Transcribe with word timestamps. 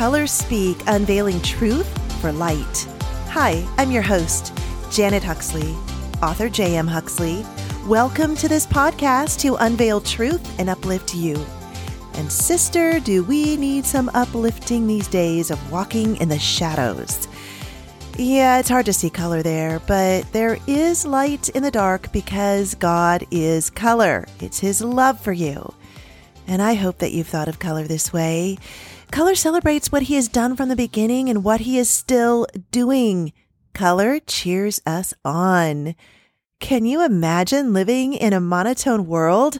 This 0.00 0.06
is 0.06 0.12
Color 0.12 0.26
Speak, 0.28 0.78
unveiling 0.86 1.42
truth 1.42 2.20
for 2.22 2.32
light. 2.32 2.88
Hi, 3.28 3.62
I'm 3.76 3.90
your 3.90 4.00
host, 4.00 4.58
Janet 4.90 5.22
Huxley, 5.22 5.74
author 6.22 6.48
J.M. 6.48 6.86
Huxley. 6.86 7.44
Welcome 7.86 8.34
to 8.36 8.48
this 8.48 8.66
podcast 8.66 9.40
to 9.40 9.56
unveil 9.56 10.00
truth 10.00 10.58
and 10.58 10.70
uplift 10.70 11.14
you. 11.14 11.36
And, 12.14 12.32
sister, 12.32 12.98
do 12.98 13.24
we 13.24 13.58
need 13.58 13.84
some 13.84 14.10
uplifting 14.14 14.86
these 14.86 15.06
days 15.06 15.50
of 15.50 15.70
walking 15.70 16.16
in 16.16 16.30
the 16.30 16.38
shadows? 16.38 17.28
Yeah, 18.16 18.58
it's 18.58 18.70
hard 18.70 18.86
to 18.86 18.94
see 18.94 19.10
color 19.10 19.42
there, 19.42 19.80
but 19.80 20.32
there 20.32 20.56
is 20.66 21.04
light 21.04 21.50
in 21.50 21.62
the 21.62 21.70
dark 21.70 22.10
because 22.10 22.74
God 22.74 23.26
is 23.30 23.68
color. 23.68 24.26
It's 24.40 24.60
His 24.60 24.80
love 24.80 25.20
for 25.20 25.34
you. 25.34 25.74
And 26.46 26.62
I 26.62 26.72
hope 26.72 26.98
that 26.98 27.12
you've 27.12 27.28
thought 27.28 27.48
of 27.48 27.58
color 27.58 27.84
this 27.84 28.14
way. 28.14 28.56
Color 29.10 29.34
celebrates 29.34 29.90
what 29.90 30.02
He 30.02 30.14
has 30.14 30.28
done 30.28 30.54
from 30.54 30.68
the 30.68 30.76
beginning 30.76 31.28
and 31.28 31.42
what 31.42 31.60
He 31.60 31.78
is 31.78 31.90
still 31.90 32.46
doing. 32.70 33.32
Color 33.74 34.20
cheers 34.20 34.80
us 34.86 35.12
on. 35.24 35.96
Can 36.60 36.84
you 36.84 37.04
imagine 37.04 37.72
living 37.72 38.14
in 38.14 38.32
a 38.32 38.40
monotone 38.40 39.06
world? 39.06 39.58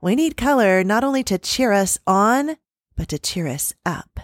We 0.00 0.16
need 0.16 0.36
color 0.36 0.82
not 0.82 1.04
only 1.04 1.22
to 1.24 1.38
cheer 1.38 1.72
us 1.72 1.98
on, 2.06 2.56
but 2.96 3.08
to 3.08 3.18
cheer 3.18 3.46
us 3.46 3.72
up. 3.86 4.18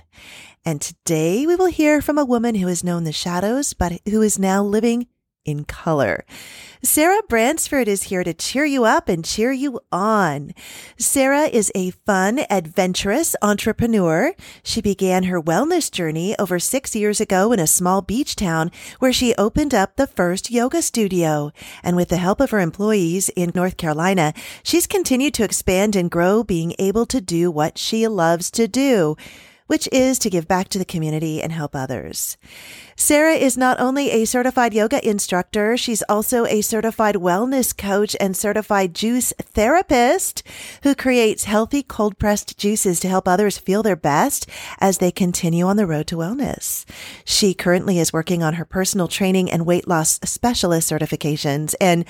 And 0.64 0.80
today 0.80 1.46
we 1.46 1.54
will 1.54 1.66
hear 1.66 2.02
from 2.02 2.18
a 2.18 2.24
woman 2.24 2.56
who 2.56 2.66
has 2.66 2.82
known 2.82 3.04
the 3.04 3.12
shadows, 3.12 3.74
but 3.74 4.00
who 4.08 4.22
is 4.22 4.38
now 4.38 4.62
living 4.62 5.06
in 5.44 5.64
color. 5.64 6.24
Sarah 6.82 7.22
Bransford 7.28 7.88
is 7.88 8.04
here 8.04 8.24
to 8.24 8.34
cheer 8.34 8.64
you 8.64 8.84
up 8.84 9.08
and 9.08 9.24
cheer 9.24 9.52
you 9.52 9.80
on. 9.90 10.52
Sarah 10.98 11.44
is 11.44 11.72
a 11.74 11.90
fun, 11.90 12.40
adventurous 12.50 13.34
entrepreneur. 13.40 14.34
She 14.62 14.82
began 14.82 15.24
her 15.24 15.40
wellness 15.40 15.90
journey 15.90 16.36
over 16.38 16.58
six 16.58 16.94
years 16.94 17.20
ago 17.20 17.52
in 17.52 17.58
a 17.58 17.66
small 17.66 18.02
beach 18.02 18.36
town 18.36 18.70
where 18.98 19.12
she 19.12 19.34
opened 19.36 19.74
up 19.74 19.96
the 19.96 20.06
first 20.06 20.50
yoga 20.50 20.82
studio. 20.82 21.52
And 21.82 21.96
with 21.96 22.08
the 22.08 22.18
help 22.18 22.40
of 22.40 22.50
her 22.50 22.60
employees 22.60 23.30
in 23.30 23.52
North 23.54 23.76
Carolina, 23.76 24.34
she's 24.62 24.86
continued 24.86 25.34
to 25.34 25.44
expand 25.44 25.96
and 25.96 26.10
grow, 26.10 26.44
being 26.44 26.74
able 26.78 27.06
to 27.06 27.20
do 27.20 27.50
what 27.50 27.78
she 27.78 28.06
loves 28.06 28.50
to 28.52 28.68
do 28.68 29.16
which 29.66 29.88
is 29.92 30.18
to 30.18 30.30
give 30.30 30.46
back 30.46 30.68
to 30.68 30.78
the 30.78 30.84
community 30.84 31.42
and 31.42 31.52
help 31.52 31.74
others. 31.74 32.36
Sarah 32.96 33.34
is 33.34 33.56
not 33.56 33.80
only 33.80 34.10
a 34.10 34.24
certified 34.24 34.72
yoga 34.72 35.06
instructor, 35.06 35.76
she's 35.76 36.02
also 36.02 36.46
a 36.46 36.60
certified 36.60 37.16
wellness 37.16 37.76
coach 37.76 38.14
and 38.20 38.36
certified 38.36 38.94
juice 38.94 39.32
therapist 39.40 40.42
who 40.82 40.94
creates 40.94 41.44
healthy 41.44 41.82
cold 41.82 42.18
pressed 42.18 42.56
juices 42.56 43.00
to 43.00 43.08
help 43.08 43.26
others 43.26 43.58
feel 43.58 43.82
their 43.82 43.96
best 43.96 44.48
as 44.78 44.98
they 44.98 45.10
continue 45.10 45.66
on 45.66 45.76
the 45.76 45.86
road 45.86 46.06
to 46.06 46.16
wellness. 46.16 46.84
She 47.24 47.52
currently 47.52 47.98
is 47.98 48.12
working 48.12 48.42
on 48.42 48.54
her 48.54 48.64
personal 48.64 49.08
training 49.08 49.50
and 49.50 49.66
weight 49.66 49.88
loss 49.88 50.20
specialist 50.24 50.90
certifications 50.90 51.74
and 51.80 52.04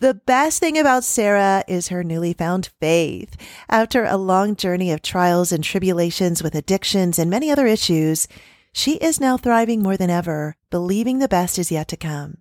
the 0.00 0.14
best 0.14 0.60
thing 0.60 0.78
about 0.78 1.02
Sarah 1.02 1.64
is 1.66 1.88
her 1.88 2.04
newly 2.04 2.32
found 2.32 2.70
faith. 2.80 3.36
After 3.68 4.04
a 4.04 4.16
long 4.16 4.54
journey 4.54 4.92
of 4.92 5.02
trials 5.02 5.50
and 5.50 5.64
tribulations 5.64 6.40
with 6.40 6.54
addictions 6.54 7.18
and 7.18 7.28
many 7.28 7.50
other 7.50 7.66
issues, 7.66 8.28
she 8.72 8.92
is 8.98 9.18
now 9.18 9.36
thriving 9.36 9.82
more 9.82 9.96
than 9.96 10.08
ever, 10.08 10.56
believing 10.70 11.18
the 11.18 11.26
best 11.26 11.58
is 11.58 11.72
yet 11.72 11.88
to 11.88 11.96
come. 11.96 12.38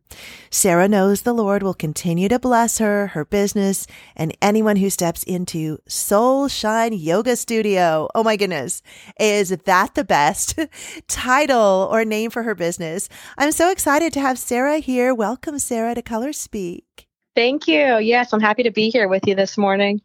Sarah 0.51 0.87
knows 0.87 1.23
the 1.23 1.33
Lord 1.33 1.63
will 1.63 1.73
continue 1.73 2.29
to 2.29 2.37
bless 2.37 2.77
her, 2.77 3.07
her 3.07 3.25
business, 3.25 3.87
and 4.15 4.37
anyone 4.39 4.75
who 4.75 4.91
steps 4.91 5.23
into 5.23 5.79
Soul 5.87 6.47
Shine 6.47 6.93
Yoga 6.93 7.35
Studio. 7.35 8.07
Oh 8.13 8.23
my 8.23 8.35
goodness. 8.35 8.83
Is 9.19 9.49
that 9.49 9.95
the 9.95 10.03
best 10.03 10.59
title 11.07 11.89
or 11.91 12.05
name 12.05 12.29
for 12.29 12.43
her 12.43 12.53
business? 12.53 13.09
I'm 13.35 13.51
so 13.51 13.71
excited 13.71 14.13
to 14.13 14.21
have 14.21 14.37
Sarah 14.37 14.77
here. 14.77 15.15
Welcome, 15.15 15.57
Sarah, 15.57 15.95
to 15.95 16.03
Color 16.03 16.33
Speak. 16.33 17.06
Thank 17.37 17.67
you. 17.67 17.99
Yes, 17.99 18.33
I'm 18.33 18.41
happy 18.41 18.63
to 18.63 18.71
be 18.71 18.89
here 18.89 19.07
with 19.07 19.27
you 19.27 19.35
this 19.35 19.59
morning. 19.59 20.01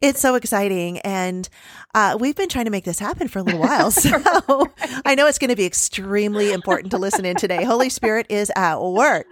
It's 0.00 0.18
so 0.18 0.34
exciting. 0.34 0.98
And 1.00 1.46
uh, 1.94 2.16
we've 2.18 2.34
been 2.34 2.48
trying 2.48 2.64
to 2.64 2.70
make 2.70 2.84
this 2.84 2.98
happen 2.98 3.28
for 3.28 3.40
a 3.40 3.42
little 3.42 3.60
while. 3.60 3.90
So 4.02 4.72
I 5.04 5.14
know 5.14 5.26
it's 5.26 5.38
going 5.38 5.50
to 5.50 5.56
be 5.56 5.66
extremely 5.66 6.52
important 6.52 6.90
to 6.92 6.98
listen 6.98 7.26
in 7.26 7.36
today. 7.36 7.64
Holy 7.64 7.90
Spirit 7.90 8.26
is 8.30 8.50
at 8.56 8.80
work. 8.80 9.26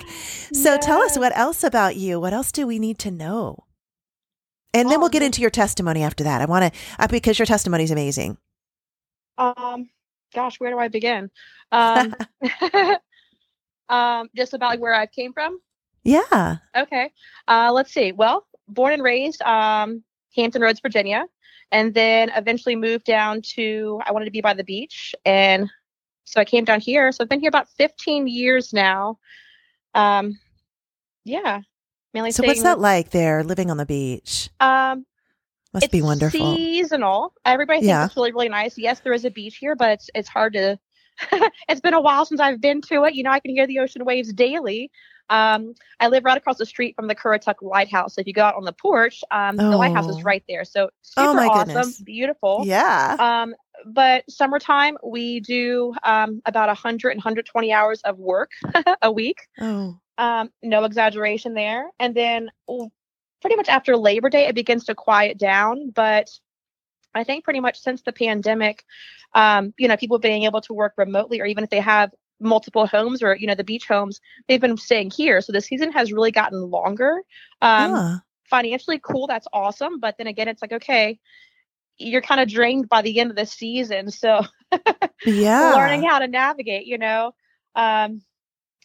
So 0.52 0.74
yes. 0.74 0.84
tell 0.84 1.00
us 1.00 1.18
what 1.18 1.34
else 1.36 1.64
about 1.64 1.96
you? 1.96 2.20
What 2.20 2.34
else 2.34 2.52
do 2.52 2.66
we 2.66 2.78
need 2.78 2.98
to 2.98 3.10
know? 3.10 3.64
And 4.74 4.90
then 4.90 4.98
oh, 4.98 5.00
we'll 5.00 5.08
get 5.08 5.22
into 5.22 5.40
your 5.40 5.50
testimony 5.50 6.02
after 6.02 6.22
that. 6.24 6.42
I 6.42 6.44
want 6.44 6.72
to, 6.72 6.80
uh, 6.98 7.06
because 7.06 7.38
your 7.38 7.46
testimony 7.46 7.84
is 7.84 7.90
amazing. 7.90 8.36
Um, 9.38 9.88
gosh, 10.34 10.60
where 10.60 10.70
do 10.70 10.78
I 10.78 10.88
begin? 10.88 11.30
Um, 11.72 12.14
um, 13.88 14.28
just 14.36 14.52
about 14.52 14.78
where 14.78 14.94
I 14.94 15.06
came 15.06 15.32
from. 15.32 15.58
Yeah. 16.04 16.56
Okay. 16.76 17.12
Uh, 17.48 17.70
let's 17.72 17.92
see. 17.92 18.12
Well, 18.12 18.46
born 18.68 18.92
and 18.92 19.02
raised 19.02 19.42
um, 19.42 20.02
Hampton 20.36 20.62
Roads, 20.62 20.80
Virginia, 20.80 21.26
and 21.72 21.92
then 21.94 22.30
eventually 22.34 22.76
moved 22.76 23.04
down 23.04 23.42
to. 23.54 24.00
I 24.06 24.12
wanted 24.12 24.26
to 24.26 24.30
be 24.30 24.40
by 24.40 24.54
the 24.54 24.64
beach, 24.64 25.14
and 25.24 25.68
so 26.24 26.40
I 26.40 26.44
came 26.44 26.64
down 26.64 26.80
here. 26.80 27.12
So 27.12 27.22
I've 27.22 27.28
been 27.28 27.40
here 27.40 27.48
about 27.48 27.68
15 27.70 28.28
years 28.28 28.72
now. 28.72 29.18
Um, 29.94 30.38
yeah. 31.24 31.60
Mainly 32.12 32.32
so 32.32 32.44
what's 32.44 32.62
that 32.62 32.80
like 32.80 33.10
there, 33.10 33.44
living 33.44 33.70
on 33.70 33.76
the 33.76 33.86
beach? 33.86 34.50
Um, 34.58 35.06
must 35.72 35.92
be 35.92 36.02
wonderful. 36.02 36.56
Seasonal. 36.56 37.32
Everybody 37.44 37.80
thinks 37.80 37.88
yeah. 37.88 38.06
it's 38.06 38.16
really 38.16 38.32
really 38.32 38.48
nice. 38.48 38.76
Yes, 38.76 39.00
there 39.00 39.12
is 39.12 39.24
a 39.24 39.30
beach 39.30 39.58
here, 39.58 39.76
but 39.76 39.90
it's 39.90 40.10
it's 40.14 40.28
hard 40.28 40.54
to. 40.54 40.78
it's 41.68 41.80
been 41.80 41.94
a 41.94 42.00
while 42.00 42.24
since 42.24 42.40
I've 42.40 42.60
been 42.60 42.80
to 42.82 43.04
it. 43.04 43.14
You 43.14 43.22
know, 43.22 43.30
I 43.30 43.40
can 43.40 43.52
hear 43.52 43.66
the 43.66 43.78
ocean 43.78 44.04
waves 44.04 44.32
daily, 44.32 44.90
um, 45.30 45.74
I 46.00 46.08
live 46.08 46.24
right 46.24 46.36
across 46.36 46.58
the 46.58 46.66
street 46.66 46.96
from 46.96 47.06
the 47.06 47.14
Currituck 47.14 47.62
Lighthouse. 47.62 48.16
So 48.16 48.20
if 48.20 48.26
you 48.26 48.32
go 48.32 48.42
out 48.42 48.56
on 48.56 48.64
the 48.64 48.72
porch, 48.72 49.22
um, 49.30 49.56
oh. 49.58 49.70
the 49.70 49.76
lighthouse 49.76 50.08
is 50.08 50.18
oh. 50.18 50.22
right 50.22 50.42
there. 50.48 50.64
So 50.64 50.90
super 51.02 51.40
oh 51.40 51.48
awesome, 51.48 51.68
goodness. 51.68 52.00
beautiful. 52.00 52.62
Yeah. 52.66 53.16
Um, 53.18 53.54
but 53.86 54.28
summertime, 54.28 54.98
we 55.04 55.40
do 55.40 55.94
um, 56.02 56.42
about 56.44 56.66
100 56.66 57.10
and 57.10 57.18
120 57.18 57.72
hours 57.72 58.02
of 58.02 58.18
work 58.18 58.50
a 59.02 59.10
week. 59.10 59.38
Oh. 59.60 59.96
Um, 60.18 60.50
no 60.62 60.84
exaggeration 60.84 61.54
there. 61.54 61.88
And 61.98 62.14
then 62.14 62.50
pretty 63.40 63.56
much 63.56 63.68
after 63.68 63.96
Labor 63.96 64.28
Day, 64.28 64.48
it 64.48 64.54
begins 64.54 64.84
to 64.86 64.94
quiet 64.94 65.38
down. 65.38 65.90
But 65.90 66.28
I 67.14 67.24
think 67.24 67.44
pretty 67.44 67.60
much 67.60 67.80
since 67.80 68.02
the 68.02 68.12
pandemic, 68.12 68.84
um, 69.34 69.72
you 69.78 69.86
know, 69.86 69.96
people 69.96 70.18
being 70.18 70.42
able 70.42 70.60
to 70.62 70.74
work 70.74 70.94
remotely, 70.96 71.40
or 71.40 71.46
even 71.46 71.64
if 71.64 71.70
they 71.70 71.80
have 71.80 72.12
multiple 72.40 72.86
homes 72.86 73.22
or 73.22 73.36
you 73.36 73.46
know 73.46 73.54
the 73.54 73.64
beach 73.64 73.86
homes 73.86 74.20
they've 74.48 74.60
been 74.60 74.76
staying 74.76 75.10
here. 75.10 75.40
So 75.40 75.52
the 75.52 75.60
season 75.60 75.92
has 75.92 76.12
really 76.12 76.30
gotten 76.30 76.70
longer. 76.70 77.22
Um 77.62 77.90
yeah. 77.92 78.18
financially 78.44 79.00
cool 79.02 79.26
that's 79.26 79.46
awesome. 79.52 80.00
But 80.00 80.16
then 80.18 80.26
again 80.26 80.48
it's 80.48 80.62
like 80.62 80.72
okay 80.72 81.18
you're 81.98 82.22
kind 82.22 82.40
of 82.40 82.48
drained 82.48 82.88
by 82.88 83.02
the 83.02 83.20
end 83.20 83.30
of 83.30 83.36
the 83.36 83.44
season. 83.44 84.10
So 84.10 84.42
yeah. 85.26 85.74
learning 85.74 86.08
how 86.08 86.18
to 86.18 86.28
navigate 86.28 86.86
you 86.86 86.98
know? 86.98 87.32
Um 87.74 88.22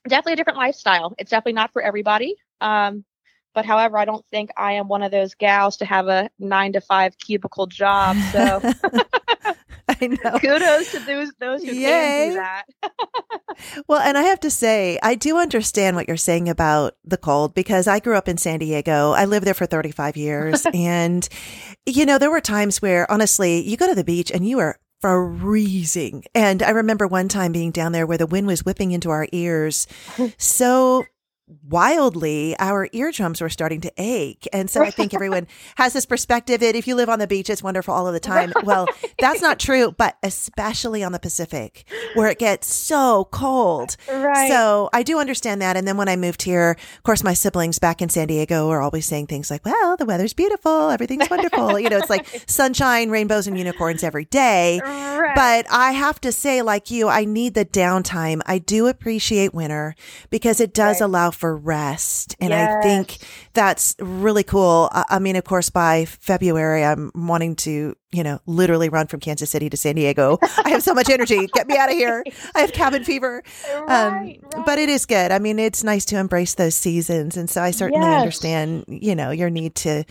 definitely 0.07 0.33
a 0.33 0.35
different 0.37 0.59
lifestyle. 0.59 1.15
It's 1.17 1.31
definitely 1.31 1.53
not 1.53 1.71
for 1.73 1.81
everybody. 1.81 2.35
Um 2.61 3.05
but 3.53 3.65
however 3.65 3.97
i 3.97 4.03
don't 4.03 4.25
think 4.27 4.49
i 4.57 4.73
am 4.73 4.89
one 4.89 5.01
of 5.01 5.11
those 5.11 5.33
gals 5.33 5.77
to 5.77 5.85
have 5.85 6.09
a 6.09 6.29
nine 6.39 6.73
to 6.73 6.81
five 6.81 7.17
cubicle 7.17 7.67
job. 7.67 8.17
So 8.33 8.61
I 10.01 10.07
know. 10.07 10.39
Kudos 10.39 10.91
to 10.91 10.99
those 10.99 11.31
those 11.39 11.63
who 11.63 11.71
Yay. 11.71 11.81
can 11.81 12.29
do 12.29 12.35
that. 12.35 12.63
well, 13.87 13.99
and 13.99 14.17
I 14.17 14.23
have 14.23 14.39
to 14.41 14.49
say, 14.49 14.97
I 15.03 15.15
do 15.15 15.37
understand 15.37 15.95
what 15.95 16.07
you're 16.07 16.17
saying 16.17 16.49
about 16.49 16.95
the 17.03 17.17
cold 17.17 17.53
because 17.53 17.87
I 17.87 17.99
grew 17.99 18.15
up 18.15 18.27
in 18.27 18.37
San 18.37 18.59
Diego. 18.59 19.11
I 19.11 19.25
lived 19.25 19.45
there 19.45 19.53
for 19.53 19.65
35 19.65 20.17
years, 20.17 20.65
and 20.73 21.27
you 21.85 22.05
know 22.05 22.17
there 22.17 22.31
were 22.31 22.41
times 22.41 22.81
where 22.81 23.09
honestly, 23.11 23.61
you 23.67 23.77
go 23.77 23.87
to 23.87 23.95
the 23.95 24.03
beach 24.03 24.31
and 24.31 24.47
you 24.47 24.59
are 24.59 24.79
freezing. 25.01 26.23
And 26.33 26.63
I 26.63 26.71
remember 26.71 27.05
one 27.05 27.27
time 27.27 27.51
being 27.51 27.69
down 27.69 27.91
there 27.91 28.07
where 28.07 28.17
the 28.17 28.25
wind 28.25 28.47
was 28.47 28.65
whipping 28.65 28.91
into 28.91 29.11
our 29.11 29.27
ears 29.31 29.85
so 30.37 31.05
wildly, 31.67 32.55
our 32.59 32.89
eardrums 32.91 33.41
were 33.41 33.49
starting 33.49 33.81
to 33.81 33.91
ache. 33.97 34.47
And 34.51 34.69
so 34.69 34.81
I 34.81 34.89
think 34.89 35.13
everyone 35.15 35.47
has 35.75 35.93
this 35.93 36.05
perspective 36.05 36.59
that 36.61 36.75
if 36.75 36.87
you 36.87 36.95
live 36.95 37.09
on 37.09 37.19
the 37.19 37.27
beach, 37.27 37.49
it's 37.49 37.61
wonderful 37.61 37.93
all 37.93 38.07
of 38.07 38.13
the 38.13 38.19
time. 38.19 38.51
Right. 38.55 38.65
Well, 38.65 38.87
that's 39.19 39.41
not 39.41 39.59
true, 39.59 39.93
but 39.97 40.17
especially 40.23 41.03
on 41.03 41.11
the 41.11 41.19
Pacific 41.19 41.85
where 42.15 42.29
it 42.29 42.39
gets 42.39 42.73
so 42.73 43.27
cold. 43.31 43.95
Right. 44.11 44.49
So 44.49 44.89
I 44.93 45.03
do 45.03 45.19
understand 45.19 45.61
that. 45.61 45.77
And 45.77 45.87
then 45.87 45.97
when 45.97 46.09
I 46.09 46.15
moved 46.15 46.41
here, 46.41 46.77
of 46.97 47.03
course, 47.03 47.23
my 47.23 47.33
siblings 47.33 47.79
back 47.79 48.01
in 48.01 48.09
San 48.09 48.27
Diego 48.27 48.69
are 48.69 48.81
always 48.81 49.05
saying 49.05 49.27
things 49.27 49.51
like, 49.51 49.65
well, 49.65 49.97
the 49.97 50.05
weather's 50.05 50.33
beautiful. 50.33 50.89
Everything's 50.89 51.29
wonderful. 51.29 51.79
you 51.79 51.89
know, 51.89 51.97
it's 51.97 52.09
like 52.09 52.43
sunshine, 52.47 53.09
rainbows, 53.09 53.47
and 53.47 53.57
unicorns 53.57 54.03
every 54.03 54.25
day. 54.25 54.79
Right. 54.83 55.35
But 55.35 55.67
I 55.69 55.91
have 55.91 56.19
to 56.21 56.31
say, 56.31 56.61
like 56.61 56.89
you, 56.89 57.07
I 57.07 57.25
need 57.25 57.53
the 57.53 57.65
downtime. 57.65 58.41
I 58.45 58.57
do 58.57 58.87
appreciate 58.87 59.53
winter 59.53 59.95
because 60.29 60.59
it 60.59 60.73
does 60.73 61.01
allow 61.01 61.31
for 61.35 61.55
rest. 61.55 62.35
And 62.39 62.49
yes. 62.49 62.77
I 62.77 62.81
think 62.81 63.17
that's 63.53 63.95
really 63.99 64.43
cool. 64.43 64.89
I, 64.91 65.03
I, 65.09 65.19
mean, 65.19 65.35
of 65.35 65.43
course, 65.43 65.69
by 65.69 66.05
February, 66.05 66.83
I'm 66.83 67.11
wanting 67.13 67.55
to, 67.57 67.95
you 68.11 68.23
know, 68.23 68.39
literally 68.45 68.89
run 68.89 69.07
from 69.07 69.19
Kansas 69.19 69.49
City 69.49 69.69
to 69.69 69.77
San 69.77 69.95
Diego. 69.95 70.39
I 70.41 70.69
have 70.69 70.81
so 70.81 70.93
much 70.93 71.09
energy. 71.09 71.47
Get 71.53 71.67
me 71.67 71.77
out 71.77 71.89
of 71.89 71.95
here. 71.95 72.23
I 72.55 72.61
have 72.61 72.73
cabin 72.73 73.03
fever. 73.03 73.43
Right, 73.71 73.89
um, 74.07 74.13
right. 74.13 74.41
But 74.65 74.79
it 74.79 74.89
is 74.89 75.05
good. 75.05 75.31
I 75.31 75.39
mean, 75.39 75.59
it's 75.59 75.83
nice 75.83 76.05
to 76.05 76.17
embrace 76.17 76.55
those 76.55 76.75
seasons. 76.75 77.37
And 77.37 77.49
so 77.49 77.61
I 77.61 77.71
certainly 77.71 78.07
yes. 78.07 78.21
understand, 78.21 78.85
you 78.87 79.15
know, 79.15 79.31
your 79.31 79.49
need 79.49 79.75
to 79.75 80.05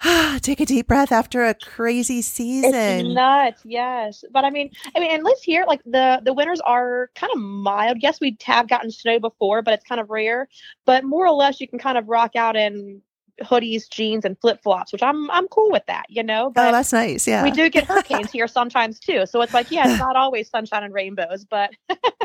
take 0.40 0.60
a 0.60 0.66
deep 0.66 0.86
breath 0.86 1.12
after 1.12 1.44
a 1.44 1.54
crazy 1.54 2.22
season. 2.22 2.74
It's 2.74 3.08
nuts, 3.08 3.62
yes. 3.64 4.24
But 4.30 4.44
I 4.44 4.50
mean, 4.50 4.70
I 4.96 5.00
mean, 5.00 5.10
and 5.10 5.24
let's 5.24 5.42
hear 5.42 5.64
like 5.66 5.82
the 5.84 6.20
the 6.24 6.32
winters 6.32 6.60
are 6.60 7.10
kind 7.14 7.30
of 7.32 7.38
mild. 7.38 7.98
Yes, 8.00 8.20
we 8.20 8.36
have 8.44 8.68
gotten 8.68 8.90
snow 8.90 9.18
before, 9.18 9.62
but 9.62 9.74
it's 9.74 9.84
kind 9.84 10.00
of 10.00 10.08
rare. 10.08 10.48
But 10.86 11.04
more 11.04 11.26
or 11.26 11.32
less, 11.32 11.60
you 11.60 11.68
can 11.68 11.78
kind 11.78 11.98
of 11.98 12.08
rock 12.08 12.34
out 12.34 12.56
in 12.56 13.02
hoodies, 13.42 13.90
jeans, 13.90 14.24
and 14.24 14.38
flip 14.40 14.62
flops, 14.62 14.92
which 14.92 15.02
I'm 15.02 15.30
I'm 15.30 15.48
cool 15.48 15.70
with 15.70 15.84
that, 15.86 16.06
you 16.08 16.22
know. 16.22 16.46
Oh, 16.46 16.50
but 16.50 16.68
oh, 16.68 16.72
that's 16.72 16.92
nice. 16.92 17.26
Yeah, 17.28 17.42
we 17.42 17.50
do 17.50 17.68
get 17.68 17.84
hurricanes 17.84 18.30
here 18.32 18.48
sometimes 18.48 18.98
too. 18.98 19.26
So 19.26 19.42
it's 19.42 19.52
like, 19.52 19.70
yeah, 19.70 19.90
it's 19.90 19.98
not 20.00 20.16
always 20.16 20.48
sunshine 20.48 20.82
and 20.82 20.94
rainbows, 20.94 21.44
but 21.44 21.72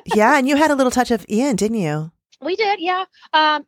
yeah. 0.06 0.38
And 0.38 0.48
you 0.48 0.56
had 0.56 0.72
a 0.72 0.76
little 0.76 0.92
touch 0.92 1.12
of 1.12 1.26
Ian, 1.30 1.58
didn't 1.58 1.80
you? 1.80 2.12
We 2.46 2.56
did, 2.56 2.80
yeah. 2.80 3.06
Um, 3.34 3.66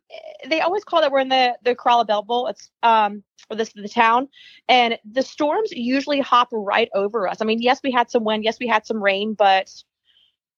they 0.48 0.60
always 0.60 0.84
call 0.84 1.00
that 1.00 1.12
we're 1.12 1.20
in 1.20 1.28
the 1.28 1.56
the 1.62 1.74
Corolla 1.74 2.04
Bowl. 2.22 2.46
It's 2.46 2.70
um, 2.82 3.22
or 3.50 3.56
this 3.56 3.72
the 3.74 3.88
town, 3.88 4.28
and 4.68 4.98
the 5.10 5.22
storms 5.22 5.72
usually 5.72 6.20
hop 6.20 6.48
right 6.52 6.88
over 6.94 7.28
us. 7.28 7.38
I 7.40 7.44
mean, 7.44 7.60
yes, 7.60 7.80
we 7.82 7.90
had 7.90 8.10
some 8.10 8.24
wind, 8.24 8.44
yes, 8.44 8.58
we 8.60 8.68
had 8.68 8.86
some 8.86 9.02
rain, 9.02 9.34
but 9.34 9.72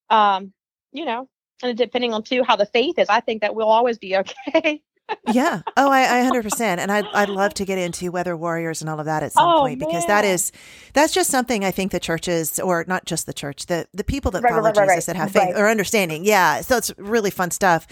um, 0.09 0.53
you 0.91 1.05
know, 1.05 1.29
and 1.63 1.77
depending 1.77 2.13
on 2.13 2.23
too 2.23 2.43
how 2.43 2.55
the 2.55 2.65
faith 2.65 2.99
is, 2.99 3.09
I 3.09 3.21
think 3.21 3.41
that 3.41 3.55
we'll 3.55 3.69
always 3.69 3.97
be 3.97 4.17
okay. 4.47 4.81
Yeah. 5.31 5.61
Oh, 5.77 5.91
I, 5.91 6.19
I 6.19 6.29
100%. 6.29 6.61
And 6.61 6.91
I'd, 6.91 7.05
I'd 7.13 7.29
love 7.29 7.53
to 7.55 7.65
get 7.65 7.77
into 7.77 8.11
weather 8.11 8.35
warriors 8.35 8.81
and 8.81 8.89
all 8.89 8.99
of 8.99 9.05
that 9.05 9.23
at 9.23 9.33
some 9.33 9.47
oh, 9.47 9.59
point 9.61 9.79
because 9.79 10.07
man. 10.07 10.23
that 10.23 10.25
is, 10.25 10.51
that's 10.93 11.13
just 11.13 11.29
something 11.29 11.63
I 11.63 11.71
think 11.71 11.91
the 11.91 11.99
churches, 11.99 12.59
or 12.59 12.85
not 12.87 13.05
just 13.05 13.25
the 13.25 13.33
church, 13.33 13.67
the, 13.67 13.87
the 13.93 14.03
people 14.03 14.31
that 14.31 14.43
right, 14.43 14.51
follow 14.51 14.63
right, 14.63 14.75
Jesus 14.75 14.89
right, 14.89 15.05
that 15.05 15.15
have 15.15 15.31
faith 15.31 15.55
or 15.55 15.67
understanding. 15.67 16.25
Yeah. 16.25 16.61
So 16.61 16.77
it's 16.77 16.91
really 16.97 17.31
fun 17.31 17.51
stuff. 17.51 17.87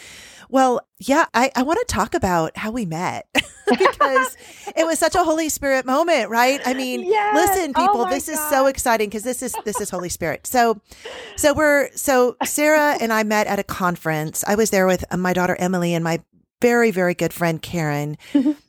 Well, 0.50 0.82
yeah, 0.98 1.26
I, 1.34 1.52
I 1.56 1.62
want 1.62 1.78
to 1.80 1.86
talk 1.94 2.16
about 2.16 2.58
how 2.58 2.72
we 2.72 2.86
met 2.86 3.28
because 3.70 4.36
it 4.76 4.84
was 4.84 4.98
such 4.98 5.14
a 5.14 5.24
Holy 5.24 5.48
Spirit 5.48 5.86
moment, 5.86 6.32
right? 6.32 6.60
I 6.66 6.74
mean, 6.74 7.04
yes. 7.04 7.36
listen, 7.36 7.74
oh 7.76 7.82
people, 7.82 8.02
oh 8.02 8.10
this 8.10 8.26
God. 8.26 8.34
is 8.34 8.50
so 8.50 8.66
exciting 8.66 9.10
because 9.10 9.24
this 9.24 9.44
is 9.44 9.56
this 9.64 9.80
is 9.80 9.92
Holy 9.92 10.10
Spirit. 10.10 10.48
So, 10.48 10.82
so 11.38 11.54
we're 11.54 11.90
so 11.96 12.36
Sarah 12.44 12.98
and 13.00 13.14
I 13.14 13.24
met 13.24 13.46
at 13.46 13.60
a 13.60 13.64
conference. 13.64 14.44
I 14.48 14.56
was 14.56 14.72
there 14.72 14.88
with 14.88 15.06
my 15.16 15.34
daughter 15.34 15.56
Emily 15.60 15.94
and 15.94 16.04
my 16.04 16.20
very, 16.62 16.92
very 16.92 17.14
good 17.14 17.34
friend, 17.34 17.62
Karen. 17.62 18.18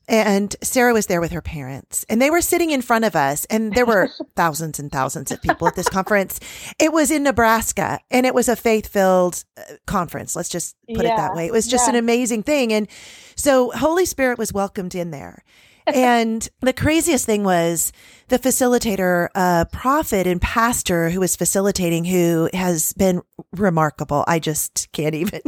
and 0.08 0.54
Sarah 0.62 0.92
was 0.92 1.06
there 1.06 1.20
with 1.20 1.32
her 1.32 1.42
parents, 1.42 2.04
and 2.08 2.20
they 2.20 2.30
were 2.30 2.40
sitting 2.40 2.70
in 2.70 2.82
front 2.82 3.04
of 3.04 3.16
us. 3.16 3.44
And 3.46 3.74
there 3.74 3.86
were 3.86 4.08
thousands 4.36 4.78
and 4.78 4.90
thousands 4.90 5.30
of 5.30 5.42
people 5.42 5.66
at 5.66 5.76
this 5.76 5.88
conference. 5.88 6.40
It 6.78 6.92
was 6.92 7.10
in 7.10 7.22
Nebraska, 7.22 8.00
and 8.10 8.26
it 8.26 8.34
was 8.34 8.48
a 8.48 8.56
faith 8.56 8.88
filled 8.88 9.44
uh, 9.56 9.62
conference. 9.86 10.36
Let's 10.36 10.48
just 10.48 10.76
put 10.94 11.04
yeah. 11.04 11.14
it 11.14 11.16
that 11.16 11.34
way. 11.34 11.46
It 11.46 11.52
was 11.52 11.66
just 11.66 11.86
yeah. 11.86 11.90
an 11.90 11.96
amazing 11.96 12.42
thing. 12.42 12.72
And 12.72 12.88
so, 13.36 13.70
Holy 13.70 14.06
Spirit 14.06 14.38
was 14.38 14.52
welcomed 14.52 14.94
in 14.94 15.10
there. 15.10 15.44
and 15.86 16.48
the 16.60 16.72
craziest 16.72 17.26
thing 17.26 17.42
was 17.42 17.92
the 18.28 18.38
facilitator, 18.38 19.28
uh, 19.34 19.64
prophet 19.72 20.26
and 20.26 20.40
pastor 20.40 21.10
who 21.10 21.20
was 21.20 21.36
facilitating, 21.36 22.04
who 22.04 22.48
has 22.52 22.92
been 22.94 23.22
remarkable. 23.52 24.24
I 24.28 24.38
just 24.38 24.88
can't 24.92 25.14
even 25.14 25.40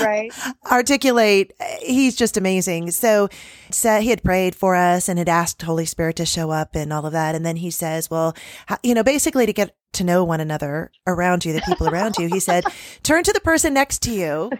right. 0.00 0.32
Articulate 0.70 1.52
he's 1.80 2.16
just 2.16 2.36
amazing. 2.36 2.90
So, 2.90 3.28
so 3.70 4.00
he 4.00 4.10
had 4.10 4.22
prayed 4.22 4.54
for 4.54 4.76
us 4.76 5.08
and 5.08 5.18
had 5.18 5.28
asked 5.28 5.62
holy 5.62 5.84
spirit 5.84 6.16
to 6.16 6.26
show 6.26 6.50
up 6.50 6.74
and 6.74 6.92
all 6.92 7.06
of 7.06 7.12
that. 7.12 7.34
And 7.34 7.44
then 7.44 7.56
he 7.56 7.70
says 7.70 8.10
well 8.10 8.34
you 8.82 8.94
know 8.94 9.02
basically 9.02 9.46
to 9.46 9.52
get 9.52 9.76
to 9.94 10.04
know 10.04 10.24
one 10.24 10.40
another 10.40 10.90
around 11.06 11.44
you 11.44 11.52
the 11.52 11.62
people 11.62 11.88
around 11.88 12.16
you 12.18 12.28
he 12.28 12.40
said 12.40 12.64
turn 13.02 13.22
to 13.24 13.32
the 13.32 13.40
person 13.40 13.72
next 13.72 14.02
to 14.02 14.10
you 14.10 14.50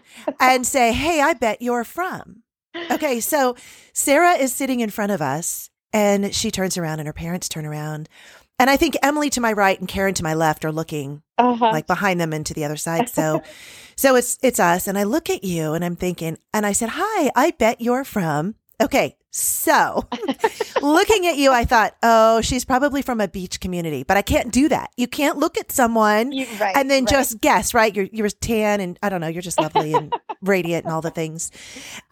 and 0.41 0.67
say 0.67 0.93
hey 0.93 1.21
i 1.21 1.33
bet 1.35 1.61
you're 1.61 1.85
from 1.85 2.43
okay 2.91 3.21
so 3.21 3.55
sarah 3.93 4.33
is 4.33 4.55
sitting 4.55 4.81
in 4.81 4.91
front 4.91 5.13
of 5.13 5.21
us 5.21 5.71
and 5.93 6.35
she 6.35 6.51
turns 6.51 6.79
around 6.79 7.01
and 7.01 7.07
her 7.07 7.13
parents 7.13 7.49
turn 7.49 7.67
around 7.67 8.09
and 8.59 8.71
I 8.71 8.77
think 8.77 8.97
Emily 9.03 9.31
to 9.31 9.41
my 9.41 9.53
right 9.53 9.79
and 9.79 9.89
Karen 9.89 10.15
to 10.15 10.23
my 10.23 10.35
left 10.35 10.65
are 10.65 10.73
looking 10.73 11.23
uh-huh. 11.39 11.71
like 11.73 11.87
behind 11.87 12.21
them 12.21 12.33
and 12.33 12.45
to 12.47 12.55
the 12.55 12.65
other 12.65 12.77
side. 12.77 13.09
So, 13.09 13.43
so 13.97 14.17
it's 14.17 14.39
it's 14.43 14.61
us. 14.61 14.87
And 14.87 14.99
I 14.99 15.05
look 15.05 15.31
at 15.31 15.45
you 15.45 15.73
and 15.73 15.85
I'm 15.85 15.97
thinking, 15.97 16.39
and 16.53 16.65
I 16.65 16.73
said, 16.73 16.91
"Hi, 16.93 17.31
I 17.35 17.53
bet 17.53 17.81
you're 17.81 18.05
from." 18.05 18.55
Okay, 18.81 19.17
so 19.31 20.07
looking 20.83 21.27
at 21.27 21.37
you, 21.37 21.53
I 21.53 21.65
thought, 21.65 21.97
oh, 22.03 22.41
she's 22.41 22.65
probably 22.65 23.03
from 23.03 23.21
a 23.21 23.27
beach 23.27 23.59
community, 23.59 24.05
but 24.05 24.17
I 24.17 24.23
can't 24.23 24.53
do 24.53 24.69
that. 24.69 24.91
You 24.97 25.09
can't 25.09 25.39
look 25.39 25.59
at 25.59 25.73
someone 25.73 26.31
you, 26.31 26.47
right, 26.61 26.77
and 26.77 26.89
then 26.91 27.05
right. 27.05 27.11
just 27.11 27.41
guess, 27.41 27.75
right? 27.75 27.95
You're 27.95 28.09
you're 28.13 28.29
tan 28.29 28.81
and 28.81 28.99
I 29.03 29.09
don't 29.09 29.21
know, 29.21 29.27
you're 29.27 29.43
just 29.43 29.61
lovely 29.61 29.93
and 29.93 30.13
radiant 30.43 30.85
and 30.85 30.95
all 30.95 31.01
the 31.01 31.11
things. 31.11 31.51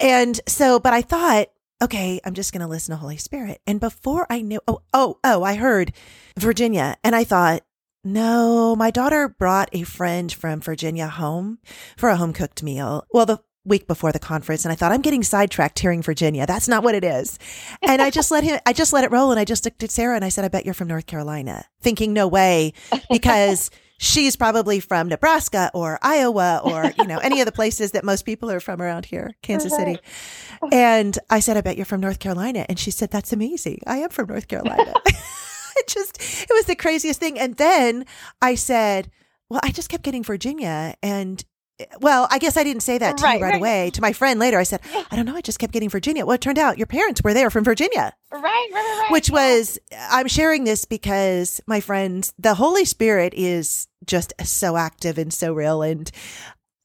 And 0.00 0.40
so, 0.48 0.80
but 0.80 0.92
I 0.92 1.02
thought, 1.02 1.48
okay, 1.82 2.20
I'm 2.25 2.34
just 2.34 2.52
going 2.52 2.61
to 2.61 2.67
listen 2.67 2.93
to 2.93 2.96
Holy 2.96 3.17
Spirit. 3.17 3.61
And 3.67 3.81
before 3.81 4.26
I 4.31 4.40
knew, 4.40 4.61
oh, 4.69 4.82
oh, 4.94 5.19
oh, 5.25 5.43
I 5.43 5.56
heard 5.56 5.93
Virginia. 6.38 6.96
And 7.02 7.14
I 7.14 7.25
thought, 7.25 7.62
no, 8.05 8.75
my 8.76 8.90
daughter 8.90 9.29
brought 9.29 9.69
a 9.73 9.82
friend 9.82 10.32
from 10.32 10.61
Virginia 10.61 11.08
home 11.08 11.58
for 11.96 12.08
a 12.08 12.17
home 12.17 12.32
cooked 12.32 12.62
meal. 12.62 13.05
Well, 13.12 13.26
the 13.26 13.40
week 13.64 13.87
before 13.87 14.11
the 14.11 14.19
conference 14.19 14.64
and 14.64 14.73
I 14.73 14.75
thought 14.75 14.90
I'm 14.90 15.02
getting 15.02 15.23
sidetracked 15.23 15.79
hearing 15.79 16.02
Virginia. 16.02 16.46
That's 16.46 16.67
not 16.67 16.82
what 16.82 16.96
it 16.96 17.05
is. 17.05 17.38
And 17.81 18.02
I 18.02 18.11
just 18.11 18.32
let 18.32 18.43
him 18.43 18.58
I 18.67 18.73
just 18.73 18.93
let 18.93 19.05
it 19.05 19.12
roll 19.12 19.31
and 19.31 19.38
I 19.38 19.44
just 19.44 19.64
looked 19.64 19.84
at 19.84 19.93
Sarah 19.93 20.17
and 20.17 20.25
I 20.25 20.31
said, 20.31 20.44
I 20.44 20.49
bet 20.49 20.64
you're 20.64 20.75
from 20.75 20.88
North 20.88 21.06
Carolina. 21.06 21.64
Thinking 21.81 22.12
no 22.12 22.26
way 22.26 22.73
because 23.08 23.70
she's 24.02 24.34
probably 24.34 24.81
from 24.81 25.08
Nebraska 25.08 25.70
or 25.72 25.99
Iowa 26.02 26.60
or, 26.64 26.93
you 26.99 27.06
know, 27.06 27.19
any 27.19 27.40
of 27.40 27.46
the 27.46 27.52
places 27.52 27.93
that 27.93 28.04
most 28.04 28.26
people 28.26 28.50
are 28.50 28.58
from 28.58 28.82
around 28.82 29.06
here, 29.06 29.34
Kansas 29.43 29.75
City. 29.75 29.94
Uh-huh. 29.94 30.69
And 30.72 31.19
I 31.31 31.38
said, 31.40 31.56
I 31.56 31.60
bet 31.60 31.76
you're 31.76 31.87
from 31.87 32.00
North 32.00 32.19
Carolina. 32.19 32.66
And 32.69 32.78
she 32.78 32.90
said, 32.90 33.10
That's 33.10 33.32
amazing. 33.32 33.81
I 33.87 33.99
am 33.99 34.10
from 34.10 34.26
North 34.26 34.49
Carolina. 34.49 34.93
it 35.06 35.87
just, 35.87 36.20
it 36.20 36.50
was 36.50 36.66
the 36.66 36.75
craziest 36.75 37.20
thing. 37.20 37.38
And 37.38 37.56
then 37.56 38.04
I 38.43 38.56
said, 38.56 39.10
Well, 39.48 39.60
I 39.62 39.70
just 39.70 39.88
kept 39.88 40.03
getting 40.03 40.24
Virginia. 40.24 40.94
And 41.00 41.43
eh, 41.79 41.84
well, 42.00 42.26
I 42.29 42.38
guess 42.41 42.56
I 42.56 42.65
didn't 42.65 42.82
say 42.82 42.98
that 42.98 43.19
to 43.19 43.24
right, 43.24 43.38
you 43.38 43.44
right, 43.44 43.53
right, 43.53 43.58
away. 43.58 43.91
To 43.91 44.00
my 44.00 44.12
friend 44.12 44.41
later, 44.41 44.58
I 44.58 44.65
said, 44.65 44.81
I 45.12 45.15
don't 45.15 45.26
know. 45.26 45.36
I 45.36 45.43
just 45.43 45.60
kept 45.60 45.72
getting 45.72 45.88
Virginia. 45.88 46.26
Well, 46.26 46.34
it 46.34 46.41
turned 46.41 46.58
out 46.58 46.76
your 46.76 46.88
parents 46.88 47.22
were 47.22 47.34
there 47.34 47.50
from 47.50 47.62
Virginia. 47.62 48.12
Right, 48.32 48.43
right, 48.43 48.70
right. 48.72 49.08
Which 49.12 49.31
was, 49.31 49.79
I'm 50.10 50.26
sharing 50.26 50.65
this 50.65 50.86
because 50.86 51.60
my 51.69 51.81
friends, 51.81 52.34
the 52.36 52.55
Holy 52.55 52.84
Spirit 52.84 53.32
is 53.36 53.86
just 54.06 54.32
so 54.44 54.76
active 54.76 55.18
and 55.18 55.32
so 55.32 55.52
real. 55.52 55.82
And 55.82 56.10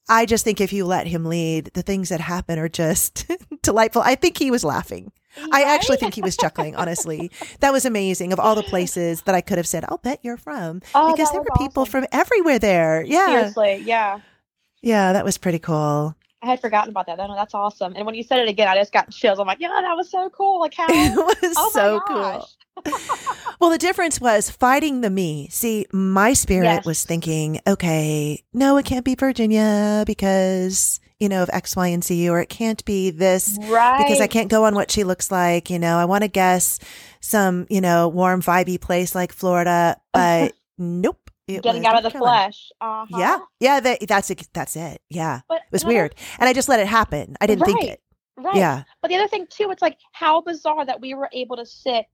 I 0.08 0.26
just 0.26 0.44
think 0.44 0.60
if 0.60 0.72
you 0.72 0.84
let 0.84 1.06
him 1.06 1.24
lead, 1.24 1.70
the 1.74 1.82
things 1.82 2.08
that 2.08 2.20
happen 2.20 2.58
are 2.58 2.68
just 2.68 3.30
delightful. 3.62 4.02
I 4.02 4.14
think 4.14 4.38
he 4.38 4.50
was 4.50 4.64
laughing. 4.64 5.12
Right? 5.36 5.50
I 5.52 5.74
actually 5.74 5.98
think 5.98 6.14
he 6.14 6.22
was 6.22 6.36
chuckling, 6.36 6.74
honestly. 6.74 7.30
That 7.60 7.72
was 7.72 7.84
amazing. 7.84 8.32
Of 8.32 8.40
all 8.40 8.54
the 8.54 8.62
places 8.62 9.22
that 9.22 9.34
I 9.34 9.40
could 9.40 9.58
have 9.58 9.66
said, 9.66 9.84
I'll 9.88 9.98
bet 9.98 10.20
you're 10.22 10.36
from. 10.36 10.80
Oh, 10.94 11.12
because 11.12 11.30
there 11.30 11.40
were 11.40 11.52
awesome. 11.52 11.66
people 11.66 11.86
from 11.86 12.06
everywhere 12.10 12.58
there. 12.58 13.02
Yeah. 13.02 13.26
Seriously. 13.26 13.82
Yeah. 13.84 14.20
Yeah, 14.82 15.12
that 15.12 15.24
was 15.24 15.38
pretty 15.38 15.58
cool. 15.58 16.16
I 16.42 16.46
had 16.46 16.60
forgotten 16.60 16.90
about 16.90 17.06
that. 17.06 17.16
That's 17.16 17.54
awesome. 17.54 17.94
And 17.96 18.06
when 18.06 18.14
you 18.14 18.22
said 18.22 18.38
it 18.40 18.48
again, 18.48 18.68
I 18.68 18.76
just 18.76 18.92
got 18.92 19.10
chills. 19.10 19.40
I'm 19.40 19.46
like, 19.46 19.58
yeah, 19.60 19.68
that 19.68 19.94
was 19.96 20.10
so 20.10 20.30
cool. 20.30 20.60
Like 20.60 20.74
how 20.74 20.86
it 20.88 21.16
was 21.16 21.54
oh 21.56 21.70
so 21.72 22.00
cool. 22.06 22.48
Well, 23.60 23.70
the 23.70 23.78
difference 23.78 24.20
was 24.20 24.50
fighting 24.50 25.00
the 25.00 25.10
me. 25.10 25.48
See, 25.50 25.86
my 25.92 26.32
spirit 26.32 26.64
yes. 26.64 26.86
was 26.86 27.04
thinking, 27.04 27.60
okay, 27.66 28.42
no, 28.52 28.76
it 28.76 28.84
can't 28.84 29.04
be 29.04 29.14
Virginia 29.14 30.04
because, 30.06 31.00
you 31.18 31.28
know, 31.28 31.42
of 31.42 31.50
X, 31.52 31.76
Y, 31.76 31.88
and 31.88 32.04
Z, 32.04 32.28
or 32.28 32.40
it 32.40 32.48
can't 32.48 32.84
be 32.84 33.10
this 33.10 33.58
right. 33.62 33.98
because 33.98 34.20
I 34.20 34.26
can't 34.26 34.50
go 34.50 34.64
on 34.64 34.74
what 34.74 34.90
she 34.90 35.04
looks 35.04 35.30
like. 35.30 35.70
You 35.70 35.78
know, 35.78 35.98
I 35.98 36.04
want 36.04 36.22
to 36.22 36.28
guess 36.28 36.78
some, 37.20 37.66
you 37.68 37.80
know, 37.80 38.08
warm, 38.08 38.42
vibey 38.42 38.80
place 38.80 39.14
like 39.14 39.32
Florida, 39.32 39.96
but 40.12 40.52
nope. 40.78 41.18
It 41.46 41.62
getting 41.62 41.86
out 41.86 41.96
of 41.96 42.02
the 42.02 42.18
flesh. 42.18 42.70
Uh-huh. 42.78 43.16
Yeah, 43.18 43.38
yeah. 43.58 43.80
That, 43.80 44.06
that's 44.06 44.30
it. 44.30 44.46
That's 44.52 44.76
it. 44.76 45.00
Yeah, 45.08 45.40
but 45.48 45.62
it 45.62 45.72
was 45.72 45.82
weird, 45.82 46.14
and 46.38 46.46
I 46.46 46.52
just 46.52 46.68
let 46.68 46.78
it 46.78 46.86
happen. 46.86 47.38
I 47.40 47.46
didn't 47.46 47.62
right, 47.62 47.74
think 47.74 47.84
it. 47.84 48.02
Right. 48.38 48.56
Yeah. 48.56 48.84
But 49.02 49.08
the 49.08 49.16
other 49.16 49.28
thing 49.28 49.46
too, 49.48 49.70
it's 49.70 49.82
like 49.82 49.98
how 50.12 50.40
bizarre 50.40 50.84
that 50.84 51.00
we 51.00 51.14
were 51.14 51.28
able 51.32 51.56
to 51.56 51.66
sit 51.66 52.06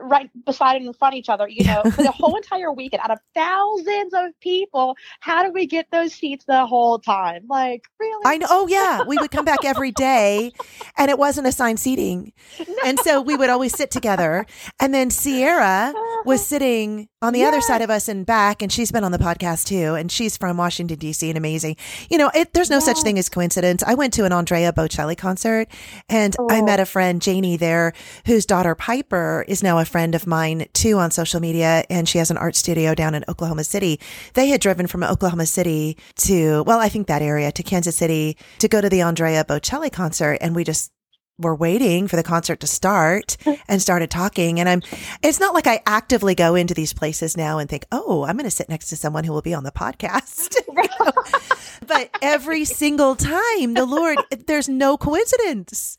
right 0.00 0.30
beside 0.44 0.76
and 0.76 0.86
in 0.86 0.92
front 0.92 1.14
of 1.14 1.18
each 1.18 1.28
other, 1.28 1.48
you 1.48 1.64
know, 1.64 1.82
for 1.90 2.02
the 2.02 2.10
whole 2.10 2.36
entire 2.42 2.72
weekend 2.72 3.02
out 3.02 3.10
of 3.10 3.18
thousands 3.34 4.12
of 4.14 4.38
people. 4.40 4.96
How 5.20 5.44
do 5.44 5.52
we 5.52 5.66
get 5.66 5.90
those 5.90 6.12
seats 6.12 6.44
the 6.44 6.66
whole 6.66 6.98
time? 6.98 7.44
Like, 7.48 7.86
really? 7.98 8.22
I 8.24 8.38
know. 8.38 8.46
Oh, 8.50 8.66
yeah. 8.68 9.02
We 9.02 9.16
would 9.18 9.30
come 9.30 9.44
back 9.44 9.64
every 9.64 9.90
day 9.92 10.52
and 10.96 11.10
it 11.10 11.18
wasn't 11.18 11.46
assigned 11.46 11.80
seating. 11.80 12.32
No. 12.58 12.74
And 12.88 12.98
so 13.00 13.20
we 13.20 13.36
would 13.36 13.50
always 13.50 13.76
sit 13.76 13.90
together. 13.90 14.46
And 14.80 14.94
then 14.94 15.10
Sierra 15.10 15.92
was 16.24 16.40
uh-huh. 16.40 16.46
sitting 16.46 17.08
on 17.20 17.32
the 17.32 17.40
yes. 17.40 17.48
other 17.48 17.60
side 17.60 17.82
of 17.82 17.90
us 17.90 18.08
and 18.08 18.24
back, 18.24 18.62
and 18.62 18.72
she's 18.72 18.92
been 18.92 19.04
on 19.04 19.12
the 19.12 19.18
podcast 19.18 19.66
too. 19.66 19.94
And 19.94 20.10
she's 20.10 20.36
from 20.36 20.56
Washington, 20.56 20.98
D.C. 20.98 21.28
and 21.28 21.36
amazing. 21.36 21.76
You 22.08 22.18
know, 22.18 22.30
it, 22.34 22.54
there's 22.54 22.70
no 22.70 22.76
yes. 22.76 22.84
such 22.84 23.02
thing 23.02 23.18
as 23.18 23.28
coincidence. 23.28 23.82
I 23.82 23.94
went 23.94 24.14
to 24.14 24.24
an 24.24 24.32
Andrea 24.32 24.72
Bocelli 24.72 25.16
concert 25.16 25.68
and 26.08 26.34
oh. 26.38 26.46
I 26.48 26.62
met 26.62 26.78
oh. 26.78 26.84
a 26.84 26.86
friend, 26.86 27.20
Janie, 27.20 27.56
there, 27.56 27.92
whose 28.26 28.46
daughter 28.46 28.74
Piper 28.74 29.44
is 29.48 29.62
now 29.62 29.78
a 29.78 29.84
friend 29.88 30.14
of 30.14 30.26
mine 30.26 30.66
too 30.72 30.98
on 30.98 31.10
social 31.10 31.40
media. 31.40 31.84
And 31.90 32.08
she 32.08 32.18
has 32.18 32.30
an 32.30 32.36
art 32.36 32.56
studio 32.56 32.94
down 32.94 33.14
in 33.14 33.24
Oklahoma 33.28 33.64
City. 33.64 33.98
They 34.34 34.48
had 34.48 34.60
driven 34.60 34.86
from 34.86 35.02
Oklahoma 35.02 35.46
City 35.46 35.96
to, 36.16 36.62
well, 36.64 36.78
I 36.78 36.88
think 36.88 37.06
that 37.06 37.22
area 37.22 37.50
to 37.52 37.62
Kansas 37.62 37.96
City 37.96 38.36
to 38.58 38.68
go 38.68 38.80
to 38.80 38.88
the 38.88 39.02
Andrea 39.02 39.44
Bocelli 39.44 39.90
concert. 39.90 40.38
And 40.40 40.54
we 40.54 40.64
just 40.64 40.92
were 41.38 41.54
waiting 41.54 42.08
for 42.08 42.16
the 42.16 42.22
concert 42.22 42.60
to 42.60 42.66
start 42.66 43.36
and 43.68 43.80
started 43.80 44.10
talking. 44.10 44.60
And 44.60 44.68
I'm, 44.68 44.82
it's 45.22 45.40
not 45.40 45.54
like 45.54 45.66
I 45.66 45.80
actively 45.86 46.34
go 46.34 46.54
into 46.54 46.74
these 46.74 46.92
places 46.92 47.36
now 47.36 47.58
and 47.58 47.68
think, 47.70 47.86
oh, 47.92 48.24
I'm 48.24 48.36
going 48.36 48.44
to 48.44 48.50
sit 48.50 48.68
next 48.68 48.88
to 48.88 48.96
someone 48.96 49.24
who 49.24 49.32
will 49.32 49.42
be 49.42 49.54
on 49.54 49.64
the 49.64 49.72
podcast. 49.72 50.54
but 51.86 52.10
every 52.22 52.64
single 52.64 53.16
time, 53.16 53.74
the 53.74 53.86
Lord, 53.86 54.18
there's 54.46 54.68
no 54.68 54.96
coincidence. 54.96 55.96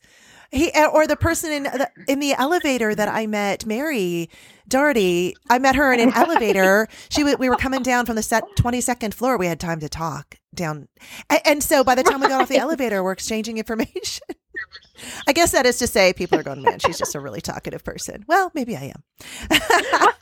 He 0.50 0.72
uh, 0.72 0.88
or 0.88 1.06
the 1.06 1.16
person 1.16 1.52
in 1.52 1.62
the, 1.64 1.90
in 2.08 2.18
the 2.18 2.32
elevator 2.32 2.94
that 2.94 3.08
I 3.08 3.26
met, 3.26 3.66
Mary 3.66 4.28
Doherty. 4.66 5.36
I 5.48 5.58
met 5.58 5.76
her 5.76 5.92
in 5.92 6.00
an 6.00 6.12
elevator. 6.14 6.88
She 7.08 7.22
we 7.22 7.48
were 7.48 7.56
coming 7.56 7.82
down 7.82 8.06
from 8.06 8.16
the 8.16 8.22
set 8.22 8.44
twenty 8.56 8.80
second 8.80 9.14
floor. 9.14 9.38
We 9.38 9.46
had 9.46 9.60
time 9.60 9.80
to 9.80 9.88
talk 9.88 10.36
down, 10.52 10.88
and, 11.28 11.40
and 11.44 11.62
so 11.62 11.84
by 11.84 11.94
the 11.94 12.02
time 12.02 12.20
we 12.20 12.28
got 12.28 12.42
off 12.42 12.48
the 12.48 12.58
elevator, 12.58 13.02
we're 13.04 13.12
exchanging 13.12 13.58
information. 13.58 14.26
I 15.26 15.32
guess 15.32 15.52
that 15.52 15.66
is 15.66 15.78
to 15.78 15.86
say, 15.86 16.12
people 16.12 16.38
are 16.38 16.42
going, 16.42 16.62
man, 16.62 16.78
she's 16.78 16.98
just 16.98 17.14
a 17.14 17.20
really 17.20 17.40
talkative 17.40 17.82
person. 17.84 18.24
Well, 18.28 18.50
maybe 18.54 18.76
I 18.76 18.92
am. 18.92 19.02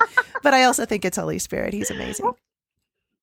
but 0.43 0.55
I 0.55 0.65
also 0.65 0.85
think 0.85 1.05
it's 1.05 1.17
Holy 1.17 1.39
Spirit. 1.39 1.75
He's 1.75 1.91
amazing. 1.91 2.31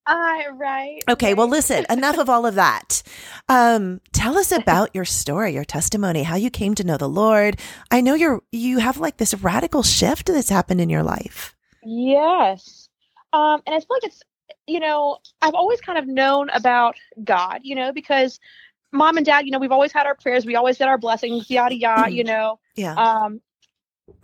Uh, 0.08 0.44
right. 0.54 1.02
Okay. 1.10 1.34
Well, 1.34 1.48
listen, 1.48 1.86
enough 1.90 2.18
of 2.18 2.30
all 2.30 2.46
of 2.46 2.56
that. 2.56 3.02
Um, 3.50 4.02
tell 4.14 4.38
us 4.38 4.52
about 4.52 4.94
your 4.94 5.06
story, 5.06 5.54
your 5.54 5.66
testimony, 5.66 6.24
how 6.24 6.36
you 6.36 6.50
came 6.50 6.76
to 6.76 6.84
know 6.84 6.98
the 6.98 7.10
Lord. 7.10 7.60
I 7.92 8.02
know 8.02 8.14
you're, 8.14 8.42
you 8.52 8.80
have 8.80 8.98
like 8.98 9.18
this 9.18 9.34
radical 9.34 9.84
shift 9.84 10.28
that's 10.28 10.50
happened 10.50 10.82
in 10.82 10.90
your 10.90 11.04
life. 11.04 11.56
Yes. 11.84 12.90
Um, 13.34 13.62
and 13.66 13.76
I 13.76 13.80
feel 13.80 13.88
like 13.90 14.04
it's, 14.06 14.22
you 14.68 14.80
know, 14.80 15.18
I've 15.42 15.54
always 15.54 15.82
kind 15.82 15.98
of 15.98 16.08
known 16.08 16.50
about 16.50 16.96
God, 17.24 17.62
you 17.64 17.76
know, 17.76 17.92
because 17.92 18.40
mom 18.92 19.18
and 19.18 19.26
dad, 19.26 19.46
you 19.46 19.52
know, 19.52 19.60
we've 19.60 19.72
always 19.72 19.92
had 19.92 20.08
our 20.08 20.16
prayers, 20.16 20.46
we 20.46 20.56
always 20.56 20.78
get 20.78 20.88
our 20.88 20.98
blessings, 20.98 21.50
yada 21.50 21.76
yada, 21.76 22.12
you 22.12 22.24
know. 22.24 22.60
Yeah. 22.76 22.94
Um, 22.96 23.42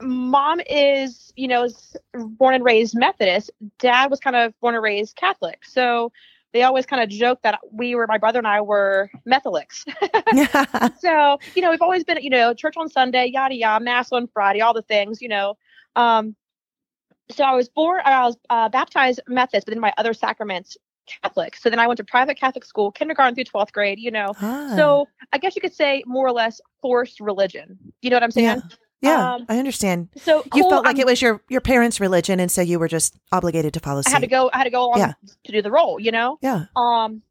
mom 0.02 0.62
is, 0.70 1.34
you 1.36 1.48
know, 1.48 1.68
born 2.14 2.56
and 2.56 2.64
raised 2.64 2.96
Methodist. 2.96 3.52
Dad 3.80 4.10
was 4.10 4.20
kind 4.20 4.36
of 4.36 4.54
born 4.60 4.76
and 4.76 4.84
raised 4.84 5.16
Catholic. 5.16 5.66
So 5.66 6.12
they 6.54 6.64
always 6.64 6.86
kind 6.86 7.02
of 7.02 7.10
joke 7.10 7.40
that 7.44 7.60
we 7.72 7.96
were, 7.96 8.06
my 8.08 8.18
brother 8.18 8.40
and 8.40 8.48
I 8.48 8.62
were 8.62 9.10
Methodics. 9.26 9.86
so, 11.00 11.40
you 11.56 11.62
know, 11.62 11.72
we've 11.72 11.82
always 11.82 12.04
been, 12.04 12.22
you 12.22 12.30
know, 12.30 12.54
church 12.54 12.76
on 12.78 12.90
Sunday, 12.90 13.28
yada 13.28 13.56
yada, 13.56 13.84
mass 13.84 14.12
on 14.12 14.28
Friday, 14.28 14.62
all 14.62 14.74
the 14.74 14.82
things, 14.82 15.22
you 15.22 15.30
know. 15.30 15.58
Um, 15.96 16.36
so 17.30 17.44
I 17.44 17.56
was 17.56 17.70
born, 17.70 18.02
I 18.04 18.24
was 18.24 18.38
uh, 18.50 18.70
baptized 18.70 19.22
Methodist, 19.28 19.66
but 19.66 19.74
then 19.74 19.80
my 19.80 19.94
other 19.98 20.14
sacraments 20.14 20.78
Catholic. 21.24 21.56
So 21.56 21.70
then 21.70 21.80
I 21.80 21.88
went 21.88 21.98
to 21.98 22.04
private 22.04 22.38
Catholic 22.38 22.66
school, 22.66 22.92
kindergarten 22.92 23.36
through 23.36 23.46
12th 23.46 23.72
grade, 23.72 24.00
you 24.00 24.12
know. 24.12 24.34
Ah. 24.42 24.74
So 24.76 25.08
I 25.34 25.38
guess 25.38 25.56
you 25.56 25.62
could 25.62 25.74
say 25.74 26.04
more 26.06 26.28
or 26.28 26.32
less 26.32 26.62
forced 26.82 27.20
religion. 27.20 27.78
You 28.02 28.10
know 28.10 28.18
what 28.18 28.24
I'm 28.24 28.32
saying? 28.32 28.46
Yeah. 28.46 28.76
Yeah, 29.02 29.34
um, 29.34 29.46
I 29.50 29.58
understand. 29.58 30.10
So 30.18 30.44
cool, 30.44 30.52
you 30.56 30.70
felt 30.70 30.86
like 30.86 30.96
I'm, 30.96 31.02
it 31.02 31.06
was 31.08 31.22
your 31.22 31.42
your 31.50 31.62
parents' 31.62 32.00
religion, 32.00 32.40
and 32.40 32.52
so 32.52 32.62
you 32.62 32.78
were 32.78 32.88
just 32.88 33.16
obligated 33.32 33.74
to 33.74 33.80
follow. 33.80 34.02
Suit. 34.02 34.10
I 34.10 34.14
had 34.14 34.22
to 34.22 34.28
go. 34.28 34.50
I 34.54 34.58
had 34.58 34.64
to 34.66 34.70
go 34.70 34.86
along 34.86 35.00
yeah. 35.00 35.14
to 35.46 35.52
do 35.52 35.62
the 35.62 35.72
role. 35.72 36.00
You 36.00 36.12
know. 36.12 36.38
Yeah. 36.42 36.66
Um, 36.76 37.24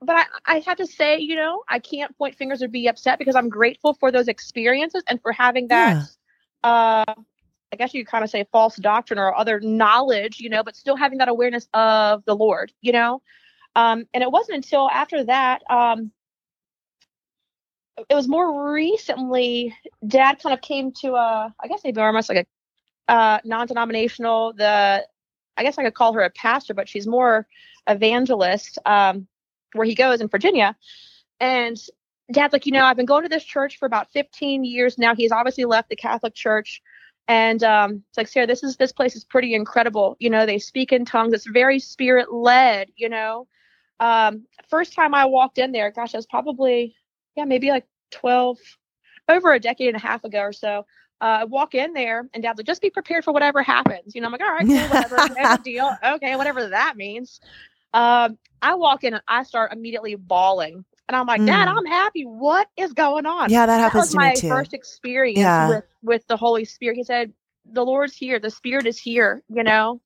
but 0.00 0.16
I 0.16 0.24
I 0.46 0.58
have 0.60 0.78
to 0.78 0.86
say, 0.86 1.18
you 1.18 1.36
know, 1.36 1.62
I 1.68 1.78
can't 1.78 2.16
point 2.16 2.36
fingers 2.36 2.62
or 2.62 2.68
be 2.68 2.88
upset 2.88 3.18
because 3.18 3.36
I'm 3.36 3.50
grateful 3.50 3.94
for 3.94 4.10
those 4.10 4.28
experiences 4.28 5.02
and 5.06 5.20
for 5.20 5.32
having 5.32 5.68
that. 5.68 6.08
Yeah. 6.64 7.04
Uh, 7.08 7.14
I 7.72 7.76
guess 7.76 7.94
you 7.94 8.04
kind 8.04 8.22
of 8.22 8.30
say 8.30 8.46
false 8.52 8.76
doctrine 8.76 9.18
or 9.18 9.34
other 9.34 9.58
knowledge, 9.60 10.40
you 10.40 10.50
know, 10.50 10.62
but 10.62 10.76
still 10.76 10.96
having 10.96 11.18
that 11.18 11.28
awareness 11.28 11.68
of 11.72 12.24
the 12.26 12.36
Lord, 12.36 12.72
you 12.82 12.92
know. 12.92 13.22
Um, 13.74 14.06
and 14.12 14.22
it 14.22 14.30
wasn't 14.30 14.56
until 14.56 14.90
after 14.90 15.24
that, 15.24 15.62
um, 15.70 16.12
it 17.96 18.14
was 18.14 18.28
more 18.28 18.72
recently, 18.72 19.76
Dad 20.06 20.40
kind 20.42 20.54
of 20.54 20.60
came 20.60 20.92
to 21.00 21.14
a, 21.14 21.54
I 21.60 21.68
guess 21.68 21.80
maybe 21.84 22.00
almost 22.00 22.28
like 22.28 22.46
a 23.08 23.12
uh, 23.12 23.38
non-denominational. 23.44 24.54
The, 24.54 25.06
I 25.56 25.62
guess 25.62 25.78
I 25.78 25.84
could 25.84 25.94
call 25.94 26.14
her 26.14 26.22
a 26.22 26.30
pastor, 26.30 26.74
but 26.74 26.88
she's 26.88 27.06
more 27.06 27.46
evangelist. 27.86 28.78
Um, 28.86 29.26
where 29.74 29.86
he 29.86 29.94
goes 29.94 30.20
in 30.20 30.28
Virginia, 30.28 30.76
and 31.40 31.78
Dad's 32.30 32.52
like, 32.52 32.66
you 32.66 32.72
know, 32.72 32.84
I've 32.84 32.96
been 32.96 33.06
going 33.06 33.22
to 33.22 33.28
this 33.28 33.44
church 33.44 33.78
for 33.78 33.86
about 33.86 34.10
15 34.12 34.64
years 34.64 34.98
now. 34.98 35.14
He's 35.14 35.32
obviously 35.32 35.64
left 35.64 35.88
the 35.88 35.96
Catholic 35.96 36.34
Church. 36.34 36.82
And 37.28 37.62
um, 37.62 38.02
it's 38.08 38.18
like, 38.18 38.28
Sarah, 38.28 38.46
this 38.46 38.62
is 38.62 38.76
this 38.76 38.92
place 38.92 39.14
is 39.14 39.24
pretty 39.24 39.54
incredible. 39.54 40.16
You 40.18 40.30
know, 40.30 40.44
they 40.44 40.58
speak 40.58 40.92
in 40.92 41.04
tongues. 41.04 41.32
It's 41.32 41.46
very 41.46 41.78
spirit 41.78 42.32
led. 42.32 42.88
You 42.96 43.08
know, 43.08 43.46
um, 44.00 44.46
first 44.68 44.94
time 44.94 45.14
I 45.14 45.26
walked 45.26 45.58
in 45.58 45.72
there, 45.72 45.90
gosh, 45.90 46.14
it 46.14 46.18
was 46.18 46.26
probably 46.26 46.96
yeah, 47.36 47.44
maybe 47.44 47.70
like 47.70 47.86
twelve, 48.10 48.58
over 49.28 49.52
a 49.52 49.60
decade 49.60 49.88
and 49.88 49.96
a 49.96 50.00
half 50.06 50.24
ago 50.24 50.40
or 50.40 50.52
so. 50.52 50.86
Uh, 51.20 51.46
walk 51.48 51.76
in 51.76 51.92
there 51.92 52.28
and 52.34 52.42
dad's 52.42 52.58
like, 52.58 52.66
just 52.66 52.82
be 52.82 52.90
prepared 52.90 53.24
for 53.24 53.32
whatever 53.32 53.62
happens. 53.62 54.12
You 54.12 54.20
know, 54.20 54.26
I'm 54.26 54.32
like, 54.32 54.40
all 54.40 54.50
right, 54.50 54.66
cool, 54.66 54.88
whatever, 54.88 55.16
no 55.40 55.56
deal. 55.58 55.96
Okay, 56.04 56.34
whatever 56.34 56.68
that 56.68 56.96
means. 56.96 57.40
Um, 57.94 58.38
I 58.60 58.74
walk 58.74 59.04
in 59.04 59.14
and 59.14 59.22
I 59.28 59.44
start 59.44 59.72
immediately 59.72 60.16
bawling. 60.16 60.84
And 61.08 61.16
I'm 61.16 61.26
like, 61.26 61.40
mm. 61.40 61.46
Dad, 61.46 61.68
I'm 61.68 61.84
happy. 61.84 62.24
What 62.24 62.68
is 62.76 62.92
going 62.92 63.26
on? 63.26 63.50
Yeah, 63.50 63.66
that 63.66 63.78
happens 63.78 64.12
that 64.12 64.30
was 64.30 64.40
to 64.40 64.48
my 64.48 64.54
first 64.56 64.72
experience 64.72 65.38
yeah. 65.38 65.68
with, 65.68 65.84
with 66.02 66.26
the 66.26 66.36
Holy 66.36 66.64
Spirit. 66.64 66.96
He 66.96 67.04
said, 67.04 67.32
The 67.70 67.84
Lord's 67.84 68.16
here, 68.16 68.38
the 68.38 68.50
Spirit 68.50 68.86
is 68.86 68.98
here, 68.98 69.42
you 69.48 69.62
know. 69.62 70.00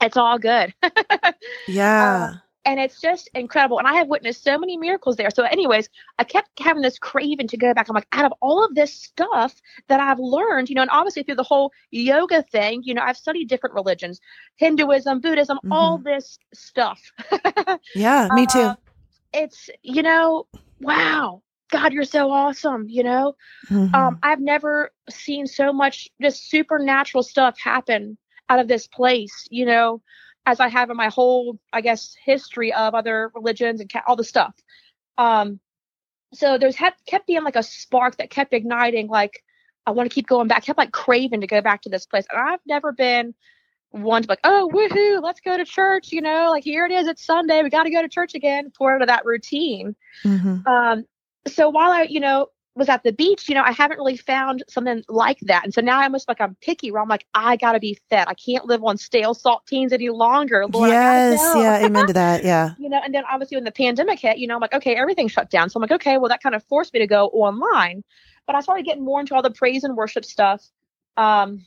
It's 0.00 0.16
all 0.16 0.38
good. 0.38 0.74
yeah. 1.68 2.32
Uh, 2.32 2.36
and 2.64 2.80
it's 2.80 3.00
just 3.00 3.28
incredible. 3.34 3.78
And 3.78 3.86
I 3.86 3.94
have 3.94 4.08
witnessed 4.08 4.42
so 4.42 4.58
many 4.58 4.76
miracles 4.76 5.16
there. 5.16 5.30
So, 5.30 5.44
anyways, 5.44 5.88
I 6.18 6.24
kept 6.24 6.48
having 6.58 6.82
this 6.82 6.98
craving 6.98 7.48
to 7.48 7.56
go 7.56 7.74
back. 7.74 7.88
I'm 7.88 7.94
like, 7.94 8.08
out 8.12 8.24
of 8.24 8.32
all 8.40 8.64
of 8.64 8.74
this 8.74 8.92
stuff 8.92 9.54
that 9.88 10.00
I've 10.00 10.18
learned, 10.18 10.68
you 10.68 10.74
know, 10.74 10.82
and 10.82 10.90
obviously 10.90 11.22
through 11.22 11.36
the 11.36 11.42
whole 11.42 11.72
yoga 11.90 12.42
thing, 12.42 12.82
you 12.84 12.94
know, 12.94 13.02
I've 13.02 13.16
studied 13.16 13.48
different 13.48 13.74
religions, 13.74 14.20
Hinduism, 14.56 15.20
Buddhism, 15.20 15.58
mm-hmm. 15.58 15.72
all 15.72 15.98
this 15.98 16.38
stuff. 16.54 17.00
yeah, 17.94 18.28
me 18.32 18.46
too. 18.46 18.60
Uh, 18.60 18.74
it's 19.34 19.68
you 19.82 20.02
know 20.02 20.46
wow 20.80 21.42
god 21.70 21.92
you're 21.92 22.04
so 22.04 22.30
awesome 22.30 22.86
you 22.88 23.02
know 23.02 23.34
mm-hmm. 23.68 23.94
um 23.94 24.18
i've 24.22 24.40
never 24.40 24.90
seen 25.10 25.46
so 25.46 25.72
much 25.72 26.08
just 26.22 26.48
supernatural 26.48 27.22
stuff 27.22 27.58
happen 27.58 28.16
out 28.48 28.60
of 28.60 28.68
this 28.68 28.86
place 28.86 29.46
you 29.50 29.66
know 29.66 30.00
as 30.46 30.60
i 30.60 30.68
have 30.68 30.90
in 30.90 30.96
my 30.96 31.08
whole 31.08 31.58
i 31.72 31.80
guess 31.80 32.14
history 32.24 32.72
of 32.72 32.94
other 32.94 33.30
religions 33.34 33.80
and 33.80 33.90
all 34.06 34.16
the 34.16 34.24
stuff 34.24 34.54
um 35.18 35.60
so 36.32 36.58
there's 36.58 36.76
kept, 36.76 37.06
kept 37.06 37.26
being 37.26 37.44
like 37.44 37.56
a 37.56 37.62
spark 37.62 38.16
that 38.16 38.30
kept 38.30 38.52
igniting 38.52 39.08
like 39.08 39.42
i 39.86 39.90
want 39.90 40.08
to 40.08 40.14
keep 40.14 40.26
going 40.26 40.48
back 40.48 40.64
kept 40.64 40.78
like 40.78 40.92
craving 40.92 41.40
to 41.40 41.46
go 41.46 41.60
back 41.60 41.82
to 41.82 41.88
this 41.88 42.06
place 42.06 42.26
and 42.30 42.40
i've 42.40 42.60
never 42.66 42.92
been 42.92 43.34
one 43.94 44.22
to 44.22 44.28
like, 44.28 44.40
oh, 44.42 44.70
woohoo, 44.72 45.22
let's 45.22 45.40
go 45.40 45.56
to 45.56 45.64
church. 45.64 46.10
You 46.12 46.20
know, 46.20 46.48
like 46.50 46.64
here 46.64 46.84
it 46.84 46.92
is, 46.92 47.06
it's 47.06 47.24
Sunday, 47.24 47.62
we 47.62 47.70
got 47.70 47.84
to 47.84 47.90
go 47.90 48.02
to 48.02 48.08
church 48.08 48.34
again. 48.34 48.72
Pour 48.76 48.94
out 48.94 49.02
of 49.02 49.08
that 49.08 49.24
routine. 49.24 49.94
Mm-hmm. 50.24 50.66
Um, 50.66 51.04
so 51.46 51.70
while 51.70 51.90
I, 51.90 52.02
you 52.02 52.20
know, 52.20 52.48
was 52.76 52.88
at 52.88 53.04
the 53.04 53.12
beach, 53.12 53.48
you 53.48 53.54
know, 53.54 53.62
I 53.62 53.70
haven't 53.70 53.98
really 53.98 54.16
found 54.16 54.64
something 54.68 55.04
like 55.08 55.38
that. 55.42 55.64
And 55.64 55.72
so 55.72 55.80
now 55.80 55.98
I'm 55.98 56.04
almost 56.04 56.28
like 56.28 56.40
I'm 56.40 56.56
picky 56.60 56.90
where 56.90 57.00
I'm 57.00 57.08
like, 57.08 57.26
I 57.34 57.56
gotta 57.56 57.78
be 57.78 57.98
fed. 58.10 58.26
I 58.26 58.34
can't 58.34 58.66
live 58.66 58.82
on 58.82 58.96
stale 58.96 59.34
saltines 59.34 59.92
any 59.92 60.10
longer. 60.10 60.66
Lord, 60.66 60.90
yes, 60.90 61.40
yeah, 61.56 61.84
amen 61.84 62.08
to 62.08 62.12
that. 62.14 62.44
Yeah. 62.44 62.74
you 62.78 62.88
know, 62.88 63.00
and 63.04 63.14
then 63.14 63.24
obviously 63.30 63.56
when 63.56 63.64
the 63.64 63.72
pandemic 63.72 64.18
hit, 64.18 64.38
you 64.38 64.46
know, 64.46 64.56
I'm 64.56 64.60
like, 64.60 64.74
okay, 64.74 64.96
everything 64.96 65.28
shut 65.28 65.50
down. 65.50 65.70
So 65.70 65.78
I'm 65.78 65.82
like, 65.82 65.92
okay, 65.92 66.18
well, 66.18 66.28
that 66.28 66.42
kind 66.42 66.54
of 66.54 66.64
forced 66.64 66.92
me 66.92 67.00
to 67.00 67.06
go 67.06 67.28
online. 67.28 68.02
But 68.46 68.56
I 68.56 68.60
started 68.60 68.84
getting 68.84 69.04
more 69.04 69.20
into 69.20 69.34
all 69.34 69.42
the 69.42 69.50
praise 69.50 69.84
and 69.84 69.96
worship 69.96 70.24
stuff. 70.24 70.64
Um, 71.16 71.64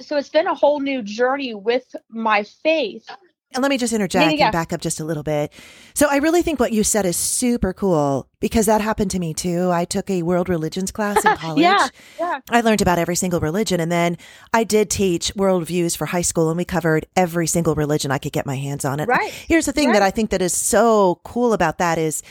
so 0.00 0.16
it's 0.16 0.30
been 0.30 0.46
a 0.46 0.54
whole 0.54 0.80
new 0.80 1.02
journey 1.02 1.54
with 1.54 1.94
my 2.08 2.42
faith 2.42 3.08
And 3.54 3.62
let 3.62 3.70
me 3.70 3.78
just 3.78 3.92
interject 3.92 4.38
yeah, 4.38 4.46
and 4.46 4.52
back 4.52 4.72
up 4.72 4.80
just 4.80 5.00
a 5.00 5.04
little 5.04 5.22
bit. 5.22 5.52
So 5.94 6.08
I 6.10 6.16
really 6.16 6.42
think 6.42 6.60
what 6.60 6.72
you 6.72 6.84
said 6.84 7.06
is 7.06 7.16
super 7.16 7.72
cool 7.72 8.28
because 8.40 8.66
that 8.66 8.80
happened 8.80 9.10
to 9.12 9.18
me 9.18 9.34
too. 9.34 9.70
I 9.70 9.84
took 9.84 10.08
a 10.10 10.22
world 10.22 10.48
religions 10.48 10.90
class 10.90 11.24
in 11.24 11.36
college. 11.36 11.60
yeah, 11.60 11.88
yeah. 12.18 12.40
I 12.50 12.60
learned 12.60 12.82
about 12.82 12.98
every 12.98 13.16
single 13.16 13.40
religion. 13.40 13.80
And 13.80 13.90
then 13.90 14.16
I 14.52 14.64
did 14.64 14.90
teach 14.90 15.34
worldviews 15.34 15.96
for 15.96 16.06
high 16.06 16.22
school 16.22 16.48
and 16.48 16.56
we 16.56 16.64
covered 16.64 17.06
every 17.16 17.46
single 17.46 17.74
religion 17.74 18.10
I 18.10 18.18
could 18.18 18.32
get 18.32 18.46
my 18.46 18.56
hands 18.56 18.84
on. 18.84 19.00
And 19.00 19.08
right. 19.08 19.30
here's 19.30 19.66
the 19.66 19.72
thing 19.72 19.88
right. 19.88 19.94
that 19.94 20.02
I 20.02 20.10
think 20.10 20.30
that 20.30 20.42
is 20.42 20.54
so 20.54 21.20
cool 21.24 21.52
about 21.52 21.78
that 21.78 21.98
is 21.98 22.22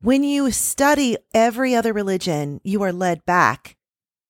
when 0.00 0.22
you 0.22 0.50
study 0.50 1.16
every 1.34 1.74
other 1.74 1.92
religion, 1.92 2.60
you 2.62 2.82
are 2.82 2.92
led 2.92 3.24
back 3.26 3.76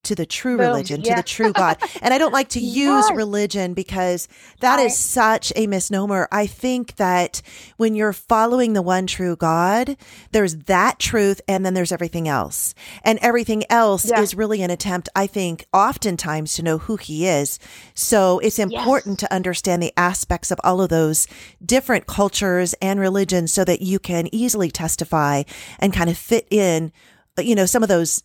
to 0.09 0.15
the 0.15 0.27
true 0.27 0.57
Boom. 0.57 0.67
religion, 0.67 1.03
yeah. 1.03 1.17
to 1.17 1.23
the 1.23 1.29
true 1.29 1.53
God. 1.53 1.77
And 2.01 2.15
I 2.15 2.19
don't 2.19 2.33
like 2.33 2.51
to 2.51 2.61
use 2.61 3.07
yes. 3.09 3.13
religion 3.13 3.75
because 3.75 4.29
that 4.61 4.79
is 4.79 4.97
such 4.97 5.53
a 5.57 5.67
misnomer. 5.67 6.29
I 6.31 6.47
think 6.47 6.97
that 6.97 7.43
when 7.77 7.95
you're 7.95 8.13
following 8.13 8.73
the 8.73 8.83
one 8.83 9.07
true 9.07 9.37
God, 9.37 9.97
there's 10.33 10.57
that 10.67 10.99
truth 10.99 11.41
and 11.49 11.67
then 11.67 11.75
there's 11.75 11.93
everything 11.93 12.29
else. 12.29 12.75
And 13.03 13.19
everything 13.21 13.65
else 13.69 14.09
yeah. 14.09 14.21
is 14.21 14.35
really 14.35 14.63
an 14.63 14.71
attempt, 14.71 15.09
I 15.15 15.27
think, 15.27 15.67
oftentimes 15.73 16.55
to 16.55 16.63
know 16.63 16.79
who 16.79 16.97
he 16.97 17.27
is. 17.27 17.59
So 17.95 18.39
it's 18.39 18.59
important 18.59 19.21
yes. 19.21 19.29
to 19.29 19.35
understand 19.35 19.83
the 19.83 19.93
aspects 19.97 20.51
of 20.51 20.61
all 20.63 20.81
of 20.81 20.89
those 20.89 21.27
different 21.65 22.07
cultures 22.07 22.75
and 22.81 23.01
religions 23.01 23.53
so 23.53 23.65
that 23.65 23.83
you 23.83 23.99
can 23.99 24.33
easily 24.33 24.71
testify 24.71 25.43
and 25.79 25.93
kind 25.93 26.09
of 26.09 26.17
fit 26.17 26.47
in, 26.51 26.93
you 27.39 27.55
know, 27.55 27.67
some 27.67 27.83
of 27.83 27.89
those 27.89 28.23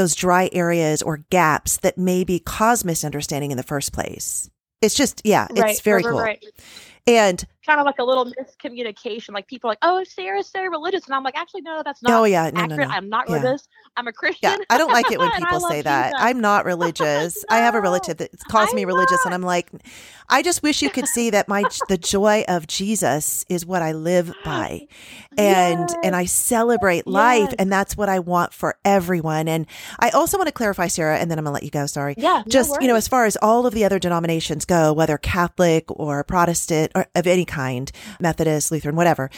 those 0.00 0.14
dry 0.14 0.48
areas 0.52 1.02
or 1.02 1.18
gaps 1.28 1.76
that 1.78 1.98
maybe 1.98 2.38
cause 2.38 2.86
misunderstanding 2.86 3.50
in 3.50 3.58
the 3.58 3.62
first 3.62 3.92
place. 3.92 4.48
It's 4.80 4.94
just, 4.94 5.20
yeah, 5.24 5.46
right, 5.50 5.70
it's 5.70 5.80
very 5.80 6.02
right, 6.02 6.10
cool. 6.10 6.20
Right. 6.20 6.44
And 7.06 7.44
kind 7.64 7.78
of 7.78 7.86
like 7.86 7.98
a 7.98 8.04
little 8.04 8.26
miscommunication. 8.26 9.34
Like 9.34 9.46
people 9.46 9.68
are 9.68 9.72
like, 9.72 9.78
oh, 9.82 10.02
Sarah's 10.04 10.46
so 10.46 10.62
religious. 10.62 11.04
And 11.06 11.14
I'm 11.14 11.22
like, 11.22 11.36
actually, 11.36 11.62
no, 11.62 11.82
that's 11.84 12.02
not 12.02 12.12
oh, 12.12 12.24
yeah, 12.24 12.50
no, 12.50 12.60
accurate. 12.60 12.80
No, 12.80 12.86
no. 12.86 12.90
I'm 12.90 13.08
not 13.08 13.28
religious. 13.28 13.68
I'm 13.96 14.06
a 14.06 14.12
Christian. 14.12 14.50
Yeah, 14.50 14.56
I 14.70 14.78
don't 14.78 14.92
like 14.92 15.10
it 15.10 15.18
when 15.18 15.30
people 15.32 15.60
say 15.60 15.82
that. 15.82 16.12
Jesus. 16.12 16.20
I'm 16.22 16.40
not 16.40 16.64
religious. 16.70 17.44
I, 17.48 17.58
I, 17.58 17.60
have 17.60 17.74
a 17.74 17.80
relative 17.80 18.16
that 18.18 18.30
calls 18.48 18.72
me 18.72 18.84
religious, 18.84 19.24
and 19.24 19.34
I'm 19.34 19.42
like, 19.42 19.70
I 20.28 20.42
just 20.42 20.62
wish 20.62 20.80
you 20.80 20.90
could 20.90 21.06
see 21.06 21.30
that 21.30 21.48
my 21.48 21.64
the 21.88 21.98
joy 21.98 22.44
of 22.48 22.66
Jesus 22.66 23.44
is 23.48 23.66
what 23.66 23.82
I 23.82 23.92
live 23.92 24.32
by, 24.44 24.86
and 25.36 25.88
yes. 25.88 25.94
and 26.02 26.16
I 26.16 26.24
celebrate 26.24 27.06
life, 27.06 27.48
yes. 27.50 27.54
and 27.58 27.70
that's 27.70 27.96
what 27.96 28.08
I 28.08 28.20
want 28.20 28.54
for 28.54 28.76
everyone. 28.84 29.48
And 29.48 29.66
I 29.98 30.10
also 30.10 30.38
want 30.38 30.46
to 30.46 30.52
clarify, 30.52 30.86
Sarah, 30.86 31.18
and 31.18 31.30
then 31.30 31.38
I'm 31.38 31.44
gonna 31.44 31.54
let 31.54 31.62
you 31.62 31.70
go. 31.70 31.86
Sorry. 31.86 32.14
Yeah. 32.16 32.42
Just 32.48 32.70
no 32.70 32.78
you 32.80 32.88
know, 32.88 32.96
as 32.96 33.08
far 33.08 33.26
as 33.26 33.36
all 33.42 33.66
of 33.66 33.74
the 33.74 33.84
other 33.84 33.98
denominations 33.98 34.64
go, 34.64 34.92
whether 34.92 35.18
Catholic 35.18 35.84
or 35.88 36.24
Protestant 36.24 36.92
or 36.94 37.06
of 37.14 37.26
any 37.26 37.44
kind, 37.50 37.92
Methodist, 38.20 38.72
Lutheran, 38.72 38.96
whatever 38.96 39.30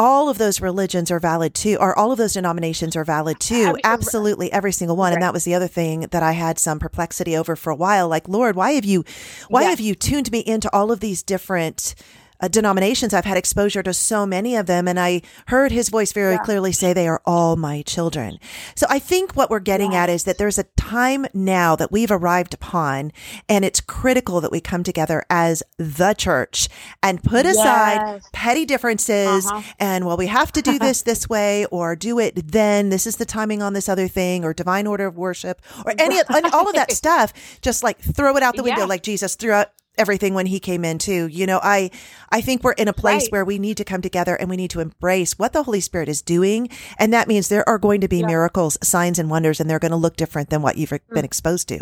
all 0.00 0.30
of 0.30 0.38
those 0.38 0.62
religions 0.62 1.10
are 1.10 1.20
valid 1.20 1.54
too, 1.54 1.76
or 1.78 1.96
all 1.98 2.10
of 2.10 2.16
those 2.16 2.32
denominations 2.32 2.96
are 2.96 3.04
valid 3.04 3.38
too. 3.38 3.76
Absolutely 3.84 4.50
every 4.50 4.72
single 4.72 4.96
one. 4.96 5.10
Right. 5.10 5.14
And 5.14 5.22
that 5.22 5.34
was 5.34 5.44
the 5.44 5.54
other 5.54 5.68
thing 5.68 6.06
that 6.10 6.22
I 6.22 6.32
had 6.32 6.58
some 6.58 6.78
perplexity 6.78 7.36
over 7.36 7.54
for 7.54 7.70
a 7.70 7.74
while. 7.74 8.08
Like, 8.08 8.26
Lord, 8.26 8.56
why 8.56 8.72
have 8.72 8.84
you, 8.86 9.04
why 9.48 9.62
yes. 9.62 9.70
have 9.70 9.80
you 9.80 9.94
tuned 9.94 10.32
me 10.32 10.40
into 10.40 10.72
all 10.72 10.90
of 10.90 11.00
these 11.00 11.22
different 11.22 11.94
uh, 12.40 12.48
denominations. 12.48 13.14
I've 13.14 13.24
had 13.24 13.36
exposure 13.36 13.82
to 13.82 13.92
so 13.92 14.26
many 14.26 14.56
of 14.56 14.66
them, 14.66 14.88
and 14.88 14.98
I 14.98 15.22
heard 15.46 15.72
his 15.72 15.88
voice 15.88 16.12
very 16.12 16.34
yeah. 16.34 16.42
clearly 16.42 16.72
say 16.72 16.92
they 16.92 17.08
are 17.08 17.22
all 17.24 17.56
my 17.56 17.82
children. 17.82 18.38
So 18.74 18.86
I 18.88 18.98
think 18.98 19.36
what 19.36 19.50
we're 19.50 19.60
getting 19.60 19.94
at 19.94 20.08
is 20.08 20.24
that 20.24 20.38
there's 20.38 20.58
a 20.58 20.64
time 20.76 21.26
now 21.34 21.76
that 21.76 21.92
we've 21.92 22.10
arrived 22.10 22.54
upon, 22.54 23.12
and 23.48 23.64
it's 23.64 23.80
critical 23.80 24.40
that 24.40 24.52
we 24.52 24.60
come 24.60 24.82
together 24.82 25.24
as 25.30 25.62
the 25.76 26.14
church 26.14 26.68
and 27.02 27.22
put 27.22 27.46
aside 27.46 27.96
yes. 27.96 28.28
petty 28.32 28.64
differences 28.64 29.46
uh-huh. 29.46 29.62
and, 29.78 30.06
well, 30.06 30.16
we 30.16 30.26
have 30.26 30.52
to 30.52 30.62
do 30.62 30.78
this 30.80 31.02
this 31.02 31.28
way 31.28 31.66
or 31.66 31.96
do 31.96 32.18
it 32.18 32.52
then. 32.52 32.88
This 32.88 33.06
is 33.06 33.16
the 33.16 33.24
timing 33.24 33.62
on 33.62 33.72
this 33.72 33.88
other 33.88 34.08
thing 34.08 34.44
or 34.44 34.52
divine 34.52 34.86
order 34.86 35.06
of 35.06 35.16
worship 35.16 35.60
or 35.84 35.94
any, 35.98 36.20
right. 36.28 36.52
all 36.52 36.68
of 36.68 36.74
that 36.74 36.92
stuff. 37.00 37.32
Just 37.60 37.82
like 37.82 37.98
throw 37.98 38.36
it 38.36 38.42
out 38.42 38.56
the 38.56 38.62
window, 38.62 38.82
yeah. 38.82 38.86
like 38.86 39.02
Jesus 39.02 39.34
threw 39.34 39.52
out 39.52 39.72
everything 39.98 40.34
when 40.34 40.46
he 40.46 40.60
came 40.60 40.84
in 40.84 40.98
too. 40.98 41.26
You 41.26 41.46
know, 41.46 41.60
I 41.62 41.90
I 42.30 42.40
think 42.40 42.62
we're 42.62 42.72
in 42.72 42.88
a 42.88 42.92
place 42.92 43.24
right. 43.24 43.32
where 43.32 43.44
we 43.44 43.58
need 43.58 43.76
to 43.76 43.84
come 43.84 44.02
together 44.02 44.34
and 44.34 44.48
we 44.48 44.56
need 44.56 44.70
to 44.70 44.80
embrace 44.80 45.38
what 45.38 45.52
the 45.52 45.62
Holy 45.62 45.80
Spirit 45.80 46.08
is 46.08 46.22
doing, 46.22 46.68
and 46.98 47.12
that 47.12 47.28
means 47.28 47.48
there 47.48 47.68
are 47.68 47.78
going 47.78 48.00
to 48.00 48.08
be 48.08 48.18
yeah. 48.18 48.26
miracles, 48.26 48.78
signs, 48.82 49.18
and 49.18 49.30
wonders, 49.30 49.60
and 49.60 49.68
they're 49.68 49.78
going 49.78 49.90
to 49.90 49.96
look 49.96 50.16
different 50.16 50.50
than 50.50 50.62
what 50.62 50.76
you've 50.76 50.90
mm. 50.90 51.00
been 51.12 51.24
exposed 51.24 51.68
to. 51.68 51.80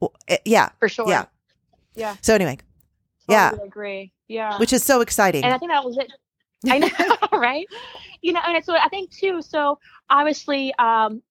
Well, 0.00 0.12
eh, 0.28 0.38
yeah, 0.44 0.70
for 0.78 0.88
sure. 0.88 1.08
Yeah, 1.08 1.26
yeah. 1.94 2.16
So 2.22 2.34
anyway, 2.34 2.58
totally 3.28 3.58
yeah, 3.60 3.66
agree. 3.66 4.12
Yeah, 4.28 4.58
which 4.58 4.72
is 4.72 4.82
so 4.82 5.00
exciting. 5.00 5.44
And 5.44 5.54
I 5.54 5.58
think 5.58 5.70
that 5.70 5.84
was 5.84 5.98
it. 5.98 6.12
I 6.68 6.78
know, 6.78 6.88
right? 7.38 7.66
You 8.20 8.32
know, 8.32 8.40
and 8.44 8.64
so 8.64 8.74
I 8.74 8.88
think 8.88 9.10
too. 9.10 9.42
So 9.42 9.78
obviously, 10.10 10.74
um, 10.78 11.22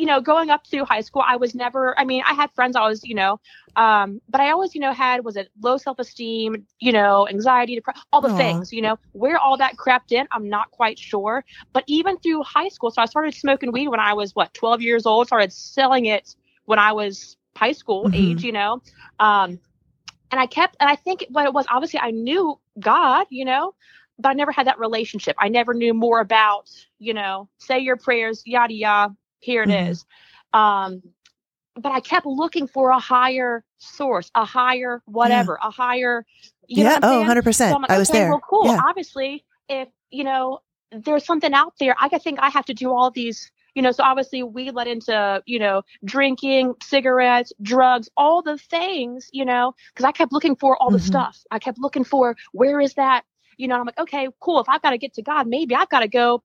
you 0.00 0.06
know, 0.06 0.18
going 0.18 0.48
up 0.48 0.66
through 0.66 0.86
high 0.86 1.02
school, 1.02 1.22
I 1.26 1.36
was 1.36 1.54
never, 1.54 1.96
I 1.98 2.04
mean, 2.06 2.22
I 2.26 2.32
had 2.32 2.50
friends 2.52 2.74
I 2.74 2.88
was, 2.88 3.04
you 3.04 3.14
know, 3.14 3.38
um, 3.76 4.22
but 4.30 4.40
I 4.40 4.50
always, 4.50 4.74
you 4.74 4.80
know, 4.80 4.94
had, 4.94 5.26
was 5.26 5.36
it 5.36 5.50
low 5.60 5.76
self 5.76 5.98
esteem, 5.98 6.66
you 6.78 6.90
know, 6.90 7.28
anxiety, 7.28 7.74
depression, 7.74 8.00
all 8.10 8.22
the 8.22 8.28
Aww. 8.30 8.36
things, 8.38 8.72
you 8.72 8.80
know, 8.80 8.98
where 9.12 9.36
all 9.36 9.58
that 9.58 9.76
crept 9.76 10.10
in, 10.10 10.26
I'm 10.32 10.48
not 10.48 10.70
quite 10.70 10.98
sure. 10.98 11.44
But 11.74 11.84
even 11.86 12.16
through 12.16 12.42
high 12.44 12.68
school, 12.68 12.90
so 12.90 13.02
I 13.02 13.04
started 13.04 13.34
smoking 13.34 13.72
weed 13.72 13.88
when 13.88 14.00
I 14.00 14.14
was, 14.14 14.34
what, 14.34 14.54
12 14.54 14.80
years 14.80 15.04
old, 15.04 15.26
started 15.26 15.52
selling 15.52 16.06
it 16.06 16.34
when 16.64 16.78
I 16.78 16.92
was 16.92 17.36
high 17.54 17.72
school 17.72 18.04
mm-hmm. 18.04 18.14
age, 18.14 18.42
you 18.42 18.52
know. 18.52 18.80
Um, 19.18 19.60
and 20.30 20.40
I 20.40 20.46
kept, 20.46 20.76
and 20.80 20.88
I 20.88 20.96
think 20.96 21.26
what 21.28 21.44
it 21.44 21.52
was, 21.52 21.66
obviously, 21.68 22.00
I 22.00 22.10
knew 22.10 22.58
God, 22.78 23.26
you 23.28 23.44
know, 23.44 23.74
but 24.18 24.30
I 24.30 24.32
never 24.32 24.52
had 24.52 24.66
that 24.66 24.78
relationship. 24.78 25.36
I 25.38 25.48
never 25.48 25.74
knew 25.74 25.92
more 25.92 26.20
about, 26.20 26.70
you 26.98 27.12
know, 27.12 27.50
say 27.58 27.80
your 27.80 27.96
prayers, 27.96 28.42
yada 28.46 28.72
yada, 28.72 29.14
here 29.40 29.62
it 29.62 29.68
mm-hmm. 29.68 29.90
is. 29.90 30.04
Um, 30.52 31.02
but 31.74 31.92
I 31.92 32.00
kept 32.00 32.26
looking 32.26 32.66
for 32.66 32.90
a 32.90 32.98
higher 32.98 33.64
source, 33.78 34.30
a 34.34 34.44
higher 34.44 35.02
whatever, 35.06 35.58
yeah. 35.60 35.68
a 35.68 35.70
higher. 35.70 36.26
yeah. 36.68 36.98
oh, 37.02 37.24
100%. 37.26 37.54
So 37.54 37.78
like, 37.78 37.90
I 37.90 37.98
was 37.98 38.10
okay, 38.10 38.20
there. 38.20 38.30
Well, 38.30 38.42
cool. 38.48 38.66
Yeah. 38.66 38.80
Obviously, 38.86 39.44
if, 39.68 39.88
you 40.10 40.24
know, 40.24 40.60
there's 40.92 41.24
something 41.24 41.54
out 41.54 41.74
there, 41.78 41.94
I 42.00 42.08
think 42.18 42.38
I 42.40 42.50
have 42.50 42.66
to 42.66 42.74
do 42.74 42.90
all 42.90 43.10
these 43.10 43.50
you 43.74 43.82
know 43.82 43.92
so 43.92 44.02
obviously 44.02 44.42
we 44.42 44.70
led 44.70 44.86
into 44.86 45.42
you 45.46 45.58
know 45.58 45.82
drinking 46.04 46.74
cigarettes 46.82 47.52
drugs 47.62 48.08
all 48.16 48.42
the 48.42 48.58
things 48.58 49.28
you 49.32 49.44
know 49.44 49.72
because 49.92 50.04
i 50.04 50.12
kept 50.12 50.32
looking 50.32 50.56
for 50.56 50.76
all 50.82 50.90
the 50.90 50.98
mm-hmm. 50.98 51.06
stuff 51.06 51.38
i 51.50 51.58
kept 51.58 51.78
looking 51.78 52.04
for 52.04 52.36
where 52.52 52.80
is 52.80 52.94
that 52.94 53.22
you 53.56 53.68
know 53.68 53.78
i'm 53.78 53.86
like 53.86 53.98
okay 53.98 54.28
cool 54.40 54.60
if 54.60 54.68
i've 54.68 54.82
got 54.82 54.90
to 54.90 54.98
get 54.98 55.14
to 55.14 55.22
god 55.22 55.46
maybe 55.46 55.74
i've 55.74 55.88
got 55.88 56.00
to 56.00 56.08
go 56.08 56.42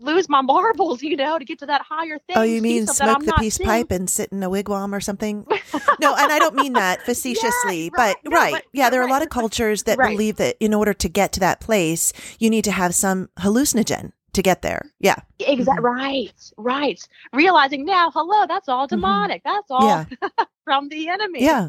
lose 0.00 0.28
my 0.28 0.40
marbles, 0.40 1.02
you 1.02 1.16
know, 1.16 1.38
to 1.38 1.44
get 1.44 1.58
to 1.60 1.66
that 1.66 1.82
higher 1.82 2.18
thing. 2.18 2.36
Oh, 2.36 2.42
you 2.42 2.62
mean 2.62 2.86
smoke 2.86 3.24
the 3.24 3.32
peace 3.38 3.56
seeing. 3.56 3.68
pipe 3.68 3.90
and 3.90 4.08
sit 4.08 4.30
in 4.32 4.42
a 4.42 4.50
wigwam 4.50 4.94
or 4.94 5.00
something? 5.00 5.46
no, 6.00 6.14
and 6.14 6.32
I 6.32 6.38
don't 6.38 6.54
mean 6.54 6.74
that 6.74 7.02
facetiously, 7.06 7.90
but 7.94 8.16
no, 8.24 8.36
right. 8.36 8.52
But, 8.54 8.64
yeah, 8.72 8.90
there 8.90 9.00
are 9.00 9.04
right. 9.04 9.10
a 9.10 9.12
lot 9.12 9.22
of 9.22 9.30
cultures 9.30 9.84
that 9.84 9.98
right. 9.98 10.10
believe 10.10 10.36
that 10.36 10.56
in 10.60 10.74
order 10.74 10.92
to 10.94 11.08
get 11.08 11.32
to 11.32 11.40
that 11.40 11.60
place, 11.60 12.12
you 12.38 12.50
need 12.50 12.64
to 12.64 12.72
have 12.72 12.94
some 12.94 13.28
hallucinogen 13.38 14.12
to 14.34 14.42
get 14.42 14.62
there. 14.62 14.90
Yeah. 15.00 15.16
Exactly. 15.38 15.82
Mm-hmm. 15.82 15.84
Right. 15.84 16.52
Right. 16.56 17.08
Realizing 17.32 17.84
now, 17.84 18.10
hello, 18.10 18.46
that's 18.46 18.68
all 18.68 18.86
mm-hmm. 18.86 18.96
demonic. 18.96 19.42
Mm-hmm. 19.44 19.54
That's 19.54 19.70
all 19.70 19.86
yeah. 19.86 20.44
from 20.64 20.88
the 20.88 21.08
enemy. 21.08 21.42
Yeah. 21.42 21.68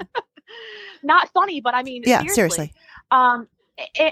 Not 1.04 1.30
funny, 1.30 1.62
but 1.62 1.74
I 1.74 1.84
mean, 1.84 2.04
yeah, 2.06 2.20
seriously. 2.20 2.36
seriously. 2.36 2.74
Um, 3.12 3.48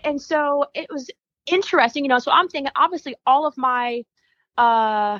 and 0.03 0.21
so 0.21 0.65
it 0.73 0.87
was 0.89 1.09
interesting, 1.45 2.05
you 2.05 2.09
know. 2.09 2.19
So 2.19 2.31
I'm 2.31 2.47
thinking, 2.49 2.71
obviously, 2.75 3.15
all 3.25 3.45
of 3.45 3.57
my, 3.57 4.05
uh, 4.57 5.19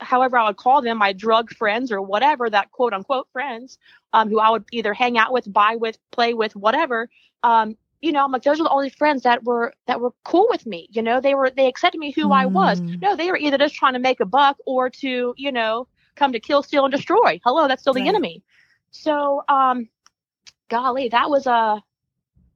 however 0.00 0.38
I 0.38 0.46
would 0.46 0.56
call 0.56 0.82
them, 0.82 0.98
my 0.98 1.12
drug 1.12 1.50
friends 1.50 1.90
or 1.92 2.00
whatever 2.00 2.48
that 2.48 2.70
quote 2.70 2.92
unquote 2.92 3.28
friends, 3.32 3.78
um, 4.12 4.28
who 4.28 4.38
I 4.38 4.50
would 4.50 4.64
either 4.72 4.94
hang 4.94 5.18
out 5.18 5.32
with, 5.32 5.52
buy 5.52 5.76
with, 5.76 5.98
play 6.10 6.34
with, 6.34 6.54
whatever. 6.56 7.08
Um, 7.42 7.76
you 8.00 8.12
know, 8.12 8.24
I'm 8.24 8.32
like, 8.32 8.42
those 8.42 8.60
are 8.60 8.64
the 8.64 8.70
only 8.70 8.90
friends 8.90 9.24
that 9.24 9.44
were 9.44 9.74
that 9.86 10.00
were 10.00 10.12
cool 10.24 10.46
with 10.50 10.64
me. 10.66 10.88
You 10.90 11.02
know, 11.02 11.20
they 11.20 11.34
were 11.34 11.50
they 11.50 11.66
accepted 11.66 11.98
me 11.98 12.12
who 12.12 12.28
mm. 12.28 12.34
I 12.34 12.46
was. 12.46 12.80
Mm. 12.80 13.02
No, 13.02 13.16
they 13.16 13.30
were 13.30 13.36
either 13.36 13.58
just 13.58 13.74
trying 13.74 13.92
to 13.92 13.98
make 13.98 14.20
a 14.20 14.26
buck 14.26 14.56
or 14.66 14.88
to, 14.90 15.34
you 15.36 15.52
know, 15.52 15.86
come 16.16 16.32
to 16.32 16.40
kill, 16.40 16.62
steal, 16.62 16.84
and 16.84 16.92
destroy. 16.92 17.40
Hello, 17.44 17.68
that's 17.68 17.82
still 17.82 17.92
the 17.92 18.08
enemy. 18.08 18.42
So, 18.90 19.42
um, 19.48 19.88
golly, 20.68 21.08
that 21.10 21.28
was 21.28 21.46
a 21.46 21.82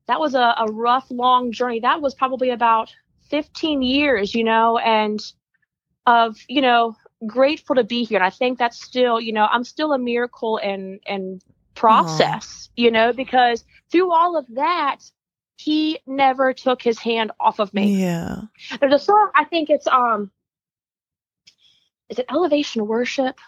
that 0.07 0.21
was 0.21 0.35
a, 0.35 0.55
a 0.59 0.67
rough, 0.71 1.07
long 1.11 1.53
journey. 1.53 1.81
That 1.81 2.01
was 2.01 2.15
probably 2.15 2.51
about 2.51 2.93
15 3.31 3.83
years, 3.83 4.35
you 4.35 4.45
know, 4.45 4.79
and 4.79 5.21
of, 6.07 6.37
you 6.49 6.61
know, 6.61 6.95
grateful 7.27 7.77
to 7.77 7.85
be 7.85 8.05
here. 8.05 8.19
And 8.19 8.27
I 8.27 8.31
think 8.31 8.59
that's 8.59 8.83
still, 8.83 9.21
you 9.21 9.33
know, 9.33 9.47
I'm 9.51 9.65
still 9.65 9.93
a 9.93 9.99
miracle 9.99 10.59
and, 10.59 11.01
and 11.07 11.43
process, 11.75 12.69
Aww. 12.69 12.71
you 12.77 12.91
know, 12.91 13.13
because 13.13 13.65
through 13.91 14.13
all 14.13 14.37
of 14.37 14.47
that, 14.55 14.99
he 15.57 16.01
never 16.07 16.53
took 16.53 16.83
his 16.83 16.99
hand 16.99 17.33
off 17.41 17.59
of 17.59 17.73
me. 17.73 18.01
Yeah. 18.01 18.43
There's 18.81 18.95
a 18.95 18.99
song, 18.99 19.31
I 19.35 19.45
think 19.45 19.71
it's, 19.71 19.87
um, 19.87 20.31
is 22.11 22.19
it 22.19 22.27
Elevation 22.31 22.87
Worship? 22.87 23.39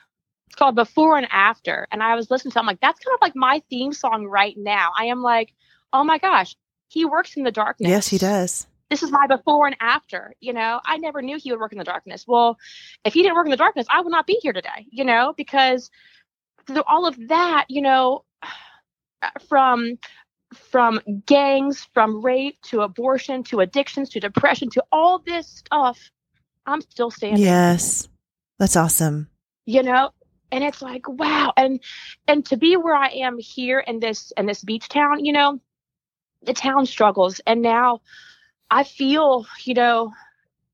It's 0.46 0.56
called 0.56 0.76
Before 0.76 1.18
and 1.18 1.26
After. 1.30 1.86
And 1.92 2.02
I 2.02 2.14
was 2.14 2.30
listening 2.30 2.52
to 2.52 2.58
it, 2.58 2.60
I'm 2.60 2.66
like, 2.66 2.80
that's 2.80 3.00
kind 3.00 3.14
of 3.14 3.20
like 3.20 3.36
my 3.36 3.62
theme 3.68 3.92
song 3.92 4.26
right 4.26 4.54
now. 4.56 4.92
I 4.98 5.06
am 5.06 5.20
like, 5.20 5.52
oh 5.92 6.04
my 6.04 6.18
gosh, 6.18 6.56
he 6.88 7.04
works 7.04 7.36
in 7.36 7.42
the 7.42 7.50
darkness. 7.50 7.88
Yes, 7.88 8.08
he 8.08 8.18
does. 8.18 8.66
This 8.90 9.02
is 9.02 9.10
my 9.10 9.26
before 9.26 9.66
and 9.66 9.76
after. 9.80 10.32
You 10.40 10.52
know, 10.52 10.80
I 10.84 10.98
never 10.98 11.20
knew 11.20 11.38
he 11.38 11.50
would 11.50 11.60
work 11.60 11.72
in 11.72 11.78
the 11.78 11.84
darkness. 11.84 12.24
Well, 12.26 12.56
if 13.04 13.14
he 13.14 13.22
didn't 13.22 13.34
work 13.34 13.46
in 13.46 13.50
the 13.50 13.56
darkness, 13.56 13.86
I 13.90 14.00
would 14.00 14.12
not 14.12 14.26
be 14.26 14.38
here 14.42 14.52
today, 14.52 14.86
you 14.90 15.04
know, 15.04 15.34
because 15.36 15.90
through 16.66 16.82
all 16.86 17.06
of 17.06 17.16
that, 17.28 17.66
you 17.68 17.82
know, 17.82 18.24
from 19.48 19.98
from 20.54 21.00
gangs, 21.26 21.88
from 21.92 22.24
rape 22.24 22.56
to 22.62 22.82
abortion 22.82 23.42
to 23.42 23.60
addictions 23.60 24.08
to 24.10 24.20
depression 24.20 24.70
to 24.70 24.84
all 24.92 25.18
this 25.18 25.48
stuff, 25.48 25.98
I'm 26.66 26.80
still 26.80 27.10
standing. 27.10 27.42
Yes. 27.42 28.08
That's 28.58 28.76
awesome. 28.76 29.28
You 29.66 29.82
know, 29.82 30.10
and 30.52 30.62
it's 30.62 30.80
like 30.80 31.08
wow 31.08 31.52
and 31.56 31.80
and 32.28 32.44
to 32.46 32.56
be 32.56 32.76
where 32.76 32.94
i 32.94 33.08
am 33.08 33.36
here 33.38 33.80
in 33.80 33.98
this 33.98 34.32
in 34.36 34.46
this 34.46 34.62
beach 34.62 34.88
town 34.88 35.24
you 35.24 35.32
know 35.32 35.60
the 36.46 36.54
town 36.54 36.86
struggles 36.86 37.40
and 37.46 37.62
now 37.62 38.00
i 38.70 38.82
feel 38.84 39.46
you 39.64 39.74
know 39.74 40.12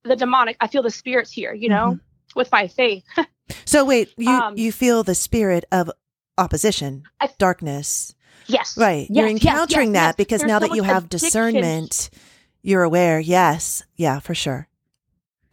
the 0.05 0.17
demonic 0.17 0.57
i 0.61 0.67
feel 0.67 0.83
the 0.83 0.91
spirits 0.91 1.33
here 1.33 1.53
you 1.53 1.69
know 1.69 1.93
mm-hmm. 1.93 2.39
with 2.39 2.51
my 2.53 2.67
faith 2.69 3.05
so 3.65 3.85
wait 3.85 4.13
you 4.17 4.31
um, 4.31 4.57
you 4.57 4.73
feel 4.73 5.03
the 5.03 5.15
spirit 5.15 5.65
of 5.73 5.91
opposition 6.39 7.05
I, 7.21 7.29
darkness 7.39 8.15
yes 8.47 8.77
right 8.79 9.07
yes, 9.09 9.11
you're 9.11 9.29
encountering 9.29 9.95
yes, 9.95 10.03
yes, 10.03 10.07
that 10.09 10.17
because 10.17 10.41
There's 10.41 10.49
now 10.49 10.59
so 10.59 10.69
that 10.69 10.77
you 10.77 10.83
have 10.83 11.05
addiction. 11.05 11.27
discernment 11.27 12.11
you're 12.63 12.83
aware 12.83 13.21
yes 13.21 13.83
yeah 13.97 14.21
for 14.21 14.35
sure 14.35 14.69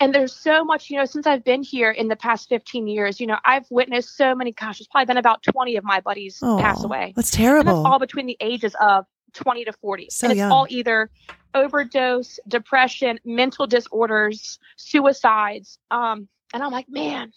and 0.02 0.16
there's 0.16 0.34
so 0.34 0.64
much, 0.64 0.90
you 0.90 0.98
know, 0.98 1.06
since 1.06 1.28
I've 1.28 1.44
been 1.44 1.62
here 1.62 1.92
in 1.92 2.08
the 2.08 2.16
past 2.16 2.48
15 2.48 2.88
years, 2.88 3.20
you 3.20 3.28
know, 3.28 3.38
I've 3.44 3.66
witnessed 3.70 4.16
so 4.16 4.34
many, 4.34 4.54
gosh, 4.54 4.80
it's 4.80 4.88
probably 4.88 5.08
been 5.08 5.18
about 5.18 5.44
20 5.44 5.76
of 5.76 5.84
my 5.84 6.00
buddies 6.00 6.40
oh, 6.42 6.58
pass 6.58 6.84
away. 6.84 7.12
That's 7.16 7.32
terrible. 7.32 7.70
And 7.70 7.86
that's 7.86 7.92
all 7.92 8.00
between 8.00 8.26
the 8.26 8.38
ages 8.40 8.76
of 8.80 9.06
20 9.34 9.66
to 9.66 9.74
40. 9.74 10.08
So 10.10 10.26
and 10.26 10.32
it's 10.32 10.40
young. 10.40 10.52
all 10.52 10.68
either 10.70 11.10
overdose, 11.54 12.40
depression, 12.48 13.20
mental 13.26 13.68
disorders, 13.68 14.60
suicides. 14.76 15.80
Um, 15.92 16.28
and 16.54 16.64
I'm 16.64 16.72
like, 16.72 16.88
man, 16.90 17.32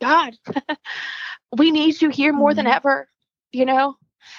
God, 0.00 0.34
we 1.56 1.70
need 1.70 2.00
you 2.00 2.10
here 2.10 2.32
more 2.32 2.52
mm 2.52 2.56
than 2.56 2.66
ever. 2.66 3.08
You 3.52 3.64
know, 3.64 3.96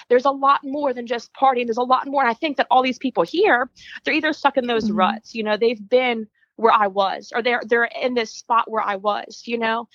there's 0.08 0.24
a 0.24 0.30
lot 0.30 0.60
more 0.64 0.92
than 0.92 1.06
just 1.06 1.32
partying. 1.34 1.66
There's 1.66 1.76
a 1.76 1.82
lot 1.82 2.06
more. 2.06 2.22
And 2.22 2.30
I 2.30 2.34
think 2.34 2.56
that 2.56 2.66
all 2.70 2.82
these 2.82 2.98
people 2.98 3.22
here, 3.22 3.70
they're 4.04 4.14
either 4.14 4.32
stuck 4.32 4.56
in 4.56 4.66
those 4.66 4.90
mm 4.90 4.96
ruts. 4.96 5.34
You 5.34 5.42
know, 5.42 5.56
they've 5.56 5.88
been 5.88 6.26
where 6.56 6.72
I 6.72 6.86
was, 6.86 7.32
or 7.34 7.42
they're 7.42 7.62
they're 7.66 7.84
in 8.00 8.14
this 8.14 8.30
spot 8.30 8.70
where 8.70 8.82
I 8.82 8.96
was, 8.96 9.42
you 9.46 9.58
know. 9.58 9.88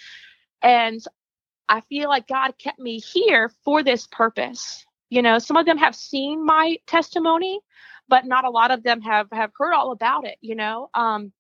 And 0.62 1.02
I 1.70 1.82
feel 1.82 2.10
like 2.10 2.28
God 2.28 2.58
kept 2.58 2.80
me 2.80 3.00
here 3.00 3.52
for 3.64 3.84
this 3.84 4.08
purpose. 4.08 4.86
You 5.10 5.22
know, 5.22 5.40
some 5.40 5.58
of 5.58 5.66
them 5.66 5.78
have 5.78 5.96
seen 5.96 6.46
my 6.46 6.78
testimony, 6.86 7.60
but 8.10 8.26
not 8.26 8.46
a 8.46 8.50
lot 8.50 8.72
of 8.72 8.84
them 8.84 9.02
have 9.02 9.28
have 9.32 9.52
heard 9.58 9.74
all 9.74 9.92
about 9.92 10.26
it, 10.26 10.38
you 10.42 10.56
know. 10.56 10.90
Um 10.94 11.32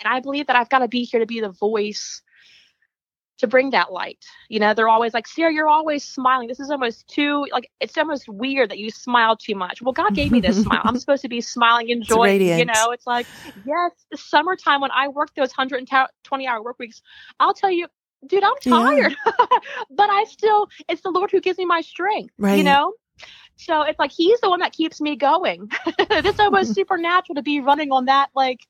and 0.00 0.12
I 0.12 0.20
believe 0.20 0.46
that 0.46 0.56
I've 0.56 0.70
got 0.70 0.78
to 0.78 0.88
be 0.88 1.04
here 1.04 1.20
to 1.20 1.26
be 1.26 1.40
the 1.40 1.50
voice 1.50 2.22
to 3.40 3.46
bring 3.46 3.70
that 3.70 3.92
light. 3.92 4.24
You 4.48 4.60
know, 4.60 4.74
they're 4.74 4.88
always 4.88 5.14
like, 5.14 5.26
Sarah, 5.26 5.52
you're 5.52 5.68
always 5.68 6.04
smiling. 6.04 6.46
This 6.46 6.60
is 6.60 6.70
almost 6.70 7.06
too 7.08 7.46
like 7.52 7.70
it's 7.80 7.96
almost 7.96 8.28
weird 8.28 8.70
that 8.70 8.78
you 8.78 8.90
smile 8.90 9.36
too 9.36 9.54
much. 9.54 9.82
Well, 9.82 9.92
God 9.92 10.14
gave 10.14 10.30
me 10.30 10.40
this 10.40 10.62
smile. 10.62 10.82
I'm 10.84 10.98
supposed 10.98 11.22
to 11.22 11.28
be 11.28 11.40
smiling 11.40 11.90
and 11.90 12.02
joy. 12.02 12.38
You 12.58 12.66
know, 12.66 12.90
it's 12.92 13.06
like, 13.06 13.26
yes, 13.64 13.92
the 14.10 14.18
summertime 14.18 14.80
when 14.80 14.90
I 14.90 15.08
work 15.08 15.34
those 15.34 15.50
120 15.50 16.46
hour 16.46 16.62
work 16.62 16.78
weeks, 16.78 17.02
I'll 17.40 17.54
tell 17.54 17.70
you, 17.70 17.86
dude, 18.26 18.44
I'm 18.44 18.56
tired. 18.62 19.16
Yeah. 19.26 19.32
but 19.90 20.10
I 20.10 20.24
still 20.28 20.68
it's 20.88 21.02
the 21.02 21.10
Lord 21.10 21.30
who 21.30 21.40
gives 21.40 21.58
me 21.58 21.64
my 21.64 21.80
strength. 21.80 22.34
Right. 22.38 22.58
You 22.58 22.64
know? 22.64 22.94
So 23.56 23.82
it's 23.82 23.98
like 23.98 24.10
he's 24.10 24.40
the 24.40 24.48
one 24.48 24.60
that 24.60 24.72
keeps 24.72 25.00
me 25.00 25.16
going. 25.16 25.70
it's 25.98 26.40
almost 26.40 26.74
supernatural 26.74 27.34
to 27.34 27.42
be 27.42 27.60
running 27.60 27.92
on 27.92 28.06
that 28.06 28.30
like 28.34 28.60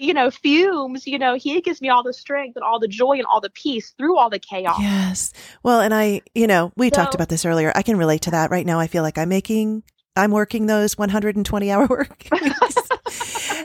you 0.00 0.14
know, 0.14 0.30
fumes, 0.30 1.06
you 1.06 1.18
know, 1.18 1.34
he 1.34 1.60
gives 1.60 1.82
me 1.82 1.90
all 1.90 2.02
the 2.02 2.14
strength 2.14 2.56
and 2.56 2.64
all 2.64 2.80
the 2.80 2.88
joy 2.88 3.12
and 3.12 3.26
all 3.26 3.38
the 3.38 3.50
peace 3.50 3.92
through 3.98 4.16
all 4.16 4.30
the 4.30 4.38
chaos. 4.38 4.78
Yes. 4.80 5.32
Well, 5.62 5.82
and 5.82 5.92
I, 5.92 6.22
you 6.34 6.46
know, 6.46 6.72
we 6.74 6.88
so, 6.88 6.96
talked 6.96 7.14
about 7.14 7.28
this 7.28 7.44
earlier. 7.44 7.70
I 7.74 7.82
can 7.82 7.98
relate 7.98 8.22
to 8.22 8.30
that 8.30 8.50
right 8.50 8.64
now. 8.64 8.80
I 8.80 8.86
feel 8.86 9.02
like 9.02 9.18
I'm 9.18 9.28
making, 9.28 9.82
I'm 10.16 10.32
working 10.32 10.66
those 10.66 10.98
120 10.98 11.70
hour 11.70 11.86
work 11.90 12.26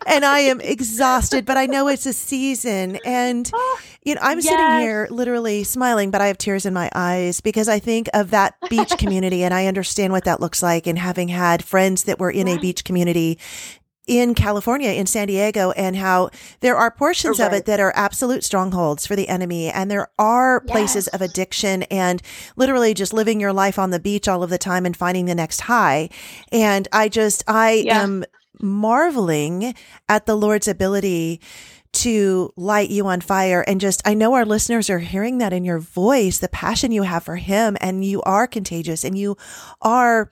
and 0.06 0.24
I 0.24 0.40
am 0.40 0.62
exhausted, 0.62 1.46
but 1.46 1.58
I 1.58 1.66
know 1.66 1.88
it's 1.88 2.06
a 2.06 2.14
season. 2.14 2.98
And, 3.06 3.50
oh, 3.54 3.80
you 4.04 4.16
know, 4.16 4.22
I'm 4.24 4.40
yes. 4.40 4.48
sitting 4.48 4.80
here 4.80 5.08
literally 5.10 5.64
smiling, 5.64 6.12
but 6.12 6.22
I 6.22 6.28
have 6.28 6.38
tears 6.38 6.66
in 6.66 6.74
my 6.74 6.90
eyes 6.94 7.42
because 7.42 7.68
I 7.68 7.80
think 7.80 8.10
of 8.14 8.32
that 8.32 8.56
beach 8.70 8.94
community 8.98 9.44
and 9.44 9.54
I 9.54 9.68
understand 9.68 10.14
what 10.14 10.26
that 10.26 10.40
looks 10.40 10.62
like. 10.62 10.88
And 10.88 10.98
having 10.98 11.28
had 11.28 11.64
friends 11.64 12.04
that 12.04 12.20
were 12.20 12.32
in 12.32 12.48
a 12.48 12.58
beach 12.58 12.84
community 12.84 13.40
in 14.08 14.36
California, 14.36 14.92
in 14.92 15.06
San 15.06 15.28
Diego, 15.28 15.72
and 15.72 15.96
how 15.96 16.30
there 16.60 16.76
are 16.76 16.92
portions 16.92 17.40
right. 17.40 17.48
of 17.48 17.54
it 17.54 17.66
that 17.66 17.80
are 17.80 17.94
absolute 17.96 18.44
strongholds 18.44 19.08
for 19.08 19.16
the 19.16 19.28
enemy. 19.28 19.70
And 19.70 19.90
there 19.90 20.10
are 20.20 20.62
yes. 20.66 20.72
places 20.72 21.08
of 21.10 21.22
addiction 21.22 21.84
and 21.84 22.22
literally 22.56 22.94
just 22.94 23.14
living 23.14 23.40
your 23.40 23.54
life 23.54 23.80
on 23.80 23.90
the 23.90 24.00
beach 24.00 24.28
all 24.28 24.44
of 24.44 24.50
the 24.50 24.58
time 24.58 24.86
and 24.86 24.96
finding 24.96 25.26
the 25.26 25.36
next 25.36 25.62
high. 25.62 26.10
And 26.52 26.88
I 26.92 27.10
just, 27.10 27.44
I 27.48 27.84
yeah. 27.86 28.04
am 28.04 28.26
marveling 28.62 29.74
at 30.08 30.26
the 30.26 30.36
Lord's 30.36 30.68
ability 30.68 31.42
to 31.94 32.52
light 32.58 32.90
you 32.90 33.08
on 33.08 33.22
fire. 33.22 33.64
And 33.68 33.80
just, 33.80 34.02
I 34.06 34.14
know 34.14 34.34
our 34.34 34.46
listeners 34.46 34.90
are 34.90 35.00
hearing 35.00 35.38
that 35.38 35.54
in 35.54 35.64
your 35.64 35.80
voice, 35.80 36.40
the 36.40 36.50
passion 36.50 36.92
you 36.92 37.04
have 37.04 37.24
for 37.24 37.38
Him, 37.38 37.78
and 37.80 38.04
you 38.04 38.22
are 38.24 38.48
contagious 38.48 39.04
and 39.04 39.18
you 39.18 39.38
are 39.82 40.30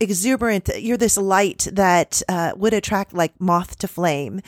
exuberant. 0.00 0.68
You're 0.78 0.96
this 0.96 1.16
light 1.16 1.68
that 1.72 2.22
uh, 2.28 2.52
would 2.56 2.74
attract 2.74 3.14
like 3.14 3.40
moth 3.40 3.78
to 3.78 3.88
flame. 3.88 4.40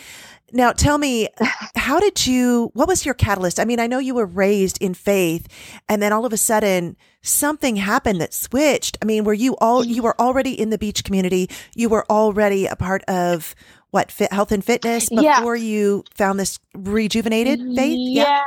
Now, 0.53 0.73
tell 0.73 0.99
me, 0.99 1.29
how 1.77 2.01
did 2.01 2.27
you, 2.27 2.71
what 2.75 2.89
was 2.89 3.05
your 3.05 3.15
catalyst? 3.15 3.61
I 3.61 3.65
mean, 3.65 3.81
I 3.81 3.87
know 3.87 3.99
you 3.99 4.15
were 4.15 4.27
raised 4.27 4.81
in 4.83 4.95
faith 4.95 5.47
and 5.89 6.01
then 6.03 6.13
all 6.13 6.25
of 6.25 6.33
a 6.33 6.39
sudden 6.39 6.97
something 7.23 7.77
happened 7.77 8.21
that 8.21 8.33
switched. 8.33 8.97
I 9.03 9.05
mean, 9.05 9.25
were 9.25 9.35
you 9.35 9.57
all, 9.61 9.85
you 9.85 10.03
were 10.03 10.19
already 10.21 10.59
in 10.59 10.71
the 10.71 10.79
beach 10.79 11.05
community. 11.05 11.51
You 11.75 11.89
were 11.89 12.07
already 12.11 12.67
a 12.67 12.77
part 12.77 13.03
of 13.05 13.55
what, 13.91 14.11
fit, 14.11 14.33
health 14.33 14.53
and 14.53 14.65
fitness 14.65 15.09
before 15.09 15.57
yeah. 15.57 15.65
you 15.65 16.05
found 16.15 16.39
this 16.39 16.59
rejuvenated 16.75 17.61
faith? 17.75 17.97
Yeah. 17.99 18.43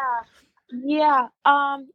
Yeah. 0.72 0.80
yeah. 0.86 1.28
Um, 1.46 1.90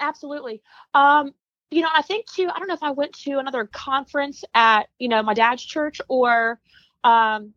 absolutely. 0.00 0.62
Um, 0.94 1.34
you 1.70 1.82
know, 1.82 1.88
I 1.94 2.02
think 2.02 2.26
too, 2.26 2.48
I 2.52 2.58
don't 2.58 2.68
know 2.68 2.74
if 2.74 2.82
I 2.82 2.90
went 2.90 3.12
to 3.20 3.38
another 3.38 3.66
conference 3.66 4.44
at, 4.54 4.88
you 4.98 5.08
know, 5.08 5.22
my 5.22 5.34
dad's 5.34 5.64
church 5.64 6.00
or 6.08 6.60
um 7.04 7.52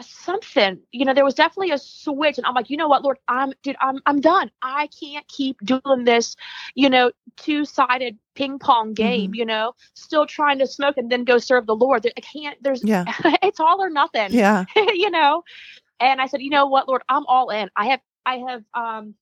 something. 0.00 0.80
You 0.90 1.04
know, 1.04 1.12
there 1.12 1.24
was 1.24 1.34
definitely 1.34 1.72
a 1.72 1.78
switch 1.78 2.38
and 2.38 2.46
I'm 2.46 2.54
like, 2.54 2.70
you 2.70 2.76
know 2.76 2.88
what, 2.88 3.02
Lord, 3.02 3.18
I'm 3.28 3.52
dude, 3.62 3.76
I'm 3.80 4.00
I'm 4.06 4.20
done. 4.20 4.50
I 4.62 4.88
can't 5.00 5.26
keep 5.28 5.58
doing 5.60 6.04
this, 6.04 6.36
you 6.74 6.88
know, 6.88 7.12
two-sided 7.36 8.18
ping 8.34 8.58
pong 8.58 8.94
game, 8.94 9.30
mm-hmm. 9.30 9.34
you 9.34 9.44
know, 9.44 9.74
still 9.94 10.24
trying 10.24 10.58
to 10.60 10.66
smoke 10.66 10.96
and 10.96 11.10
then 11.10 11.24
go 11.24 11.38
serve 11.38 11.66
the 11.66 11.74
Lord. 11.74 12.06
I 12.06 12.20
can't 12.20 12.56
there's 12.62 12.82
yeah. 12.84 13.04
it's 13.42 13.60
all 13.60 13.82
or 13.82 13.90
nothing. 13.90 14.28
Yeah. 14.30 14.64
you 14.76 15.10
know. 15.10 15.42
And 16.00 16.20
I 16.20 16.26
said, 16.26 16.42
you 16.42 16.50
know 16.50 16.66
what, 16.66 16.88
Lord, 16.88 17.02
I'm 17.08 17.26
all 17.26 17.50
in. 17.50 17.70
I 17.76 17.86
have 17.86 18.00
I 18.24 18.36
have 18.48 18.64
um 18.74 19.14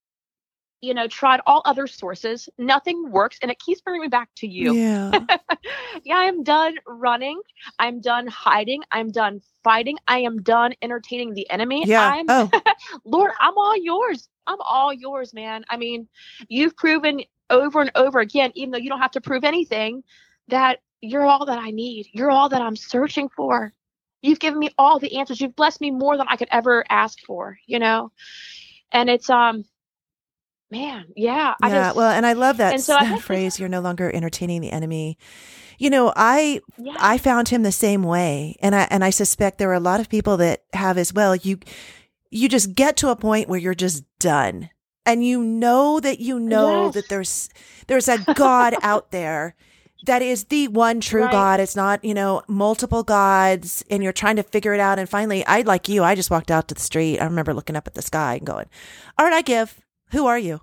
you 0.80 0.94
know, 0.94 1.06
tried 1.06 1.40
all 1.46 1.62
other 1.64 1.86
sources. 1.86 2.48
Nothing 2.58 3.10
works. 3.10 3.38
And 3.42 3.50
it 3.50 3.58
keeps 3.58 3.80
bringing 3.80 4.02
me 4.02 4.08
back 4.08 4.28
to 4.36 4.46
you. 4.46 4.74
Yeah. 4.74 5.12
yeah, 6.04 6.16
I'm 6.16 6.42
done 6.42 6.76
running. 6.86 7.40
I'm 7.78 8.00
done 8.00 8.26
hiding. 8.26 8.82
I'm 8.90 9.10
done 9.10 9.40
fighting. 9.62 9.98
I 10.08 10.20
am 10.20 10.42
done 10.42 10.74
entertaining 10.82 11.34
the 11.34 11.48
enemy. 11.50 11.84
Yeah. 11.86 12.02
I'm, 12.02 12.26
oh. 12.28 12.50
Lord, 13.04 13.32
I'm 13.40 13.56
all 13.58 13.76
yours. 13.76 14.28
I'm 14.46 14.60
all 14.60 14.92
yours, 14.92 15.34
man. 15.34 15.64
I 15.68 15.76
mean, 15.76 16.08
you've 16.48 16.76
proven 16.76 17.22
over 17.50 17.80
and 17.80 17.90
over 17.94 18.20
again, 18.20 18.52
even 18.54 18.70
though 18.70 18.78
you 18.78 18.88
don't 18.88 19.00
have 19.00 19.10
to 19.12 19.20
prove 19.20 19.44
anything, 19.44 20.02
that 20.48 20.78
you're 21.00 21.26
all 21.26 21.46
that 21.46 21.58
I 21.58 21.70
need. 21.70 22.08
You're 22.12 22.30
all 22.30 22.48
that 22.48 22.62
I'm 22.62 22.76
searching 22.76 23.28
for. 23.28 23.72
You've 24.22 24.40
given 24.40 24.58
me 24.58 24.70
all 24.78 24.98
the 24.98 25.16
answers. 25.18 25.40
You've 25.40 25.56
blessed 25.56 25.80
me 25.80 25.90
more 25.90 26.16
than 26.16 26.26
I 26.28 26.36
could 26.36 26.48
ever 26.50 26.84
ask 26.88 27.18
for, 27.26 27.58
you 27.66 27.78
know? 27.78 28.12
And 28.92 29.08
it's 29.08 29.30
um 29.30 29.64
man, 30.70 31.06
yeah. 31.16 31.54
I 31.62 31.68
yeah. 31.68 31.84
Just, 31.86 31.96
well, 31.96 32.10
and 32.10 32.26
I 32.26 32.32
love 32.34 32.58
that, 32.58 32.80
so 32.80 32.92
that 32.92 33.20
phrase, 33.20 33.58
you're 33.58 33.68
no 33.68 33.80
longer 33.80 34.10
entertaining 34.14 34.60
the 34.60 34.72
enemy. 34.72 35.18
You 35.80 35.88
know, 35.88 36.12
I 36.14 36.60
yeah. 36.76 36.94
I 36.98 37.16
found 37.16 37.48
him 37.48 37.62
the 37.62 37.72
same 37.72 38.02
way. 38.02 38.56
And 38.60 38.74
I 38.74 38.86
and 38.90 39.02
I 39.02 39.08
suspect 39.08 39.56
there 39.56 39.70
are 39.70 39.74
a 39.74 39.80
lot 39.80 39.98
of 39.98 40.10
people 40.10 40.36
that 40.36 40.62
have 40.74 40.98
as 40.98 41.12
well. 41.12 41.34
You 41.34 41.58
you 42.30 42.48
just 42.50 42.74
get 42.74 42.98
to 42.98 43.08
a 43.08 43.16
point 43.16 43.48
where 43.48 43.58
you're 43.58 43.74
just 43.74 44.04
done. 44.18 44.68
And 45.06 45.24
you 45.24 45.42
know 45.42 45.98
that 45.98 46.20
you 46.20 46.38
know 46.38 46.84
yes. 46.84 46.94
that 46.94 47.08
there's 47.08 47.48
there's 47.86 48.08
a 48.08 48.18
God 48.34 48.74
out 48.82 49.10
there 49.10 49.56
that 50.04 50.20
is 50.20 50.44
the 50.44 50.68
one 50.68 51.00
true 51.00 51.22
right. 51.22 51.32
God. 51.32 51.60
It's 51.60 51.76
not, 51.76 52.04
you 52.04 52.14
know, 52.14 52.42
multiple 52.46 53.02
gods 53.02 53.82
and 53.90 54.02
you're 54.02 54.12
trying 54.12 54.36
to 54.36 54.42
figure 54.42 54.74
it 54.74 54.80
out. 54.80 54.98
And 54.98 55.08
finally, 55.08 55.44
I 55.46 55.62
like 55.62 55.88
you, 55.88 56.04
I 56.04 56.14
just 56.14 56.30
walked 56.30 56.50
out 56.50 56.68
to 56.68 56.74
the 56.74 56.80
street. 56.80 57.18
I 57.18 57.24
remember 57.24 57.54
looking 57.54 57.76
up 57.76 57.86
at 57.86 57.94
the 57.94 58.02
sky 58.02 58.34
and 58.34 58.46
going, 58.46 58.66
All 59.18 59.24
right, 59.24 59.34
I 59.34 59.42
give. 59.42 59.80
Who 60.12 60.26
are 60.26 60.38
you? 60.38 60.60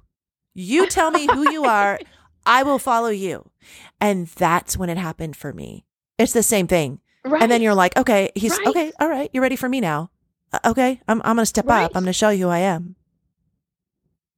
You 0.53 0.87
tell 0.87 1.11
me 1.11 1.27
who 1.31 1.49
you 1.51 1.65
are. 1.65 1.99
I 2.45 2.63
will 2.63 2.79
follow 2.79 3.09
you. 3.09 3.51
And 3.99 4.27
that's 4.27 4.77
when 4.77 4.89
it 4.89 4.97
happened 4.97 5.35
for 5.35 5.53
me. 5.53 5.85
It's 6.17 6.33
the 6.33 6.43
same 6.43 6.67
thing. 6.67 7.01
Right. 7.25 7.41
And 7.41 7.51
then 7.51 7.61
you're 7.61 7.75
like, 7.75 7.97
okay, 7.97 8.31
he's 8.35 8.57
right. 8.57 8.67
okay. 8.67 8.91
All 8.99 9.09
right. 9.09 9.29
You're 9.33 9.43
ready 9.43 9.57
for 9.57 9.67
me 9.67 9.81
now. 9.81 10.11
Uh, 10.53 10.59
okay. 10.65 11.01
I'm, 11.07 11.21
I'm 11.25 11.35
going 11.35 11.43
to 11.43 11.45
step 11.45 11.65
right. 11.67 11.83
up. 11.83 11.91
I'm 11.93 12.03
going 12.03 12.05
to 12.05 12.13
show 12.13 12.29
you 12.29 12.45
who 12.45 12.49
I 12.49 12.59
am. 12.59 12.95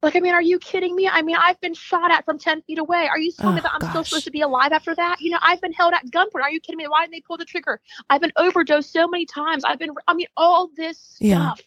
Like, 0.01 0.15
I 0.15 0.21
mean, 0.21 0.33
are 0.33 0.41
you 0.41 0.59
kidding 0.59 0.95
me? 0.95 1.09
I 1.09 1.21
mean, 1.21 1.35
I've 1.35 1.59
been 1.59 1.73
shot 1.73 2.09
at 2.09 2.23
from 2.23 2.39
10 2.39 2.61
feet 2.61 2.79
away. 2.79 3.07
Are 3.07 3.19
you 3.19 3.31
telling 3.33 3.53
oh, 3.53 3.55
me 3.55 3.61
that 3.61 3.71
I'm 3.73 3.79
gosh. 3.81 3.89
still 3.89 4.03
supposed 4.05 4.25
to 4.25 4.31
be 4.31 4.41
alive 4.41 4.71
after 4.71 4.95
that? 4.95 5.17
You 5.19 5.31
know, 5.31 5.39
I've 5.41 5.61
been 5.61 5.73
held 5.73 5.93
at 5.93 6.05
gunpoint. 6.05 6.41
Are 6.41 6.51
you 6.51 6.61
kidding 6.61 6.77
me? 6.77 6.87
Why 6.87 7.03
didn't 7.03 7.13
they 7.13 7.21
pull 7.21 7.37
the 7.37 7.45
trigger? 7.45 7.81
I've 8.09 8.21
been 8.21 8.31
overdosed 8.37 8.93
so 8.93 9.07
many 9.07 9.25
times. 9.25 9.65
I've 9.65 9.77
been, 9.77 9.91
I 10.07 10.13
mean, 10.13 10.27
all 10.37 10.69
this 10.75 10.97
stuff. 10.99 11.61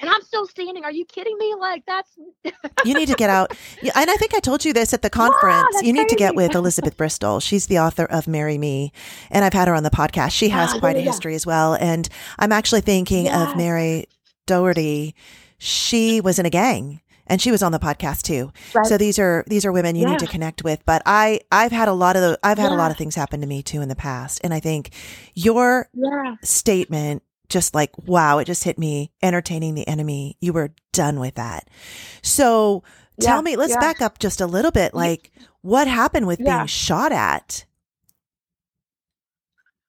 Yeah. 0.00 0.06
And 0.06 0.14
I'm 0.14 0.22
still 0.22 0.46
standing. 0.46 0.84
Are 0.84 0.92
you 0.92 1.04
kidding 1.04 1.36
me? 1.38 1.54
Like, 1.58 1.84
that's. 1.86 2.10
you 2.84 2.94
need 2.94 3.08
to 3.08 3.14
get 3.14 3.30
out. 3.30 3.56
Yeah, 3.82 3.92
and 3.94 4.10
I 4.10 4.14
think 4.14 4.34
I 4.34 4.40
told 4.40 4.64
you 4.64 4.72
this 4.72 4.94
at 4.94 5.02
the 5.02 5.10
conference. 5.22 5.74
Wow, 5.74 5.80
you 5.82 5.92
need 5.92 6.02
crazy. 6.02 6.14
to 6.14 6.16
get 6.16 6.34
with 6.34 6.54
Elizabeth 6.54 6.96
Bristol. 6.96 7.40
She's 7.40 7.66
the 7.66 7.78
author 7.78 8.04
of 8.04 8.26
Marry 8.26 8.58
Me. 8.58 8.92
And 9.30 9.44
I've 9.44 9.52
had 9.52 9.68
her 9.68 9.74
on 9.74 9.82
the 9.82 9.90
podcast. 9.90 10.32
She 10.32 10.48
has 10.48 10.72
ah, 10.74 10.78
quite 10.78 10.96
a 10.96 11.00
history 11.00 11.34
as 11.34 11.46
well. 11.46 11.74
And 11.74 12.08
I'm 12.38 12.52
actually 12.52 12.80
thinking 12.80 13.26
yes. 13.26 13.50
of 13.50 13.56
Mary 13.56 14.06
Dougherty. 14.46 15.14
She 15.58 16.20
was 16.20 16.38
in 16.38 16.46
a 16.46 16.50
gang 16.50 17.00
and 17.30 17.40
she 17.40 17.50
was 17.50 17.62
on 17.62 17.72
the 17.72 17.78
podcast 17.78 18.22
too. 18.22 18.52
Right. 18.74 18.84
So 18.84 18.98
these 18.98 19.18
are 19.18 19.44
these 19.46 19.64
are 19.64 19.72
women 19.72 19.94
you 19.94 20.02
yeah. 20.02 20.10
need 20.10 20.18
to 20.18 20.26
connect 20.26 20.64
with. 20.64 20.84
But 20.84 21.02
I 21.06 21.40
I've 21.50 21.72
had 21.72 21.88
a 21.88 21.92
lot 21.92 22.16
of 22.16 22.22
the, 22.22 22.38
I've 22.42 22.58
had 22.58 22.70
yeah. 22.70 22.76
a 22.76 22.78
lot 22.78 22.90
of 22.90 22.98
things 22.98 23.14
happen 23.14 23.40
to 23.40 23.46
me 23.46 23.62
too 23.62 23.80
in 23.80 23.88
the 23.88 23.96
past, 23.96 24.40
and 24.42 24.52
I 24.52 24.60
think 24.60 24.90
your 25.34 25.88
yeah. 25.94 26.34
statement 26.42 27.22
just 27.50 27.74
like 27.74 27.90
wow, 28.06 28.38
it 28.38 28.46
just 28.46 28.64
hit 28.64 28.78
me. 28.78 29.12
Entertaining 29.22 29.74
the 29.74 29.86
enemy, 29.86 30.36
you 30.40 30.52
were 30.52 30.72
done 30.92 31.20
with 31.20 31.34
that. 31.34 31.68
So 32.22 32.82
tell 33.20 33.42
me, 33.42 33.56
let's 33.56 33.76
back 33.76 34.00
up 34.00 34.18
just 34.18 34.40
a 34.40 34.46
little 34.46 34.70
bit. 34.70 34.94
Like 34.94 35.30
what 35.60 35.86
happened 35.86 36.26
with 36.26 36.38
being 36.38 36.66
shot 36.66 37.12
at? 37.12 37.66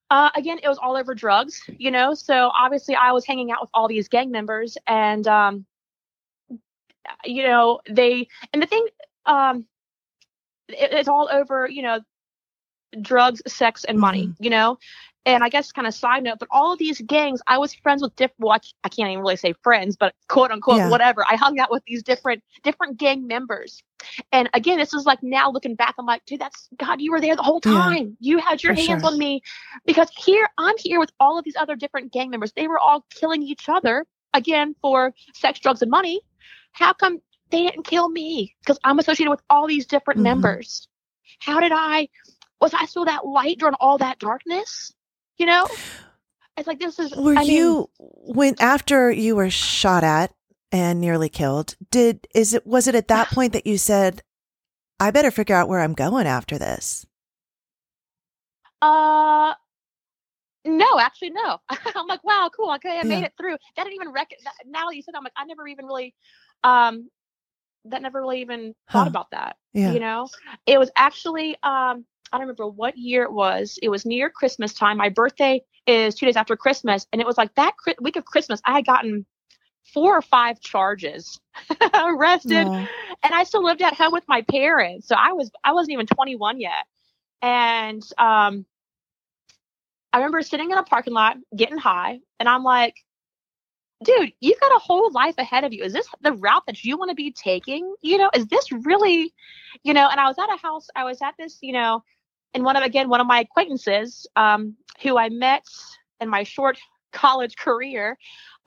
Uh, 0.09 0.29
again, 0.35 0.59
it 0.61 0.67
was 0.67 0.77
all 0.77 0.97
over 0.97 1.15
drugs, 1.15 1.61
you 1.77 1.89
know. 1.89 2.13
So 2.13 2.51
obviously, 2.53 2.95
I 2.95 3.13
was 3.13 3.25
hanging 3.25 3.49
out 3.49 3.61
with 3.61 3.69
all 3.73 3.87
these 3.87 4.09
gang 4.09 4.29
members, 4.29 4.77
and 4.85 5.25
um, 5.25 5.65
you 7.23 7.43
know, 7.43 7.79
they, 7.89 8.27
and 8.53 8.61
the 8.61 8.67
thing, 8.67 8.85
um, 9.25 9.65
it, 10.67 10.91
it's 10.93 11.07
all 11.07 11.29
over, 11.31 11.67
you 11.69 11.81
know, 11.81 11.99
drugs, 13.01 13.41
sex, 13.47 13.83
and 13.83 13.97
money, 13.97 14.27
mm-hmm. 14.27 14.43
you 14.43 14.49
know? 14.49 14.77
And 15.23 15.43
I 15.43 15.49
guess 15.49 15.71
kind 15.71 15.87
of 15.87 15.93
side 15.93 16.23
note, 16.23 16.39
but 16.39 16.47
all 16.49 16.73
of 16.73 16.79
these 16.79 16.99
gangs, 17.01 17.41
I 17.45 17.59
was 17.59 17.75
friends 17.75 18.01
with 18.01 18.15
different, 18.15 18.39
well, 18.39 18.59
I 18.83 18.89
can't 18.89 19.11
even 19.11 19.21
really 19.21 19.35
say 19.35 19.53
friends, 19.61 19.95
but 19.95 20.15
quote 20.27 20.49
unquote, 20.49 20.77
yeah. 20.77 20.89
whatever. 20.89 21.23
I 21.29 21.35
hung 21.35 21.59
out 21.59 21.69
with 21.69 21.83
these 21.85 22.01
different, 22.01 22.43
different 22.63 22.97
gang 22.97 23.27
members. 23.27 23.83
And 24.31 24.49
again, 24.53 24.79
this 24.79 24.95
is 24.95 25.05
like 25.05 25.21
now 25.21 25.51
looking 25.51 25.75
back, 25.75 25.93
I'm 25.99 26.07
like, 26.07 26.25
dude, 26.25 26.41
that's 26.41 26.69
God, 26.77 27.01
you 27.01 27.11
were 27.11 27.21
there 27.21 27.35
the 27.35 27.43
whole 27.43 27.61
time. 27.61 28.17
Yeah, 28.19 28.31
you 28.31 28.37
had 28.39 28.63
your 28.63 28.73
hands 28.73 29.03
sure. 29.03 29.11
on 29.11 29.19
me 29.19 29.41
because 29.85 30.09
here 30.17 30.49
I'm 30.57 30.75
here 30.79 30.99
with 30.99 31.11
all 31.19 31.37
of 31.37 31.45
these 31.45 31.55
other 31.55 31.75
different 31.75 32.11
gang 32.11 32.31
members. 32.31 32.51
They 32.53 32.67
were 32.67 32.79
all 32.79 33.05
killing 33.11 33.43
each 33.43 33.69
other 33.69 34.07
again 34.33 34.75
for 34.81 35.13
sex, 35.35 35.59
drugs, 35.59 35.83
and 35.83 35.91
money. 35.91 36.21
How 36.71 36.93
come 36.93 37.19
they 37.51 37.63
didn't 37.63 37.83
kill 37.83 38.09
me? 38.09 38.55
Because 38.61 38.79
I'm 38.83 38.97
associated 38.97 39.29
with 39.29 39.41
all 39.51 39.67
these 39.67 39.85
different 39.85 40.17
mm-hmm. 40.17 40.41
members. 40.41 40.87
How 41.39 41.59
did 41.59 41.71
I, 41.73 42.09
was 42.59 42.73
I 42.73 42.85
still 42.85 43.05
that 43.05 43.25
light 43.25 43.59
during 43.59 43.75
all 43.79 43.99
that 43.99 44.17
darkness? 44.17 44.93
You 45.41 45.47
know? 45.47 45.67
It's 46.57 46.67
like 46.67 46.79
this 46.79 46.99
is. 46.99 47.15
Were 47.15 47.37
I 47.37 47.43
you, 47.43 47.89
mean, 47.97 48.09
when 48.35 48.55
after 48.59 49.09
you 49.09 49.37
were 49.37 49.49
shot 49.49 50.03
at 50.03 50.33
and 50.69 50.99
nearly 50.99 51.29
killed, 51.29 51.75
did, 51.89 52.27
is 52.35 52.53
it, 52.53 52.67
was 52.67 52.89
it 52.89 52.93
at 52.93 53.07
that 53.07 53.29
point 53.31 53.53
that 53.53 53.65
you 53.65 53.77
said, 53.77 54.21
I 54.99 55.11
better 55.11 55.31
figure 55.31 55.55
out 55.55 55.69
where 55.69 55.79
I'm 55.79 55.93
going 55.93 56.27
after 56.27 56.57
this? 56.57 57.05
Uh, 58.81 59.53
no, 60.65 60.99
actually, 60.99 61.31
no. 61.31 61.57
I'm 61.95 62.05
like, 62.05 62.23
wow, 62.25 62.51
cool. 62.55 62.73
Okay, 62.75 62.91
I 62.91 62.95
yeah. 62.95 63.03
made 63.03 63.23
it 63.23 63.33
through. 63.37 63.55
That 63.77 63.85
didn't 63.85 63.95
even 63.95 64.11
reckon. 64.11 64.37
Now 64.67 64.89
that 64.89 64.95
you 64.95 65.01
said, 65.01 65.13
that, 65.13 65.19
I'm 65.19 65.23
like, 65.23 65.33
I 65.37 65.45
never 65.45 65.67
even 65.69 65.85
really 65.85 66.13
um 66.65 67.09
that 67.85 68.01
never 68.01 68.21
really 68.21 68.41
even 68.41 68.75
thought 68.91 69.07
about 69.07 69.31
that. 69.31 69.57
Yeah. 69.73 69.93
You 69.93 69.99
know, 69.99 70.27
it 70.65 70.77
was 70.79 70.91
actually 70.95 71.55
um 71.63 72.05
I 72.31 72.37
don't 72.37 72.41
remember 72.41 72.67
what 72.67 72.97
year 72.97 73.23
it 73.23 73.31
was. 73.33 73.77
It 73.81 73.89
was 73.89 74.05
near 74.05 74.29
Christmas 74.29 74.73
time. 74.73 74.97
My 74.97 75.09
birthday 75.09 75.61
is 75.85 76.15
two 76.15 76.25
days 76.25 76.37
after 76.37 76.55
Christmas, 76.55 77.05
and 77.11 77.21
it 77.21 77.27
was 77.27 77.37
like 77.37 77.53
that 77.55 77.73
week 78.01 78.15
of 78.15 78.25
Christmas. 78.25 78.61
I 78.65 78.73
had 78.73 78.85
gotten 78.85 79.25
four 79.93 80.17
or 80.17 80.21
five 80.21 80.59
charges, 80.61 81.39
arrested, 81.93 82.67
and 82.67 83.33
I 83.33 83.43
still 83.43 83.63
lived 83.63 83.81
at 83.81 83.95
home 83.95 84.13
with 84.13 84.23
my 84.27 84.43
parents. 84.43 85.07
So 85.07 85.15
I 85.15 85.33
was 85.33 85.51
I 85.63 85.73
wasn't 85.73 85.93
even 85.93 86.07
21 86.07 86.59
yet, 86.61 86.85
and 87.41 88.01
um, 88.17 88.65
I 90.13 90.17
remember 90.17 90.41
sitting 90.41 90.71
in 90.71 90.77
a 90.77 90.83
parking 90.83 91.13
lot 91.13 91.37
getting 91.55 91.77
high, 91.77 92.19
and 92.39 92.47
I'm 92.47 92.63
like, 92.63 92.95
dude, 94.03 94.33
you've 94.39 94.59
got 94.59 94.75
a 94.75 94.79
whole 94.79 95.11
life 95.11 95.35
ahead 95.37 95.63
of 95.63 95.73
you. 95.73 95.83
Is 95.83 95.93
this 95.93 96.07
the 96.21 96.33
route 96.33 96.63
that 96.67 96.83
you 96.83 96.97
want 96.97 97.09
to 97.09 97.15
be 97.15 97.31
taking? 97.31 97.95
You 98.01 98.17
know, 98.17 98.29
is 98.33 98.47
this 98.47 98.71
really, 98.71 99.33
you 99.83 99.93
know? 99.93 100.07
And 100.09 100.19
I 100.19 100.27
was 100.27 100.37
at 100.37 100.53
a 100.53 100.57
house, 100.57 100.87
I 100.95 101.03
was 101.03 101.21
at 101.21 101.35
this, 101.37 101.57
you 101.61 101.73
know, 101.73 102.03
and 102.53 102.63
one 102.63 102.75
of, 102.75 102.83
again, 102.83 103.09
one 103.09 103.21
of 103.21 103.27
my 103.27 103.39
acquaintances 103.39 104.27
um, 104.35 104.75
who 105.01 105.17
I 105.17 105.29
met 105.29 105.65
in 106.19 106.29
my 106.29 106.43
short 106.43 106.77
college 107.11 107.55
career, 107.55 108.17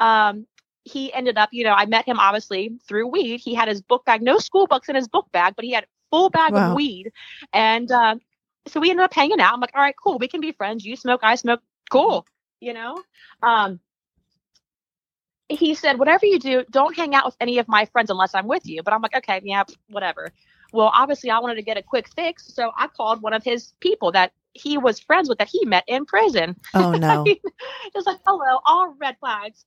um, 0.01 0.47
he 0.85 1.13
ended 1.13 1.39
up, 1.39 1.49
you 1.53 1.65
know, 1.65 1.73
I 1.73 1.87
met 1.87 2.07
him 2.07 2.19
obviously 2.19 2.79
through 2.87 3.09
weed. 3.09 3.41
He 3.41 3.55
had 3.55 3.69
his 3.69 3.81
book 3.81 4.05
bag, 4.05 4.21
no 4.21 4.39
school 4.39 4.67
books 4.67 4.89
in 4.89 4.95
his 4.95 5.09
book 5.09 5.27
bag, 5.33 5.55
but 5.57 5.65
he 5.65 5.73
had 5.73 5.87
full 6.11 6.29
bag 6.29 6.53
wow. 6.53 6.71
of 6.71 6.77
weed. 6.77 7.11
And 7.55 7.91
uh, 7.91 8.17
so 8.67 8.81
we 8.81 8.91
ended 8.91 9.05
up 9.05 9.15
hanging 9.15 9.41
out. 9.41 9.55
I'm 9.55 9.61
like, 9.61 9.73
all 9.75 9.81
right, 9.81 9.95
cool. 10.03 10.19
We 10.19 10.29
can 10.29 10.43
be 10.43 10.53
friends. 10.53 10.85
You 10.85 10.95
smoke, 10.97 11.21
I 11.23 11.37
smoke. 11.37 11.61
Cool. 11.91 12.27
You 12.61 12.75
know? 12.75 13.03
Um, 13.43 13.81
he 15.55 15.75
said, 15.75 15.99
whatever 15.99 16.27
you 16.27 16.39
do, 16.39 16.65
don't 16.71 16.97
hang 16.97 17.15
out 17.15 17.25
with 17.25 17.37
any 17.41 17.59
of 17.59 17.69
my 17.69 17.85
friends 17.87 18.11
unless 18.11 18.35
I'm 18.35 18.47
with 18.47 18.67
you. 18.67 18.83
But 18.83 18.95
I'm 18.95 19.03
like, 19.03 19.17
okay, 19.17 19.41
yeah, 19.45 19.65
whatever. 19.89 20.33
Well, 20.73 20.91
obviously, 20.93 21.31
I 21.31 21.39
wanted 21.39 21.57
to 21.57 21.63
get 21.63 21.77
a 21.77 21.83
quick 21.83 22.09
fix. 22.15 22.53
So 22.53 22.73
I 22.77 22.89
called 22.89 23.23
one 23.23 23.33
of 23.33 23.45
his 23.45 23.73
people 23.81 24.13
that 24.13 24.33
he 24.53 24.79
was 24.79 25.01
friends 25.01 25.29
with 25.29 25.39
that 25.39 25.49
he 25.49 25.65
met 25.65 25.85
in 25.87 26.05
prison. 26.07 26.57
Oh, 26.75 26.93
no. 26.93 27.25
just 27.93 28.07
like, 28.07 28.21
hello, 28.27 28.61
all 28.65 28.95
red 28.99 29.17
flags. 29.21 29.65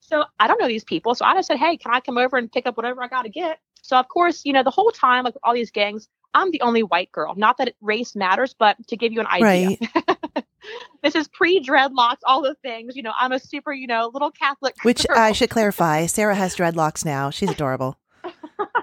So 0.00 0.24
I 0.40 0.46
don't 0.46 0.60
know 0.60 0.68
these 0.68 0.84
people. 0.84 1.14
So 1.14 1.24
I 1.24 1.34
just 1.34 1.48
said, 1.48 1.58
hey, 1.58 1.76
can 1.76 1.92
I 1.92 2.00
come 2.00 2.18
over 2.18 2.36
and 2.36 2.50
pick 2.50 2.66
up 2.66 2.76
whatever 2.76 3.02
I 3.02 3.08
got 3.08 3.22
to 3.22 3.28
get? 3.28 3.58
So, 3.82 3.96
of 3.96 4.08
course, 4.08 4.42
you 4.44 4.52
know, 4.52 4.62
the 4.62 4.70
whole 4.70 4.90
time, 4.90 5.24
like 5.24 5.34
all 5.42 5.54
these 5.54 5.70
gangs, 5.70 6.08
I'm 6.34 6.50
the 6.50 6.60
only 6.60 6.82
white 6.82 7.12
girl. 7.12 7.34
Not 7.36 7.58
that 7.58 7.74
race 7.80 8.14
matters, 8.14 8.54
but 8.58 8.76
to 8.88 8.96
give 8.96 9.12
you 9.12 9.20
an 9.20 9.26
idea. 9.26 9.76
Right. 9.94 10.18
this 11.02 11.14
is 11.14 11.28
pre 11.28 11.60
dreadlocks, 11.60 12.18
all 12.26 12.42
the 12.42 12.54
things. 12.62 12.96
You 12.96 13.02
know, 13.02 13.12
I'm 13.18 13.32
a 13.32 13.38
super, 13.38 13.72
you 13.72 13.86
know, 13.86 14.10
little 14.12 14.30
Catholic. 14.30 14.74
Which 14.82 15.06
girl. 15.06 15.18
I 15.18 15.32
should 15.32 15.50
clarify 15.50 16.06
Sarah 16.06 16.34
has 16.34 16.56
dreadlocks 16.56 17.04
now. 17.04 17.30
She's 17.30 17.50
adorable. 17.50 17.98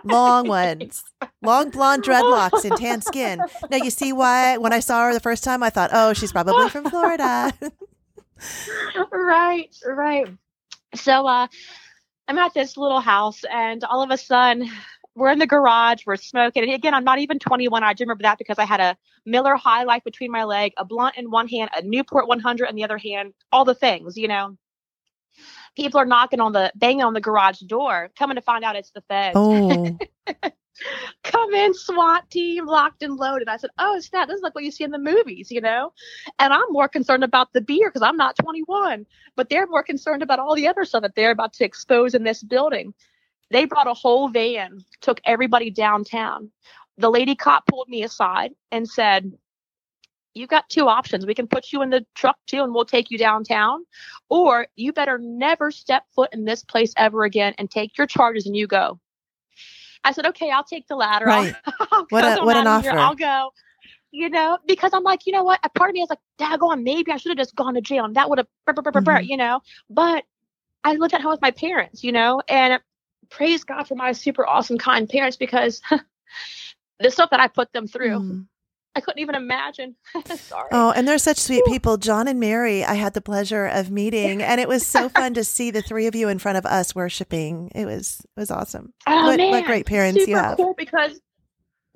Long 0.03 0.47
ones, 0.47 1.03
long 1.41 1.69
blonde 1.69 2.03
dreadlocks 2.03 2.63
and 2.63 2.77
tan 2.77 3.01
skin. 3.01 3.41
Now, 3.69 3.77
you 3.77 3.89
see 3.89 4.13
why 4.13 4.57
when 4.57 4.71
I 4.73 4.79
saw 4.79 5.05
her 5.05 5.13
the 5.13 5.19
first 5.19 5.43
time, 5.43 5.63
I 5.63 5.69
thought, 5.69 5.89
oh, 5.93 6.13
she's 6.13 6.31
probably 6.31 6.69
from 6.69 6.89
Florida. 6.89 7.51
right, 9.11 9.75
right. 9.85 10.27
So, 10.93 11.27
uh, 11.27 11.47
I'm 12.27 12.37
at 12.37 12.53
this 12.53 12.77
little 12.77 13.01
house, 13.01 13.43
and 13.51 13.83
all 13.83 14.01
of 14.01 14.09
a 14.09 14.17
sudden, 14.17 14.69
we're 15.15 15.31
in 15.31 15.39
the 15.39 15.47
garage, 15.47 16.03
we're 16.05 16.17
smoking. 16.17 16.63
And 16.63 16.73
again, 16.73 16.93
I'm 16.93 17.03
not 17.03 17.19
even 17.19 17.39
21. 17.39 17.83
I 17.83 17.93
do 17.93 18.03
remember 18.03 18.23
that 18.23 18.37
because 18.37 18.59
I 18.59 18.65
had 18.65 18.81
a 18.81 18.97
Miller 19.25 19.55
High 19.55 19.83
Life 19.83 20.03
between 20.03 20.31
my 20.31 20.43
leg, 20.43 20.73
a 20.77 20.85
blunt 20.85 21.15
in 21.17 21.31
one 21.31 21.47
hand, 21.47 21.69
a 21.75 21.81
Newport 21.81 22.27
100 22.27 22.69
in 22.69 22.75
the 22.75 22.83
other 22.83 22.97
hand, 22.97 23.33
all 23.51 23.65
the 23.65 23.75
things, 23.75 24.17
you 24.17 24.27
know. 24.27 24.57
People 25.75 25.99
are 25.99 26.05
knocking 26.05 26.39
on 26.39 26.53
the, 26.53 26.71
banging 26.75 27.03
on 27.03 27.13
the 27.13 27.21
garage 27.21 27.59
door, 27.61 28.09
coming 28.17 28.35
to 28.35 28.41
find 28.41 28.63
out 28.63 28.75
it's 28.75 28.91
the 28.91 29.01
feds. 29.01 29.35
Oh. 29.35 29.97
Come 31.23 31.53
in, 31.53 31.73
SWAT 31.73 32.29
team, 32.29 32.65
locked 32.65 33.01
and 33.01 33.15
loaded. 33.15 33.47
I 33.47 33.55
said, 33.55 33.69
"Oh 33.77 33.97
snap! 34.01 34.27
This 34.27 34.37
is 34.37 34.43
like 34.43 34.53
what 34.55 34.65
you 34.65 34.71
see 34.71 34.83
in 34.83 34.91
the 34.91 34.97
movies, 34.97 35.49
you 35.49 35.61
know." 35.61 35.93
And 36.37 36.51
I'm 36.51 36.69
more 36.69 36.89
concerned 36.89 37.23
about 37.23 37.53
the 37.53 37.61
beer 37.61 37.89
because 37.89 38.01
I'm 38.01 38.17
not 38.17 38.35
21, 38.35 39.05
but 39.37 39.49
they're 39.49 39.67
more 39.67 39.83
concerned 39.83 40.21
about 40.21 40.39
all 40.39 40.53
the 40.53 40.67
other 40.67 40.83
stuff 40.83 41.03
that 41.03 41.15
they're 41.15 41.31
about 41.31 41.53
to 41.53 41.65
expose 41.65 42.13
in 42.13 42.23
this 42.23 42.43
building. 42.43 42.93
They 43.51 43.65
brought 43.65 43.87
a 43.87 43.93
whole 43.93 44.29
van, 44.29 44.83
took 45.01 45.21
everybody 45.25 45.69
downtown. 45.69 46.51
The 46.97 47.11
lady 47.11 47.35
cop 47.35 47.67
pulled 47.67 47.89
me 47.89 48.03
aside 48.03 48.51
and 48.71 48.87
said, 48.87 49.31
You've 50.33 50.49
got 50.49 50.67
two 50.67 50.89
options. 50.89 51.25
We 51.25 51.33
can 51.33 51.47
put 51.47 51.71
you 51.71 51.81
in 51.81 51.89
the 51.89 52.05
truck 52.13 52.35
too 52.45 52.61
and 52.61 52.73
we'll 52.73 52.83
take 52.83 53.09
you 53.09 53.17
downtown. 53.17 53.85
Or 54.27 54.67
you 54.75 54.91
better 54.91 55.17
never 55.17 55.71
step 55.71 56.03
foot 56.13 56.33
in 56.33 56.43
this 56.43 56.61
place 56.61 56.93
ever 56.97 57.23
again 57.23 57.53
and 57.57 57.71
take 57.71 57.97
your 57.97 58.05
charges 58.05 58.45
and 58.45 58.55
you 58.55 58.67
go. 58.67 58.99
I 60.03 60.11
said, 60.11 60.25
Okay, 60.25 60.51
I'll 60.51 60.65
take 60.65 60.87
the 60.87 60.97
latter. 60.97 61.25
Right. 61.25 61.55
I'll, 61.65 61.87
I'll 61.91 62.05
what, 62.09 62.39
a, 62.39 62.43
what 62.43 62.57
an 62.57 62.67
offer. 62.67 62.89
Here. 62.89 62.99
I'll 62.99 63.15
go 63.15 63.51
you 64.15 64.29
know, 64.29 64.57
because 64.65 64.91
I'm 64.93 65.03
like, 65.03 65.27
you 65.27 65.33
know 65.33 65.43
what? 65.43 65.59
A 65.63 65.69
part 65.69 65.89
of 65.89 65.93
me 65.93 66.01
is 66.01 66.09
like, 66.09 66.19
daggone, 66.39 66.83
maybe 66.83 67.11
I 67.11 67.17
should 67.17 67.31
have 67.31 67.37
just 67.37 67.53
gone 67.53 67.73
to 67.73 67.81
jail 67.81 68.05
and 68.05 68.15
that 68.15 68.29
would 68.29 68.37
have, 68.37 68.47
mm-hmm. 68.65 69.25
you 69.25 69.35
know. 69.35 69.59
But 69.89 70.23
I 70.85 70.93
lived 70.93 71.13
at 71.13 71.21
home 71.21 71.31
with 71.31 71.41
my 71.41 71.51
parents, 71.51 72.01
you 72.01 72.13
know, 72.13 72.41
and 72.47 72.79
praise 73.29 73.63
God 73.63 73.87
for 73.87 73.95
my 73.95 74.11
super 74.11 74.45
awesome, 74.45 74.77
kind 74.77 75.09
parents 75.09 75.37
because 75.37 75.81
the 76.99 77.11
stuff 77.11 77.29
that 77.31 77.39
I 77.39 77.47
put 77.47 77.71
them 77.73 77.87
through. 77.87 78.19
Mm. 78.19 78.47
I 78.97 79.01
couldn't 79.01 79.19
even 79.19 79.35
imagine. 79.35 79.95
Sorry. 80.35 80.69
Oh, 80.71 80.93
and 80.95 81.05
they're 81.05 81.17
such 81.17 81.37
sweet 81.37 81.65
people. 81.65 81.97
John 81.97 82.29
and 82.29 82.39
Mary, 82.39 82.85
I 82.85 82.93
had 82.93 83.13
the 83.13 83.19
pleasure 83.19 83.65
of 83.65 83.91
meeting, 83.91 84.41
and 84.41 84.61
it 84.61 84.69
was 84.69 84.87
so 84.87 85.09
fun 85.09 85.33
to 85.33 85.43
see 85.43 85.69
the 85.69 85.81
three 85.81 86.07
of 86.07 86.15
you 86.15 86.29
in 86.29 86.39
front 86.39 86.57
of 86.57 86.65
us 86.65 86.95
worshiping. 86.95 87.71
It 87.75 87.85
was 87.85 88.21
it 88.21 88.39
was 88.39 88.51
awesome. 88.51 88.93
Oh 89.05 89.27
what, 89.27 89.37
man, 89.37 89.51
what 89.51 89.65
great 89.65 89.85
parents 89.85 90.19
Super 90.19 90.31
you 90.31 90.37
have. 90.37 90.55
Cool 90.55 90.75
because 90.77 91.19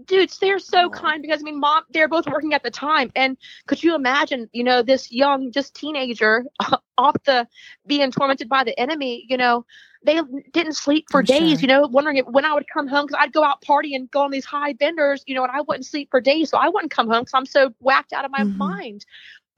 dudes 0.09 0.39
they're 0.39 0.59
so 0.59 0.89
kind 0.89 1.21
because 1.21 1.41
i 1.41 1.43
mean 1.43 1.59
mom 1.59 1.83
they're 1.91 2.09
both 2.09 2.27
working 2.27 2.53
at 2.53 2.63
the 2.63 2.71
time. 2.71 3.11
And 3.15 3.37
could 3.67 3.83
you 3.83 3.95
imagine 3.95 4.49
you 4.53 4.63
know 4.63 4.81
this 4.83 5.11
young 5.11 5.51
just 5.51 5.75
teenager 5.75 6.45
off 6.97 7.15
the 7.25 7.47
being 7.87 8.11
tormented 8.11 8.49
by 8.49 8.63
the 8.63 8.77
enemy 8.79 9.25
you 9.29 9.37
know? 9.37 9.65
They 10.05 10.21
didn't 10.53 10.73
sleep 10.73 11.07
for 11.11 11.21
I'm 11.21 11.25
days 11.25 11.61
sure. 11.61 11.61
you 11.61 11.67
know 11.67 11.87
wondering 11.87 12.17
if, 12.17 12.25
when 12.27 12.45
i 12.45 12.53
would 12.53 12.67
come 12.73 12.87
home 12.87 13.05
because 13.07 13.19
i'd 13.21 13.33
go 13.33 13.43
out 13.43 13.61
party 13.61 13.95
and 13.95 14.09
go 14.11 14.21
on 14.23 14.31
these 14.31 14.45
high 14.45 14.73
benders 14.73 15.23
you 15.27 15.35
know 15.35 15.43
and 15.43 15.51
i 15.51 15.61
wouldn't 15.61 15.85
sleep 15.85 16.09
for 16.11 16.21
days 16.21 16.49
so 16.49 16.57
i 16.57 16.69
wouldn't 16.69 16.91
come 16.91 17.09
home 17.09 17.21
because 17.21 17.33
i'm 17.33 17.45
so 17.45 17.73
whacked 17.79 18.13
out 18.13 18.25
of 18.25 18.31
my 18.31 18.43
Mhm. 18.43 18.57
mind. 18.57 19.05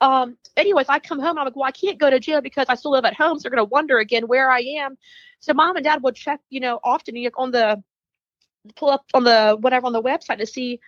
Um 0.02 0.38
anyways 0.58 0.88
i 0.90 1.00
come 1.00 1.20
home 1.20 1.38
i'm 1.38 1.46
like 1.46 1.56
well 1.56 1.66
i 1.66 1.72
can't 1.72 2.00
go 2.00 2.10
to 2.10 2.20
jail 2.20 2.42
because 2.42 2.68
i 2.70 2.76
still 2.76 2.92
live 2.92 3.06
at 3.06 3.16
home 3.16 3.38
so 3.38 3.44
they're 3.44 3.56
going 3.56 3.68
to 3.68 3.72
wonder 3.72 4.00
again 4.00 4.28
where 4.28 4.50
i 4.52 4.60
am. 4.62 4.98
So 5.40 5.54
mom 5.54 5.76
and 5.76 5.84
dad 5.86 6.04
would 6.04 6.16
check 6.16 6.40
you 6.50 6.60
know 6.60 6.80
often 6.84 7.16
you 7.16 7.26
know, 7.30 7.32
on 7.38 7.52
the 7.52 7.84
pull 8.76 8.90
up 8.90 9.06
on 9.14 9.24
the 9.24 9.58
whatever 9.60 9.88
on 9.88 9.94
the 9.94 10.02
website 10.02 10.38
to 10.38 10.46
see 10.46 10.80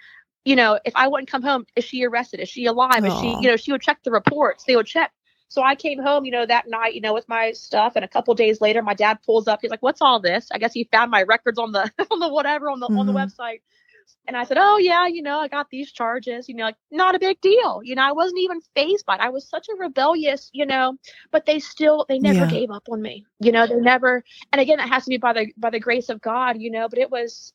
you 0.46 0.56
know 0.56 0.80
if 0.86 0.94
i 0.96 1.08
wouldn't 1.08 1.30
come 1.30 1.42
home 1.44 1.66
is 1.76 1.84
she 1.84 2.04
arrested? 2.06 2.40
Is 2.40 2.50
she 2.50 2.66
alive? 2.66 3.06
Is 3.06 3.14
she 3.14 3.36
you 3.40 3.50
know 3.50 3.58
she 3.58 3.72
would 3.72 3.82
check 3.82 4.00
the 4.04 4.12
reports. 4.12 4.64
They 4.66 4.76
would 4.76 4.86
check. 4.88 5.12
So 5.50 5.62
i 5.64 5.76
came 5.76 6.00
home 6.02 6.26
you 6.26 6.32
know 6.32 6.46
that 6.46 6.68
night 6.70 6.94
you 6.96 7.02
know 7.02 7.14
with 7.14 7.28
my 7.30 7.52
stuff 7.54 7.94
and 7.96 8.06
a 8.06 8.08
couple 8.08 8.34
days 8.36 8.62
later 8.62 8.82
my 8.82 8.94
dad 8.94 9.20
pulls 9.26 9.48
up. 9.48 9.60
He's 9.62 9.72
like 9.72 9.84
what's 9.84 10.02
all 10.02 10.20
this? 10.20 10.48
I 10.52 10.58
guess 10.60 10.74
he 10.74 10.90
found 10.92 11.12
my 11.12 11.24
records 11.24 11.60
on 11.60 11.72
the 11.72 11.92
on 12.12 12.20
the 12.20 12.30
whatever 12.30 12.70
on 12.70 12.80
the 12.80 12.90
on 12.96 13.06
the 13.08 13.14
Mhm. 13.14 13.14
website. 13.14 13.62
And 14.28 14.38
i 14.38 14.44
said 14.44 14.58
oh 14.60 14.78
yeah 14.78 15.08
you 15.08 15.22
know 15.24 15.40
i 15.40 15.48
got 15.48 15.70
these 15.70 15.92
charges 15.92 16.48
you 16.50 16.56
know 16.56 16.66
like 16.66 16.76
not 16.92 17.16
a 17.16 17.20
big 17.20 17.40
deal. 17.42 17.82
You 17.84 17.96
know 17.96 18.04
i 18.04 18.12
wasn't 18.12 18.40
even 18.40 18.62
phased 18.76 19.06
by 19.06 19.16
it. 19.16 19.22
I 19.22 19.30
was 19.30 19.48
such 19.50 19.68
a 19.70 19.76
rebellious 19.78 20.50
you 20.54 20.66
know 20.66 20.98
but 21.32 21.46
they 21.46 21.60
still 21.60 22.06
they 22.10 22.20
never 22.20 22.46
Yeah. 22.46 22.48
gave 22.48 22.72
up 22.72 22.88
on 22.92 23.02
me. 23.02 23.26
You 23.40 23.52
know 23.52 23.68
they 23.68 23.76
never 23.76 24.24
and 24.52 24.62
again 24.62 24.78
that 24.78 24.90
has 24.90 25.04
to 25.06 25.10
be 25.10 25.18
by 25.18 25.34
the 25.34 25.54
by 25.58 25.70
the 25.72 25.80
grace 25.80 26.10
of 26.10 26.22
god 26.22 26.58
you 26.60 26.72
know 26.72 26.88
but 26.90 27.00
it 27.00 27.10
was 27.12 27.54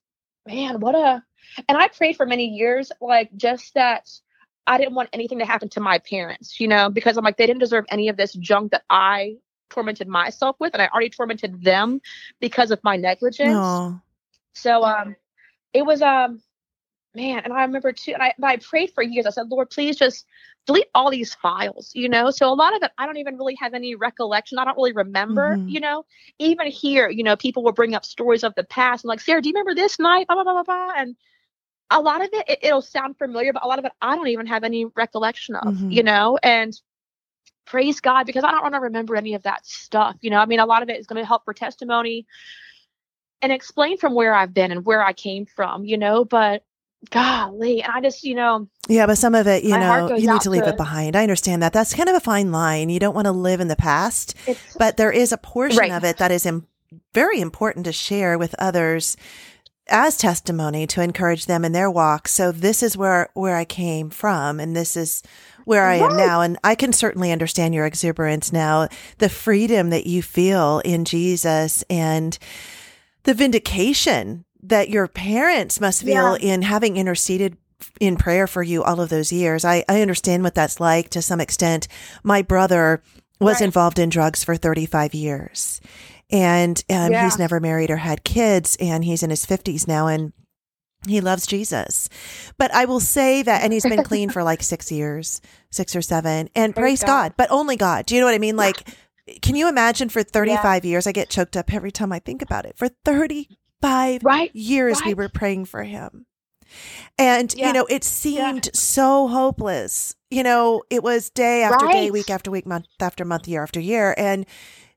man 0.48 0.80
what 0.80 0.94
a 0.94 1.22
and 1.68 1.78
i 1.78 1.88
prayed 1.88 2.16
for 2.16 2.26
many 2.26 2.46
years 2.46 2.90
like 3.00 3.30
just 3.36 3.74
that 3.74 4.08
i 4.66 4.78
didn't 4.78 4.94
want 4.94 5.08
anything 5.12 5.38
to 5.38 5.44
happen 5.44 5.68
to 5.68 5.80
my 5.80 5.98
parents 5.98 6.58
you 6.58 6.66
know 6.66 6.88
because 6.90 7.16
i'm 7.16 7.24
like 7.24 7.36
they 7.36 7.46
didn't 7.46 7.60
deserve 7.60 7.84
any 7.90 8.08
of 8.08 8.16
this 8.16 8.32
junk 8.34 8.72
that 8.72 8.82
i 8.90 9.36
tormented 9.70 10.08
myself 10.08 10.56
with 10.58 10.72
and 10.72 10.82
i 10.82 10.88
already 10.88 11.10
tormented 11.10 11.62
them 11.62 12.00
because 12.40 12.70
of 12.70 12.80
my 12.82 12.96
negligence 12.96 13.56
Aw. 13.56 14.00
so 14.54 14.82
um 14.84 15.14
it 15.74 15.84
was 15.84 16.02
um 16.02 16.40
man 17.14 17.40
and 17.44 17.52
i 17.52 17.62
remember 17.62 17.92
too 17.92 18.12
and 18.12 18.22
i 18.22 18.32
but 18.38 18.48
i 18.48 18.56
prayed 18.56 18.90
for 18.94 19.02
years. 19.02 19.26
I 19.26 19.30
said 19.30 19.48
lord 19.48 19.70
please 19.70 19.96
just 19.96 20.26
delete 20.66 20.88
all 20.94 21.10
these 21.10 21.34
files 21.34 21.90
you 21.94 22.08
know? 22.08 22.30
So 22.30 22.52
a 22.52 22.54
lot 22.54 22.76
of 22.76 22.82
it 22.82 22.90
i 22.98 23.06
don't 23.06 23.16
even 23.16 23.36
really 23.38 23.56
have 23.60 23.74
any 23.74 23.94
recollection. 23.94 24.58
I 24.58 24.64
don't 24.64 24.76
really 24.76 24.92
remember 24.92 25.56
Mhm. 25.56 25.70
you 25.70 25.80
know? 25.80 26.04
Even 26.38 26.66
here 26.66 27.08
you 27.08 27.22
know 27.24 27.36
people 27.36 27.62
will 27.64 27.72
bring 27.72 27.94
up 27.94 28.04
stories 28.04 28.44
of 28.44 28.54
the 28.54 28.64
past 28.64 29.04
and 29.04 29.08
like 29.08 29.20
sarah 29.20 29.40
do 29.40 29.48
you 29.48 29.54
remember 29.54 29.74
this 29.74 29.98
night? 29.98 30.26
Blah 30.26 30.36
blah 30.42 30.44
blah 30.44 30.62
blah, 30.62 30.64
blah. 30.64 30.92
and 30.96 31.16
a 31.90 32.00
lot 32.00 32.20
of 32.22 32.28
it, 32.32 32.44
it 32.48 32.58
it'll 32.62 32.82
sound 32.82 33.16
familiar 33.16 33.52
but 33.52 33.64
a 33.64 33.66
lot 33.68 33.78
of 33.78 33.84
it 33.86 33.92
i 34.02 34.14
don't 34.14 34.28
even 34.28 34.46
have 34.46 34.62
any 34.64 34.84
recollection 34.84 35.54
of 35.56 35.74
Mhm. 35.74 35.92
you 35.92 36.02
know? 36.02 36.38
And 36.42 36.78
praise 37.64 38.00
god 38.00 38.24
because 38.26 38.44
i 38.44 38.50
don't 38.50 38.62
want 38.62 38.74
to 38.74 38.80
remember 38.80 39.16
any 39.16 39.34
of 39.34 39.42
that 39.44 39.64
stuff 39.66 40.16
you 40.20 40.30
know? 40.30 40.38
I 40.38 40.46
mean 40.46 40.60
a 40.60 40.66
lot 40.66 40.82
of 40.82 40.90
it 40.90 40.98
is 40.98 41.06
going 41.06 41.22
to 41.22 41.26
help 41.26 41.44
for 41.44 41.54
testimony 41.54 42.26
and 43.40 43.52
explain 43.52 43.96
from 43.98 44.14
where 44.14 44.34
i've 44.34 44.52
been 44.54 44.70
and 44.72 44.84
where 44.84 45.02
i 45.02 45.12
came 45.14 45.46
from 45.46 45.84
you 45.84 45.96
know? 45.96 46.24
But 46.24 46.64
golly 47.10 47.82
and 47.82 47.92
i 47.92 48.00
just 48.00 48.24
you 48.24 48.34
know 48.34 48.68
Yeah, 48.88 49.06
but 49.06 49.18
some 49.18 49.34
of 49.34 49.46
it, 49.46 49.62
you 49.64 49.70
know, 49.78 50.14
you 50.16 50.30
need 50.32 50.40
to 50.40 50.50
leave 50.50 50.64
to- 50.64 50.70
it 50.70 50.76
behind. 50.76 51.14
I 51.14 51.22
understand 51.22 51.62
that. 51.62 51.72
That's 51.74 51.94
kind 51.94 52.08
of 52.08 52.14
a 52.16 52.20
fine 52.20 52.50
line. 52.52 52.88
You 52.88 52.98
don't 52.98 53.14
want 53.14 53.26
to 53.26 53.32
live 53.32 53.60
in 53.60 53.68
the 53.68 53.76
past, 53.76 54.34
but 54.78 54.96
there 54.96 55.12
is 55.12 55.30
a 55.30 55.36
portion 55.36 55.78
Right. 55.78 55.92
of 55.92 56.04
it 56.04 56.16
that 56.18 56.30
is 56.32 56.46
Im- 56.46 56.66
very 57.12 57.40
important 57.40 57.84
to 57.84 57.92
share 57.92 58.38
with 58.38 58.54
others 58.58 59.16
as 59.90 60.16
testimony 60.16 60.86
to 60.86 61.02
encourage 61.02 61.44
them 61.46 61.64
in 61.66 61.72
their 61.72 61.90
walk. 61.90 62.28
So 62.28 62.50
this 62.50 62.82
is 62.82 62.96
where 62.96 63.28
where 63.34 63.56
I 63.56 63.64
came 63.66 64.08
from 64.10 64.58
and 64.58 64.74
this 64.74 64.96
is 64.96 65.22
where 65.66 65.84
I 65.84 65.96
am 65.96 66.16
now 66.16 66.40
and 66.40 66.56
I 66.64 66.74
can 66.74 66.92
certainly 66.94 67.30
understand 67.30 67.74
your 67.74 67.84
exuberance 67.86 68.52
now, 68.52 68.88
the 69.18 69.28
freedom 69.28 69.90
that 69.90 70.06
you 70.06 70.22
feel 70.22 70.80
in 70.84 71.04
Jesus 71.04 71.84
and 71.90 72.38
the 73.24 73.34
vindication 73.34 74.44
that 74.62 74.88
your 74.90 75.06
parents 75.08 75.80
must 75.80 76.02
feel 76.02 76.34
in 76.34 76.62
having 76.62 76.96
interceded 76.96 77.56
in 78.00 78.16
prayer 78.16 78.46
for 78.46 78.62
you 78.62 78.82
all 78.82 79.00
of 79.00 79.08
those 79.08 79.32
years. 79.32 79.64
I, 79.64 79.84
I 79.88 80.02
understand 80.02 80.42
what 80.42 80.54
that's 80.54 80.80
like 80.80 81.10
to 81.10 81.22
some 81.22 81.40
extent. 81.40 81.86
My 82.24 82.42
brother 82.42 83.02
was 83.40 83.56
Right. 83.60 83.66
involved 83.66 83.98
in 84.00 84.08
drugs 84.08 84.42
for 84.42 84.56
35 84.56 85.14
years 85.14 85.80
and 86.28 86.82
um, 86.90 87.12
Yeah. 87.12 87.24
he's 87.24 87.38
never 87.38 87.60
married 87.60 87.90
or 87.90 87.98
had 87.98 88.24
kids 88.24 88.76
and 88.80 89.04
he's 89.04 89.22
in 89.22 89.30
his 89.30 89.46
50s 89.46 89.86
now 89.86 90.08
and 90.08 90.32
he 91.06 91.20
loves 91.20 91.46
Jesus. 91.46 92.08
But 92.58 92.74
I 92.74 92.84
will 92.84 92.98
say 92.98 93.42
that, 93.44 93.62
and 93.62 93.72
he's 93.72 93.84
been 93.84 94.02
clean 94.10 94.28
for 94.30 94.42
like 94.42 94.64
six 94.64 94.90
years, 94.90 95.40
six 95.70 95.94
or 95.94 96.02
seven, 96.02 96.50
and 96.56 96.74
praise, 96.74 96.82
Praise 96.98 97.00
God. 97.04 97.06
God. 97.06 97.34
but 97.36 97.50
only 97.52 97.76
God. 97.76 98.06
Do 98.06 98.16
you 98.16 98.20
know 98.20 98.26
what 98.26 98.34
I 98.34 98.38
mean? 98.38 98.56
Like, 98.56 98.88
can 99.40 99.54
you 99.54 99.68
imagine 99.68 100.08
for 100.08 100.24
35 100.24 100.84
years? 100.84 101.06
I 101.06 101.12
get 101.12 101.30
choked 101.30 101.56
up 101.56 101.72
every 101.72 101.92
time 101.92 102.12
I 102.12 102.18
think 102.18 102.42
about 102.42 102.66
it. 102.66 102.76
For 102.76 102.88
35 103.04 103.44
right 104.22 104.54
years, 104.54 105.00
we 105.04 105.14
were 105.14 105.28
praying 105.28 105.66
for 105.66 105.82
him. 105.84 106.26
And, 107.18 107.52
you 107.54 107.72
know, 107.72 107.86
it 107.88 108.04
seemed 108.04 108.68
so 108.74 109.26
hopeless. 109.28 110.14
You 110.30 110.42
know, 110.42 110.82
it 110.90 111.02
was 111.02 111.30
day 111.30 111.62
after 111.62 111.86
day, 111.86 112.10
week 112.10 112.28
after 112.30 112.50
week, 112.50 112.66
month 112.66 112.86
after 113.00 113.24
month, 113.24 113.48
year 113.48 113.62
after 113.62 113.80
year. 113.80 114.14
And 114.18 114.44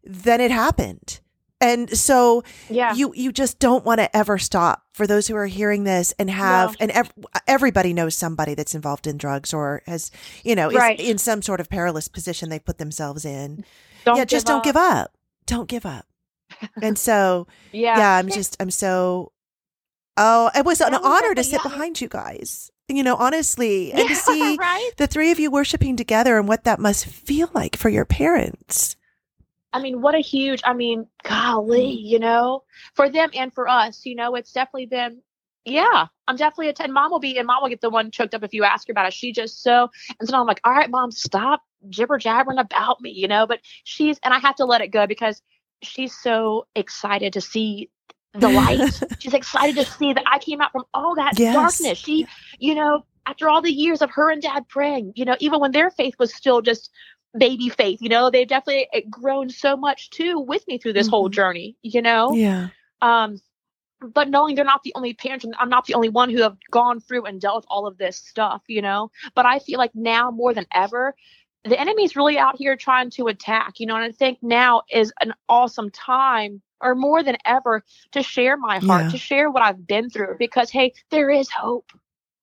then 0.04 0.42
it 0.42 0.52
happened. 0.52 1.22
And 1.64 1.96
so 1.96 2.44
yeah 2.72 2.96
you 2.96 3.14
you 3.16 3.32
just 3.32 3.60
don't 3.60 3.86
want 3.86 4.00
to 4.00 4.18
ever 4.18 4.40
stop 4.40 4.82
for 4.96 5.06
those 5.06 5.28
who 5.28 5.36
are 5.36 5.46
hearing 5.46 5.84
this 5.84 6.12
and 6.18 6.28
have 6.28 6.72
No. 6.72 6.76
and 6.80 6.92
ev- 6.92 7.14
everybody 7.48 7.94
knows 7.94 8.16
somebody 8.16 8.56
that's 8.56 8.74
involved 8.74 9.06
in 9.06 9.16
drugs 9.18 9.54
or 9.54 9.84
has 9.86 10.10
you 10.44 10.56
know 10.56 10.72
Right. 10.72 11.00
is 11.00 11.08
in 11.08 11.18
some 11.20 11.44
sort 11.44 11.60
of 11.60 11.70
perilous 11.70 12.08
position 12.08 12.50
they 12.50 12.58
put 12.58 12.80
themselves 12.80 13.26
in 13.26 13.64
don't 14.06 14.18
yeah 14.18 14.26
just 14.26 14.48
don't 14.48 14.64
give 14.64 14.76
up 14.76 15.16
don't 15.46 15.70
give 15.70 15.86
up 15.86 16.08
and 16.82 16.98
so 16.98 17.48
yeah 17.72 17.98
yeah, 17.98 18.16
i'm 18.18 18.30
just 18.30 18.56
i'm 18.60 18.72
so 18.72 19.32
oh 20.18 20.50
it 20.56 20.66
was 20.66 20.82
an 20.82 20.94
was 20.94 21.02
honor 21.04 21.34
to 21.34 21.44
sit 21.44 21.60
yeah. 21.64 21.70
behind 21.70 22.02
you 22.02 22.08
guys 22.08 22.72
you 22.88 23.04
know 23.04 23.16
honestly 23.16 23.92
and 23.94 24.08
to 24.08 24.16
see 24.16 24.58
right 24.58 24.92
the 24.98 25.08
three 25.08 25.32
of 25.32 25.40
you 25.40 25.50
worshiping 25.52 25.96
together 25.96 26.38
and 26.38 26.48
what 26.48 26.64
that 26.64 26.80
must 26.80 27.06
feel 27.06 27.50
like 27.54 27.76
for 27.76 27.90
your 27.90 28.06
parents 28.06 28.96
I 29.74 29.80
mean, 29.82 30.02
what 30.02 30.16
a 30.16 30.20
huge, 30.20 30.62
I 30.66 30.74
mean, 30.74 31.08
golly, 31.24 31.98
Mm. 31.98 32.02
you 32.02 32.20
know, 32.20 32.64
for 32.94 33.10
them 33.10 33.30
and 33.34 33.54
for 33.54 33.68
us, 33.70 34.06
you 34.06 34.16
know, 34.16 34.36
it's 34.36 34.52
definitely 34.52 34.88
been, 34.88 35.22
yeah, 35.64 36.08
I'm 36.28 36.36
definitely 36.36 36.70
a 36.70 36.74
10. 36.74 36.92
Mom 36.92 37.12
will 37.12 37.20
be, 37.20 37.38
and 37.38 37.48
mom 37.48 37.62
will 37.62 37.70
get 37.70 37.82
the 37.82 37.90
one 37.90 38.12
choked 38.12 38.34
up 38.34 38.44
if 38.44 38.54
you 38.54 38.64
ask 38.64 38.88
her 38.88 38.92
about 38.92 39.08
it. 39.08 39.14
She 39.14 39.32
just 39.32 39.64
so, 39.64 39.90
and 40.20 40.28
so 40.28 40.38
I'm 40.38 40.48
like, 40.48 40.60
all 40.64 40.74
right, 40.74 40.90
mom, 40.90 41.12
stop 41.12 41.62
jibber 41.90 42.18
jabbering 42.18 42.58
about 42.58 43.00
me, 43.02 43.12
you 43.12 43.28
know, 43.28 43.48
but 43.48 43.60
she's, 43.84 44.20
and 44.24 44.34
I 44.34 44.40
have 44.40 44.56
to 44.56 44.66
let 44.66 44.82
it 44.82 44.90
go 44.90 45.08
because 45.08 45.42
she's 45.82 46.16
so 46.18 46.68
excited 46.76 47.34
to 47.34 47.42
see 47.42 47.90
the 48.34 48.50
light. 48.50 49.04
she's 49.20 49.34
excited 49.34 49.76
to 49.76 49.86
see 49.86 50.14
that 50.14 50.24
I 50.26 50.40
came 50.40 50.62
out 50.62 50.72
from 50.72 50.86
all 50.94 51.16
that 51.16 51.36
Yes. 51.38 51.52
darkness. 51.52 51.98
She, 51.98 52.28
you 52.60 52.76
know, 52.76 53.06
after 53.28 53.50
all 53.50 53.62
the 53.62 53.72
years 53.72 54.02
of 54.02 54.12
her 54.12 54.32
and 54.32 54.42
dad 54.42 54.68
praying, 54.68 55.14
you 55.16 55.26
know, 55.26 55.36
even 55.40 55.60
when 55.60 55.72
their 55.72 55.90
faith 55.92 56.16
was 56.20 56.34
still 56.34 56.62
just 56.62 56.90
baby 57.38 57.70
faith, 57.70 58.02
you 58.02 58.10
know, 58.10 58.30
they've 58.30 58.48
definitely 58.48 58.88
eh, 58.94 59.02
grown 59.10 59.50
so 59.50 59.76
much 59.78 60.10
too 60.12 60.40
with 60.40 60.68
me 60.68 60.78
through 60.78 60.94
this 60.94 61.08
whole 61.08 61.30
Mhm. 61.30 61.34
journey, 61.34 61.78
you 61.84 62.02
know? 62.02 62.36
yeah 62.36 62.70
Um, 63.02 63.40
but 64.02 64.30
knowing 64.30 64.56
they're 64.56 64.66
not 64.66 64.84
the 64.84 64.94
only 64.96 65.14
parents, 65.14 65.46
and 65.46 65.54
I'm 65.60 65.70
not 65.70 65.86
the 65.86 65.94
only 65.94 66.10
one 66.10 66.30
who 66.30 66.42
have 66.42 66.58
gone 66.72 67.00
through 67.00 67.26
and 67.26 67.40
dealt 67.40 67.58
with 67.58 67.66
all 67.70 67.88
of 67.88 67.98
this 67.98 68.18
stuff, 68.18 68.64
you 68.68 68.82
know. 68.82 69.12
But 69.36 69.46
I 69.46 69.60
feel 69.60 69.78
like 69.78 69.94
now 69.96 70.32
more 70.32 70.54
than 70.54 70.66
ever, 70.74 71.16
the 71.64 71.80
enemy's 71.80 72.16
really 72.16 72.38
out 72.38 72.58
here 72.58 72.76
trying 72.76 73.10
to 73.12 73.28
attack, 73.28 73.80
you 73.80 73.86
know. 73.86 73.96
And 73.96 74.04
I 74.04 74.12
think 74.12 74.40
now 74.42 74.82
is 74.92 75.14
an 75.22 75.34
awesome 75.48 75.92
time, 75.92 76.62
or 76.82 76.96
more 76.96 77.22
than 77.24 77.38
ever, 77.46 77.84
to 78.14 78.24
share 78.24 78.58
my 78.58 78.80
heart, 78.80 79.04
Yeah. 79.04 79.10
to 79.12 79.18
share 79.18 79.52
what 79.52 79.62
I've 79.62 79.86
been 79.86 80.10
through, 80.10 80.38
because 80.40 80.70
hey, 80.72 80.94
there 81.12 81.30
is 81.30 81.50
hope. 81.50 81.92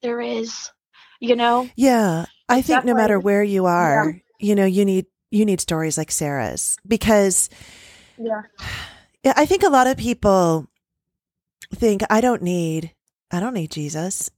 There 0.02 0.20
is, 0.20 0.70
you 1.18 1.34
know. 1.34 1.68
Yeah, 1.74 2.26
I 2.48 2.62
think 2.62 2.84
no 2.84 2.94
matter 2.94 3.18
where 3.18 3.42
you 3.42 3.66
are, 3.66 4.20
you 4.38 4.54
know, 4.54 4.64
you 4.66 4.84
need 4.84 5.06
you 5.30 5.44
need 5.44 5.60
stories 5.60 5.98
like 5.98 6.10
Sarah's 6.10 6.76
because 6.86 7.50
Yeah. 8.16 8.42
yeah, 9.24 9.34
I 9.36 9.44
think 9.46 9.62
a 9.64 9.68
lot 9.68 9.86
of 9.88 9.96
people 9.96 10.68
think 11.74 12.02
I 12.08 12.20
don't 12.20 12.42
need 12.42 12.92
I 13.30 13.40
don't 13.40 13.54
need 13.54 13.70
Jesus. 13.70 14.30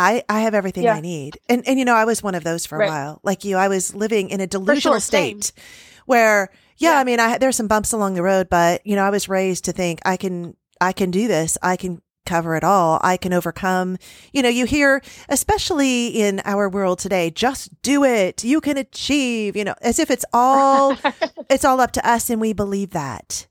I 0.00 0.24
I, 0.28 0.40
have 0.40 0.54
everything 0.54 0.84
Yeah. 0.84 0.94
I 0.94 1.00
need. 1.00 1.38
And 1.48 1.66
and 1.68 1.78
you 1.78 1.84
know, 1.84 1.94
I 1.94 2.04
was 2.04 2.22
one 2.22 2.34
of 2.34 2.44
those 2.44 2.66
for 2.66 2.76
a 2.76 2.78
Right. 2.80 2.88
while. 2.88 3.20
Like 3.22 3.44
you, 3.44 3.56
I 3.56 3.68
was 3.68 3.94
living 3.94 4.30
in 4.30 4.40
a 4.40 4.46
delusional 4.46 4.94
sure, 4.94 5.00
same. 5.00 5.42
state 5.42 5.60
where 6.06 6.50
yeah, 6.76 6.92
Yeah. 6.92 6.98
I 7.00 7.04
mean, 7.04 7.20
I 7.20 7.38
there's 7.38 7.56
some 7.56 7.68
bumps 7.68 7.92
along 7.92 8.14
the 8.14 8.22
road, 8.22 8.48
but 8.48 8.86
you 8.86 8.96
know, 8.96 9.04
I 9.04 9.10
was 9.10 9.28
raised 9.28 9.64
to 9.66 9.72
think 9.72 10.00
I 10.04 10.16
can 10.16 10.56
I 10.80 10.92
can 10.92 11.10
do 11.10 11.28
this. 11.28 11.58
I 11.62 11.76
can 11.76 12.00
cover 12.26 12.54
it 12.54 12.62
all. 12.64 13.00
I 13.02 13.16
can 13.16 13.32
overcome. 13.32 13.96
You 14.32 14.42
know, 14.42 14.48
you 14.48 14.64
hear, 14.64 15.02
especially 15.28 16.08
in 16.08 16.40
our 16.44 16.68
world 16.68 16.98
today, 17.00 17.30
just 17.30 17.82
do 17.82 18.04
it. 18.04 18.44
You 18.44 18.60
can 18.60 18.76
achieve, 18.76 19.56
you 19.56 19.64
know, 19.64 19.74
as 19.82 19.98
if 19.98 20.10
it's 20.10 20.24
all, 20.32 20.96
it's 21.50 21.64
all 21.64 21.80
up 21.80 21.90
to 21.92 22.08
us. 22.08 22.30
And 22.30 22.40
we 22.40 22.52
believe 22.52 22.90
that. 22.90 23.46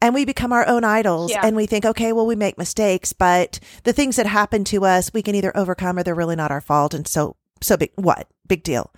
And 0.00 0.14
we 0.14 0.24
become 0.24 0.52
our 0.52 0.66
own 0.66 0.84
idols 0.84 1.30
yeah. 1.30 1.40
and 1.42 1.56
we 1.56 1.66
think, 1.66 1.84
okay, 1.84 2.12
well, 2.12 2.26
we 2.26 2.36
make 2.36 2.58
mistakes, 2.58 3.12
but 3.12 3.58
the 3.84 3.94
things 3.94 4.16
that 4.16 4.26
happen 4.26 4.62
to 4.64 4.84
us, 4.84 5.12
we 5.12 5.22
can 5.22 5.34
either 5.34 5.56
overcome 5.56 5.98
or 5.98 6.02
they're 6.02 6.14
really 6.14 6.36
not 6.36 6.50
our 6.50 6.60
fault. 6.60 6.92
And 6.92 7.08
so, 7.08 7.36
so 7.62 7.76
big, 7.78 7.92
what? 7.94 8.28
Big 8.46 8.62
deal. 8.62 8.92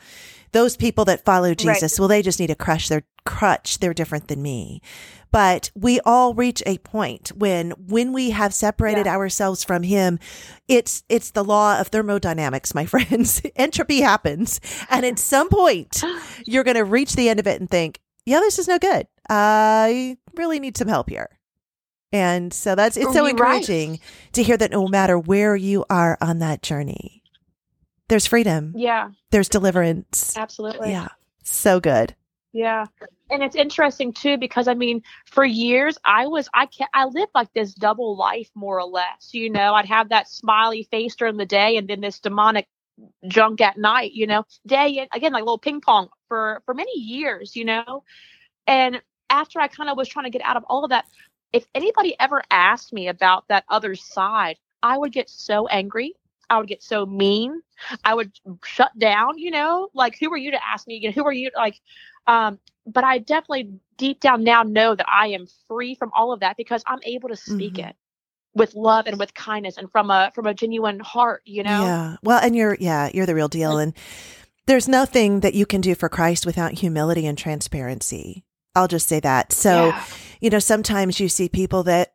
Those 0.53 0.77
people 0.77 1.05
that 1.05 1.25
follow 1.25 1.55
Jesus, 1.55 1.95
right. 1.95 1.99
well, 2.01 2.09
they 2.09 2.23
just 2.23 2.41
need 2.41 2.49
to 2.49 2.55
crush 2.55 2.89
their 2.89 3.05
crutch. 3.25 3.79
They're 3.79 3.95
different 3.95 4.29
than 4.29 4.43
me. 4.43 4.81
But 5.31 5.71
we 5.75 6.01
all 6.01 6.35
reach 6.35 6.63
a 6.67 6.79
point 6.79 7.29
when, 7.37 7.73
when 7.73 8.13
we 8.13 8.31
have 8.31 8.55
separated 8.55 9.07
yeah. 9.07 9.15
ourselves 9.15 9.63
from 9.63 9.83
him, 9.83 10.19
it's, 10.67 11.05
it's 11.09 11.31
the 11.31 11.45
law 11.45 11.79
of 11.79 11.89
thermodynamics, 11.89 12.75
my 12.75 12.87
friends. 12.87 13.43
Entropy 13.55 14.01
happens. 14.01 14.61
And 14.91 15.05
at 15.05 15.19
some 15.19 15.49
point, 15.49 16.03
you're 16.47 16.65
going 16.65 16.77
to 16.77 16.85
reach 16.85 17.15
the 17.15 17.29
end 17.29 17.39
of 17.39 17.47
it 17.47 17.61
and 17.61 17.71
think, 17.71 18.01
yeah, 18.25 18.41
this 18.41 18.59
is 18.59 18.69
no 18.69 18.79
good. 18.79 19.07
I 19.31 20.17
really 20.39 20.61
need 20.61 20.77
some 20.77 20.89
help 20.89 21.09
here. 21.11 21.39
And 22.11 22.55
so 22.55 22.75
that's, 22.75 22.97
it's 22.97 23.13
so 23.13 23.27
encouraging 23.27 23.91
right. 23.91 24.01
to 24.33 24.43
hear 24.43 24.57
that 24.57 24.71
no 24.71 24.89
matter 24.89 25.19
where 25.19 25.55
you 25.55 25.85
are 25.91 26.17
on 26.21 26.39
that 26.39 26.63
journey, 26.63 27.23
there's 28.09 28.27
freedom. 28.27 28.73
Yeah. 28.75 29.11
There's 29.31 29.49
deliverance. 29.49 30.37
Absolutely. 30.37 30.91
Yeah. 30.91 31.09
So 31.43 31.81
good. 31.81 32.15
Yeah. 32.53 32.87
And 33.31 33.43
it's 33.43 33.57
interesting 33.57 34.13
too 34.13 34.39
because 34.39 34.69
I 34.69 34.75
mean, 34.75 35.03
for 35.27 35.45
years 35.45 35.99
I 36.05 36.27
was 36.27 36.49
I 36.55 36.67
can 36.67 36.89
I 36.95 37.05
lived 37.05 37.33
like 37.35 37.53
this 37.53 37.75
double 37.75 38.17
life 38.17 38.49
more 38.55 38.79
or 38.79 38.87
less. 38.87 39.33
You 39.33 39.51
know, 39.51 39.75
I'd 39.75 39.85
have 39.85 40.09
that 40.09 40.31
smiley 40.31 40.89
face 40.91 41.15
during 41.15 41.37
the 41.37 41.47
day 41.47 41.77
and 41.77 41.89
then 41.89 42.01
this 42.01 42.21
demonic 42.21 42.67
junk 43.27 43.61
at 43.61 43.77
night. 43.77 44.13
You 44.13 44.27
know, 44.27 44.45
day 44.67 45.07
again 45.15 45.33
like 45.33 45.43
a 45.43 45.45
little 45.45 45.59
ping 45.59 45.83
pong 45.83 46.09
for 46.29 46.63
for 46.65 46.73
many 46.73 46.99
years. 46.99 47.55
You 47.55 47.67
know, 47.67 48.03
and 48.67 49.03
after 49.31 49.61
I 49.61 49.69
kind 49.69 49.91
of 49.91 49.97
was 49.97 50.09
trying 50.09 50.25
to 50.25 50.31
get 50.31 50.43
out 50.45 50.57
of 50.57 50.65
all 50.69 50.85
of 50.85 50.91
that, 50.91 51.07
if 51.53 51.67
anybody 51.75 52.15
ever 52.19 52.43
asked 52.51 52.93
me 52.93 53.09
about 53.09 53.49
that 53.49 53.65
other 53.69 53.95
side, 53.95 54.57
I 54.83 54.97
would 54.99 55.13
get 55.13 55.31
so 55.31 55.67
angry. 55.69 56.15
I 56.51 56.59
would 56.59 56.69
get 56.69 56.83
so 56.83 57.05
mean. 57.05 57.61
I 58.05 58.15
would 58.15 58.33
shut 58.65 58.99
down. 58.99 59.39
You 59.39 59.51
know, 59.51 59.89
like 59.95 60.19
who 60.19 60.33
are 60.33 60.39
you 60.39 60.51
to 60.53 60.67
ask 60.67 60.87
me? 60.87 60.97
You 60.97 61.09
know, 61.09 61.13
who 61.13 61.27
are 61.27 61.33
you? 61.33 61.51
Like 61.55 61.79
um, 62.27 62.59
but 62.87 63.05
I 63.05 63.19
definitely 63.19 63.71
deep 63.97 64.21
down 64.21 64.45
now 64.45 64.63
know 64.63 64.95
that 64.95 65.07
I 65.09 65.29
am 65.29 65.47
free 65.67 65.95
from 65.95 66.11
all 66.15 66.33
of 66.33 66.41
that 66.41 66.57
because 66.57 66.83
I'm 66.87 67.01
able 67.05 67.29
to 67.31 67.37
speak 67.37 67.75
mm-hmm. 67.75 67.91
it 67.91 67.97
with 68.55 68.75
love 68.75 69.07
and 69.07 69.19
with 69.19 69.35
kindness 69.35 69.77
and 69.77 69.91
from 69.91 70.11
a 70.11 70.31
from 70.35 70.47
a 70.47 70.55
genuine 70.55 71.01
heart, 71.01 71.43
you 71.45 71.63
know. 71.63 71.85
Yeah. 71.85 72.17
Well, 72.23 72.41
and 72.43 72.57
you're 72.57 72.77
yeah, 72.79 73.11
you're 73.13 73.27
the 73.27 73.35
real 73.35 73.49
deal 73.49 73.79
and 73.79 73.95
there's 74.67 74.89
nothing 74.89 75.41
that 75.41 75.55
you 75.55 75.65
can 75.65 75.81
do 75.81 75.95
for 75.95 76.11
Christ 76.11 76.45
without 76.45 76.73
humility 76.73 77.27
and 77.27 77.39
transparency. 77.39 78.45
I'll 78.79 78.89
just 78.89 79.09
say 79.09 79.21
that. 79.21 79.53
So, 79.53 79.89
yeah. 79.89 80.05
you 80.41 80.51
know, 80.51 80.61
sometimes 80.61 81.19
you 81.19 81.29
see 81.29 81.49
people 81.49 81.83
that 81.85 82.15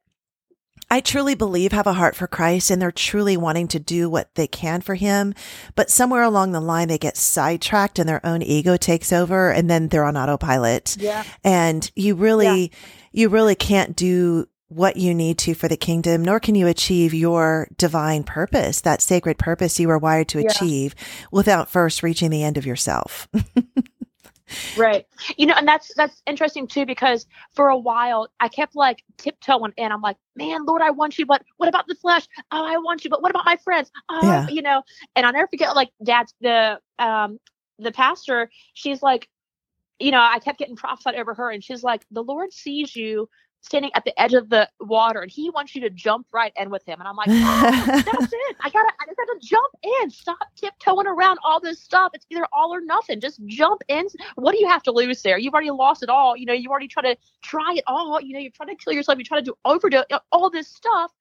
I 0.90 1.02
truly 1.02 1.36
believe 1.36 1.72
have 1.72 1.88
a 1.88 1.94
heart 1.94 2.16
for 2.16 2.28
Christ 2.28 2.70
and 2.70 2.82
they're 2.82 2.92
truly 2.92 3.36
wanting 3.36 3.68
to 3.70 3.80
do 3.80 4.10
what 4.10 4.34
they 4.36 4.48
can 4.48 4.80
for 4.80 4.96
him. 4.96 5.34
But 5.76 5.90
somewhere 5.90 6.24
along 6.24 6.52
the 6.52 6.62
line, 6.62 6.88
they 6.88 6.98
get 6.98 7.18
sidetracked 7.18 8.00
and 8.00 8.08
their 8.08 8.26
own 8.26 8.42
ego 8.42 8.78
takes 8.78 9.12
over 9.12 9.52
and 9.52 9.70
then 9.70 9.88
they're 9.90 10.06
on 10.06 10.16
autopilot. 10.16 10.96
Yeah. 11.00 11.24
And 11.44 11.90
you 11.96 12.16
really, 12.16 12.62
yeah. 12.62 12.78
you 13.12 13.30
really 13.30 13.56
can't 13.56 13.96
do 13.96 14.48
what 14.68 14.98
you 14.98 15.14
need 15.14 15.38
to 15.40 15.54
for 15.54 15.68
the 15.68 15.78
kingdom, 15.78 16.24
nor 16.24 16.40
can 16.40 16.56
you 16.56 16.68
achieve 16.68 17.14
your 17.14 17.68
divine 17.78 18.24
purpose, 18.24 18.82
that 18.82 19.02
sacred 19.02 19.38
purpose 19.38 19.80
you 19.80 19.88
were 19.88 20.00
wired 20.00 20.28
to 20.30 20.42
yeah. 20.42 20.50
achieve 20.50 20.96
without 21.32 21.70
first 21.70 22.02
reaching 22.04 22.32
the 22.32 22.44
end 22.44 22.58
of 22.58 22.66
yourself. 22.66 23.28
right. 24.78 25.06
You 25.38 25.46
know 25.46 25.54
and 25.58 25.68
that's 25.68 25.94
that's 25.96 26.22
interesting 26.28 26.68
too 26.68 26.86
because 26.86 27.26
for 27.54 27.70
a 27.70 27.78
while 27.78 28.28
i 28.40 28.48
kept 28.48 28.76
like 28.76 29.04
tiptoeing 29.18 29.74
in. 29.78 29.92
I'm 29.92 30.02
like 30.02 30.18
man 30.36 30.66
lord 30.66 30.82
i 30.82 30.90
want 30.92 31.18
you 31.18 31.26
but 31.26 31.44
what 31.58 31.70
about 31.70 31.88
the 31.88 31.96
flesh? 31.96 32.28
Oh 32.52 32.66
i 32.66 32.78
want 32.78 33.04
you 33.04 33.10
but 33.10 33.22
what 33.22 33.30
about 33.32 33.46
my 33.46 33.58
friends? 33.58 33.92
Oh 34.10 34.22
yeah. 34.24 34.48
you 34.50 34.62
know 34.62 34.84
and 35.16 35.26
i'll 35.26 35.34
never 35.34 35.48
forget 35.48 35.76
like 35.76 35.90
dad's 36.04 36.34
the 36.42 36.80
um 37.00 37.40
the 37.80 37.92
pastor 37.92 38.50
she's 38.74 39.02
like 39.02 39.28
you 40.00 40.12
know 40.12 40.22
i 40.22 40.40
kept 40.40 40.60
getting 40.60 40.76
prophesied 40.76 41.16
over 41.16 41.34
her 41.34 41.52
and 41.52 41.64
she's 41.64 41.84
like 41.84 42.06
the 42.12 42.24
lord 42.24 42.52
sees 42.52 42.96
you 42.96 43.30
standing 43.64 43.90
at 43.96 44.04
the 44.04 44.22
edge 44.22 44.34
of 44.34 44.50
the 44.50 44.70
water 44.82 45.22
and 45.22 45.32
he 45.32 45.50
wants 45.50 45.74
you 45.74 45.82
to 45.82 45.90
jump 45.90 46.28
right 46.32 46.52
in 46.58 46.70
with 46.70 46.86
him. 46.86 47.00
And 47.00 47.08
I'm 47.08 47.16
like, 47.16 47.30
oh, 47.30 47.72
that's 48.06 48.34
it. 48.34 48.56
I 48.60 48.70
gotta 48.70 48.92
I 49.00 49.06
just 49.06 49.18
gotta 49.18 49.40
jump 49.42 49.74
in. 50.02 50.10
Stop 50.10 50.38
tiptoeing 50.56 51.08
around 51.08 51.40
all 51.44 51.60
this 51.60 51.80
stuff. 51.80 52.12
It's 52.14 52.26
either 52.30 52.46
all 52.52 52.74
or 52.74 52.82
nothing. 52.82 53.20
Just 53.22 53.44
jump 53.46 53.82
in. 53.88 54.06
What 54.36 54.52
do 54.52 54.60
you 54.60 54.68
have 54.68 54.84
to 54.84 54.92
lose 54.92 55.22
there? 55.22 55.38
You've 55.38 55.54
already 55.54 55.72
lost 55.72 56.04
it 56.04 56.10
all. 56.10 56.36
You 56.38 56.46
know, 56.46 56.54
you 56.54 56.70
already 56.70 56.90
tried 56.90 57.14
to 57.14 57.18
try 57.42 57.74
it 57.76 57.84
all. 57.88 58.20
You 58.22 58.34
know, 58.34 58.40
you're 58.40 58.52
trying 58.52 58.70
to 58.70 58.76
kill 58.76 58.94
yourself, 58.94 59.18
you 59.18 59.24
try 59.24 59.40
to 59.40 59.46
do 59.46 59.56
overdose 59.66 60.06
all 60.32 60.50
this 60.50 60.68
stuff. 60.68 61.12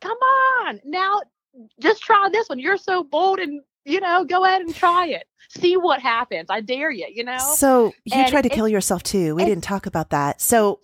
Come 0.00 0.18
on. 0.18 0.80
Now 0.84 1.20
just 1.80 2.02
try 2.02 2.28
this 2.32 2.48
one. 2.48 2.58
You're 2.58 2.78
so 2.78 3.04
bold 3.04 3.40
and 3.40 3.60
you 3.84 4.00
know, 4.00 4.24
go 4.24 4.44
ahead 4.44 4.62
and 4.62 4.74
try 4.74 5.08
it. 5.08 5.24
See 5.48 5.76
what 5.76 6.00
happens. 6.00 6.46
I 6.50 6.60
dare 6.60 6.90
you, 6.90 7.08
you 7.12 7.24
know? 7.24 7.38
So 7.38 7.92
you 8.04 8.14
and 8.14 8.30
tried 8.30 8.42
to 8.42 8.48
kill 8.48 8.68
yourself 8.68 9.02
too. 9.02 9.34
We 9.34 9.44
didn't 9.44 9.64
talk 9.64 9.86
about 9.86 10.10
that. 10.10 10.40
So 10.40 10.80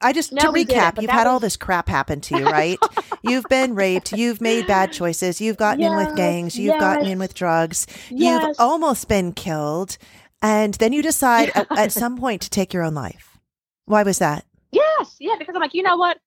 I 0.00 0.12
just 0.12 0.32
no, 0.32 0.42
to 0.42 0.48
recap, 0.48 1.00
you've 1.00 1.10
had 1.10 1.24
was... 1.24 1.32
all 1.32 1.40
this 1.40 1.56
crap 1.56 1.88
happen 1.88 2.20
to 2.22 2.38
you, 2.38 2.44
right? 2.44 2.78
you've 3.22 3.46
been 3.48 3.74
raped, 3.74 4.12
you've 4.12 4.40
made 4.40 4.66
bad 4.66 4.92
choices, 4.92 5.40
you've 5.40 5.56
gotten 5.56 5.80
yes, 5.80 5.90
in 5.90 5.96
with 5.96 6.16
gangs, 6.16 6.58
you've 6.58 6.74
yes. 6.74 6.80
gotten 6.80 7.06
in 7.06 7.18
with 7.18 7.34
drugs, 7.34 7.86
yes. 8.10 8.42
you've 8.46 8.56
almost 8.58 9.08
been 9.08 9.32
killed, 9.32 9.98
and 10.40 10.74
then 10.74 10.92
you 10.92 11.02
decide 11.02 11.50
at, 11.54 11.66
at 11.78 11.92
some 11.92 12.18
point 12.18 12.42
to 12.42 12.50
take 12.50 12.72
your 12.72 12.82
own 12.82 12.94
life. 12.94 13.38
Why 13.86 14.02
was 14.02 14.18
that? 14.18 14.44
Yes, 14.70 15.16
yeah, 15.20 15.36
because 15.38 15.54
I'm 15.54 15.60
like, 15.60 15.74
you 15.74 15.82
know 15.82 15.96
what? 15.96 16.18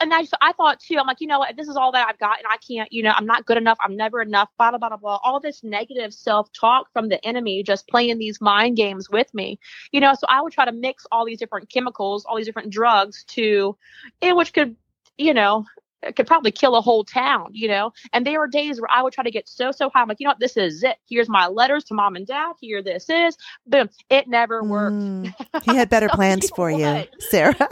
And 0.00 0.12
I, 0.12 0.26
I 0.40 0.52
thought 0.52 0.80
too, 0.80 0.96
I'm 0.98 1.06
like, 1.06 1.20
you 1.20 1.26
know 1.26 1.38
what, 1.38 1.56
this 1.56 1.68
is 1.68 1.76
all 1.76 1.92
that 1.92 2.08
I've 2.08 2.18
got, 2.18 2.38
and 2.38 2.46
I 2.50 2.56
can't, 2.56 2.92
you 2.92 3.02
know, 3.02 3.12
I'm 3.14 3.26
not 3.26 3.46
good 3.46 3.56
enough, 3.56 3.78
I'm 3.82 3.96
never 3.96 4.20
enough, 4.20 4.48
blah, 4.58 4.70
blah, 4.70 4.78
blah, 4.78 4.96
blah. 4.96 5.18
All 5.22 5.40
this 5.40 5.62
negative 5.62 6.12
self 6.12 6.52
talk 6.52 6.92
from 6.92 7.08
the 7.08 7.24
enemy 7.26 7.62
just 7.62 7.88
playing 7.88 8.18
these 8.18 8.40
mind 8.40 8.76
games 8.76 9.10
with 9.10 9.32
me, 9.34 9.58
you 9.92 10.00
know. 10.00 10.14
So 10.14 10.26
I 10.28 10.42
would 10.42 10.52
try 10.52 10.64
to 10.64 10.72
mix 10.72 11.06
all 11.12 11.24
these 11.24 11.38
different 11.38 11.70
chemicals, 11.70 12.24
all 12.24 12.36
these 12.36 12.46
different 12.46 12.70
drugs 12.70 13.24
to, 13.28 13.76
in 14.20 14.36
which 14.36 14.52
could, 14.52 14.76
you 15.18 15.34
know, 15.34 15.64
could 16.14 16.26
probably 16.26 16.50
kill 16.50 16.76
a 16.76 16.80
whole 16.80 17.04
town, 17.04 17.48
you 17.52 17.68
know. 17.68 17.92
And 18.12 18.26
there 18.26 18.38
were 18.38 18.48
days 18.48 18.80
where 18.80 18.90
I 18.90 19.02
would 19.02 19.12
try 19.12 19.24
to 19.24 19.30
get 19.30 19.48
so 19.48 19.72
so 19.72 19.90
high. 19.90 20.02
I'm 20.02 20.08
like, 20.08 20.20
you 20.20 20.24
know 20.24 20.30
what, 20.30 20.40
this 20.40 20.56
is 20.56 20.82
it. 20.82 20.96
Here's 21.08 21.28
my 21.28 21.46
letters 21.46 21.84
to 21.84 21.94
mom 21.94 22.16
and 22.16 22.26
dad. 22.26 22.54
Here 22.60 22.82
this 22.82 23.08
is. 23.08 23.36
Boom. 23.66 23.88
It 24.10 24.28
never 24.28 24.62
worked. 24.62 24.96
Mm, 24.96 25.34
he 25.64 25.74
had 25.74 25.88
better 25.88 26.08
plans 26.12 26.50
for 26.50 26.70
you, 26.70 26.86
you 26.86 27.04
Sarah. 27.18 27.56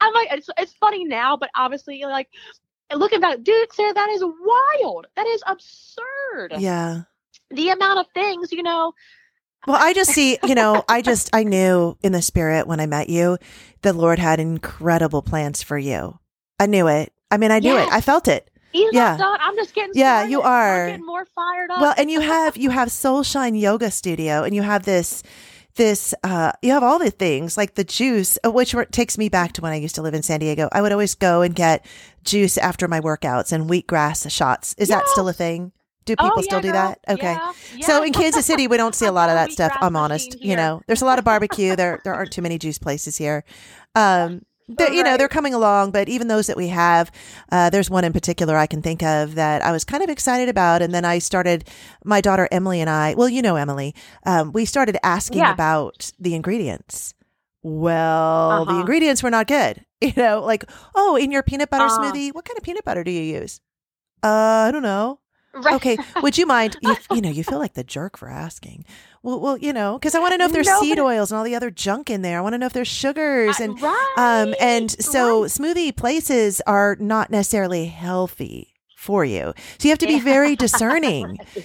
I'm 0.00 0.14
like, 0.14 0.28
it's 0.32 0.48
it's 0.58 0.72
funny 0.74 1.04
now, 1.04 1.36
but 1.36 1.50
obviously, 1.54 2.02
like 2.04 2.28
looking 2.94 3.20
back, 3.20 3.42
dude, 3.42 3.72
Sarah, 3.72 3.94
that 3.94 4.10
is 4.10 4.22
wild. 4.22 5.06
That 5.16 5.26
is 5.26 5.42
absurd. 5.46 6.54
Yeah. 6.58 7.02
The 7.50 7.70
amount 7.70 8.00
of 8.00 8.06
things, 8.14 8.52
you 8.52 8.62
know. 8.62 8.92
Well, 9.66 9.78
I 9.80 9.92
just 9.92 10.10
see, 10.10 10.38
you 10.42 10.56
know, 10.56 10.84
I 10.88 11.02
just 11.02 11.30
I 11.32 11.44
knew 11.44 11.96
in 12.02 12.12
the 12.12 12.22
spirit 12.22 12.66
when 12.66 12.80
I 12.80 12.86
met 12.86 13.08
you, 13.08 13.38
the 13.82 13.92
Lord 13.92 14.18
had 14.18 14.40
incredible 14.40 15.22
plans 15.22 15.62
for 15.62 15.78
you. 15.78 16.18
I 16.62 16.66
knew 16.66 16.86
it. 16.86 17.12
I 17.30 17.38
mean, 17.38 17.50
I 17.50 17.58
knew 17.58 17.72
yes. 17.72 17.88
it. 17.88 17.92
I 17.92 18.00
felt 18.00 18.28
it. 18.28 18.48
He's 18.70 18.92
yeah. 18.92 19.16
Done. 19.16 19.38
I'm 19.40 19.56
just 19.56 19.74
getting 19.74 19.92
yeah, 19.94 20.18
started. 20.18 20.30
you 20.30 20.42
are 20.42 20.86
getting 20.86 21.04
more 21.04 21.24
fired 21.26 21.70
up. 21.72 21.80
Well, 21.80 21.94
and 21.98 22.08
you 22.08 22.20
have 22.34 22.56
you 22.56 22.70
have 22.70 22.92
Soul 22.92 23.24
Shine 23.24 23.56
Yoga 23.56 23.90
Studio, 23.90 24.44
and 24.44 24.54
you 24.54 24.62
have 24.62 24.84
this 24.84 25.24
this 25.76 26.14
uh 26.22 26.52
you 26.60 26.70
have 26.70 26.82
all 26.82 26.98
the 26.98 27.10
things 27.10 27.56
like 27.56 27.76
the 27.76 27.84
juice 27.84 28.38
uh, 28.44 28.50
which 28.50 28.74
takes 28.90 29.16
me 29.16 29.30
back 29.30 29.52
to 29.52 29.62
when 29.62 29.72
i 29.72 29.76
used 29.76 29.94
to 29.94 30.02
live 30.02 30.12
in 30.12 30.22
san 30.22 30.38
diego 30.38 30.68
i 30.70 30.82
would 30.82 30.92
always 30.92 31.14
go 31.14 31.40
and 31.40 31.54
get 31.54 31.82
juice 32.24 32.58
after 32.58 32.86
my 32.86 33.00
workouts 33.00 33.52
and 33.52 33.70
wheatgrass 33.70 34.30
shots 34.30 34.74
is 34.76 34.90
yes. 34.90 35.00
that 35.00 35.08
still 35.08 35.26
a 35.28 35.32
thing 35.32 35.72
do 36.04 36.14
people 36.14 36.30
oh, 36.36 36.40
yeah, 36.40 36.42
still 36.42 36.60
do 36.60 36.72
girl. 36.72 36.74
that 36.74 36.98
okay 37.08 37.32
yeah. 37.32 37.52
Yeah. 37.74 37.86
so 37.86 38.02
in 38.02 38.12
kansas 38.12 38.44
city 38.44 38.68
we 38.68 38.76
don't 38.76 38.94
see 38.94 39.06
a 39.12 39.12
lot 39.12 39.30
of 39.30 39.34
that 39.34 39.50
stuff 39.50 39.72
i'm 39.80 39.96
honest 39.96 40.38
you 40.42 40.56
know 40.56 40.82
there's 40.88 41.00
a 41.00 41.06
lot 41.06 41.18
of 41.18 41.24
barbecue 41.24 41.74
there 41.74 42.02
there 42.04 42.12
aren't 42.12 42.32
too 42.32 42.42
many 42.42 42.58
juice 42.58 42.78
places 42.78 43.16
here 43.16 43.42
um 43.94 44.42
they're, 44.76 44.92
you 44.92 45.02
know 45.02 45.16
they're 45.16 45.28
coming 45.28 45.54
along 45.54 45.90
but 45.90 46.08
even 46.08 46.28
those 46.28 46.46
that 46.46 46.56
we 46.56 46.68
have 46.68 47.10
uh, 47.50 47.70
there's 47.70 47.90
one 47.90 48.04
in 48.04 48.12
particular 48.12 48.56
i 48.56 48.66
can 48.66 48.82
think 48.82 49.02
of 49.02 49.34
that 49.34 49.62
i 49.62 49.72
was 49.72 49.84
kind 49.84 50.02
of 50.02 50.10
excited 50.10 50.48
about 50.48 50.82
and 50.82 50.94
then 50.94 51.04
i 51.04 51.18
started 51.18 51.68
my 52.04 52.20
daughter 52.20 52.48
emily 52.50 52.80
and 52.80 52.90
i 52.90 53.14
well 53.14 53.28
you 53.28 53.42
know 53.42 53.56
emily 53.56 53.94
um, 54.26 54.52
we 54.52 54.64
started 54.64 54.96
asking 55.02 55.38
yeah. 55.38 55.52
about 55.52 56.12
the 56.18 56.34
ingredients. 56.34 57.14
Well 57.64 58.62
uh-huh. 58.62 58.72
the 58.72 58.80
ingredients 58.80 59.22
were 59.22 59.30
not 59.30 59.46
good 59.46 59.84
you 60.00 60.12
know 60.16 60.40
like 60.40 60.64
oh 60.94 61.16
in 61.16 61.30
your 61.30 61.42
peanut 61.42 61.70
butter 61.70 61.84
uh. 61.84 61.98
smoothie 61.98 62.34
what 62.34 62.44
kind 62.44 62.58
of 62.58 62.64
peanut 62.64 62.84
butter 62.84 63.04
do 63.04 63.10
you 63.10 63.22
use? 63.22 63.60
Uh 64.22 64.66
i 64.66 64.70
don't 64.72 64.82
know 64.82 65.20
Right. 65.54 65.74
Okay. 65.74 65.98
Would 66.22 66.38
you 66.38 66.46
mind? 66.46 66.76
You, 66.80 66.96
you, 67.12 67.20
know, 67.20 67.28
you 67.28 67.44
feel 67.44 67.58
like 67.58 67.74
the 67.74 67.84
jerk 67.84 68.16
for 68.16 68.28
asking. 68.28 68.84
Well, 69.22 69.38
well, 69.38 69.58
you 69.58 69.72
know, 69.72 69.98
because 69.98 70.14
I 70.14 70.18
want 70.18 70.32
to 70.32 70.38
know 70.38 70.46
if 70.46 70.52
there's 70.52 70.66
no, 70.66 70.80
seed 70.80 70.98
oils 70.98 71.30
and 71.30 71.38
all 71.38 71.44
the 71.44 71.54
other 71.54 71.70
junk 71.70 72.10
in 72.10 72.22
there. 72.22 72.38
I 72.38 72.40
want 72.40 72.54
to 72.54 72.58
know 72.58 72.66
if 72.66 72.72
there's 72.72 72.88
sugars 72.88 73.60
and 73.60 73.80
right, 73.80 74.14
um 74.16 74.54
and 74.60 74.90
so 74.90 75.42
right. 75.42 75.50
smoothie 75.50 75.94
places 75.94 76.60
are 76.66 76.96
not 76.98 77.30
necessarily 77.30 77.86
healthy 77.86 78.72
for 78.96 79.24
you. 79.24 79.52
So 79.78 79.88
you 79.88 79.90
have 79.90 79.98
to 79.98 80.06
be 80.06 80.20
very 80.20 80.56
discerning. 80.66 81.38
It, 81.54 81.64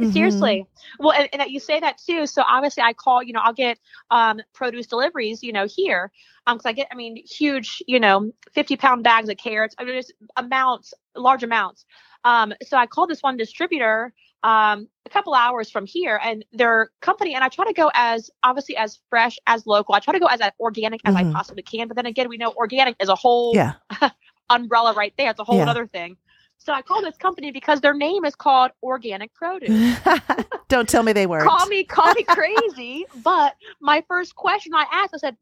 mm-hmm. 0.00 0.10
Seriously. 0.10 0.66
Well, 0.98 1.12
and, 1.12 1.28
and, 1.32 1.50
you 1.50 1.60
say 1.60 1.80
that 1.80 1.98
too. 1.98 2.26
So 2.26 2.42
obviously, 2.46 2.82
I 2.82 2.92
call. 2.92 3.22
You 3.22 3.32
know, 3.32 3.40
I'll 3.42 3.52
get 3.52 3.78
um, 4.10 4.40
produce 4.52 4.86
deliveries. 4.86 5.42
You 5.42 5.52
know, 5.52 5.66
here 5.66 6.10
because 6.46 6.64
um, 6.66 6.68
I 6.68 6.72
get. 6.72 6.88
I 6.90 6.94
mean, 6.94 7.22
huge. 7.26 7.82
You 7.86 8.00
know, 8.00 8.32
fifty 8.52 8.76
pound 8.76 9.04
bags 9.04 9.28
of 9.28 9.36
carrots. 9.36 9.74
I 9.78 9.84
mean, 9.84 9.94
just 9.94 10.12
amounts, 10.36 10.92
large 11.14 11.42
amounts. 11.42 11.84
Um, 12.26 12.52
so 12.66 12.76
I 12.76 12.86
called 12.86 13.08
this 13.08 13.22
one 13.22 13.36
distributor 13.36 14.12
um, 14.42 14.88
a 15.06 15.10
couple 15.10 15.32
hours 15.32 15.70
from 15.70 15.86
here, 15.86 16.20
and 16.22 16.44
their 16.52 16.90
company. 17.00 17.34
And 17.34 17.44
I 17.44 17.48
try 17.48 17.64
to 17.64 17.72
go 17.72 17.90
as 17.94 18.30
obviously 18.42 18.76
as 18.76 18.98
fresh 19.08 19.38
as 19.46 19.64
local. 19.66 19.94
I 19.94 20.00
try 20.00 20.12
to 20.12 20.20
go 20.20 20.26
as 20.26 20.40
organic 20.58 21.00
as 21.04 21.14
mm-hmm. 21.14 21.30
I 21.30 21.32
possibly 21.32 21.62
can. 21.62 21.86
But 21.86 21.96
then 21.96 22.06
again, 22.06 22.28
we 22.28 22.36
know 22.36 22.52
organic 22.52 22.96
is 23.00 23.08
a 23.08 23.14
whole 23.14 23.52
yeah. 23.54 23.74
umbrella 24.50 24.92
right 24.94 25.14
there. 25.16 25.30
It's 25.30 25.40
a 25.40 25.44
whole 25.44 25.58
yeah. 25.58 25.70
other 25.70 25.86
thing. 25.86 26.16
So 26.58 26.72
I 26.72 26.82
call 26.82 27.00
this 27.00 27.16
company 27.16 27.52
because 27.52 27.80
their 27.80 27.94
name 27.94 28.24
is 28.24 28.34
called 28.34 28.72
Organic 28.82 29.32
Produce. 29.34 29.96
Don't 30.68 30.88
tell 30.88 31.04
me 31.04 31.12
they 31.12 31.26
weren't. 31.28 31.48
Call 31.48 31.66
me, 31.66 31.84
call 31.84 32.12
me 32.12 32.24
crazy. 32.24 33.06
but 33.22 33.54
my 33.80 34.02
first 34.08 34.34
question 34.34 34.74
I 34.74 34.84
asked, 34.92 35.14
I 35.14 35.18
said, 35.18 35.36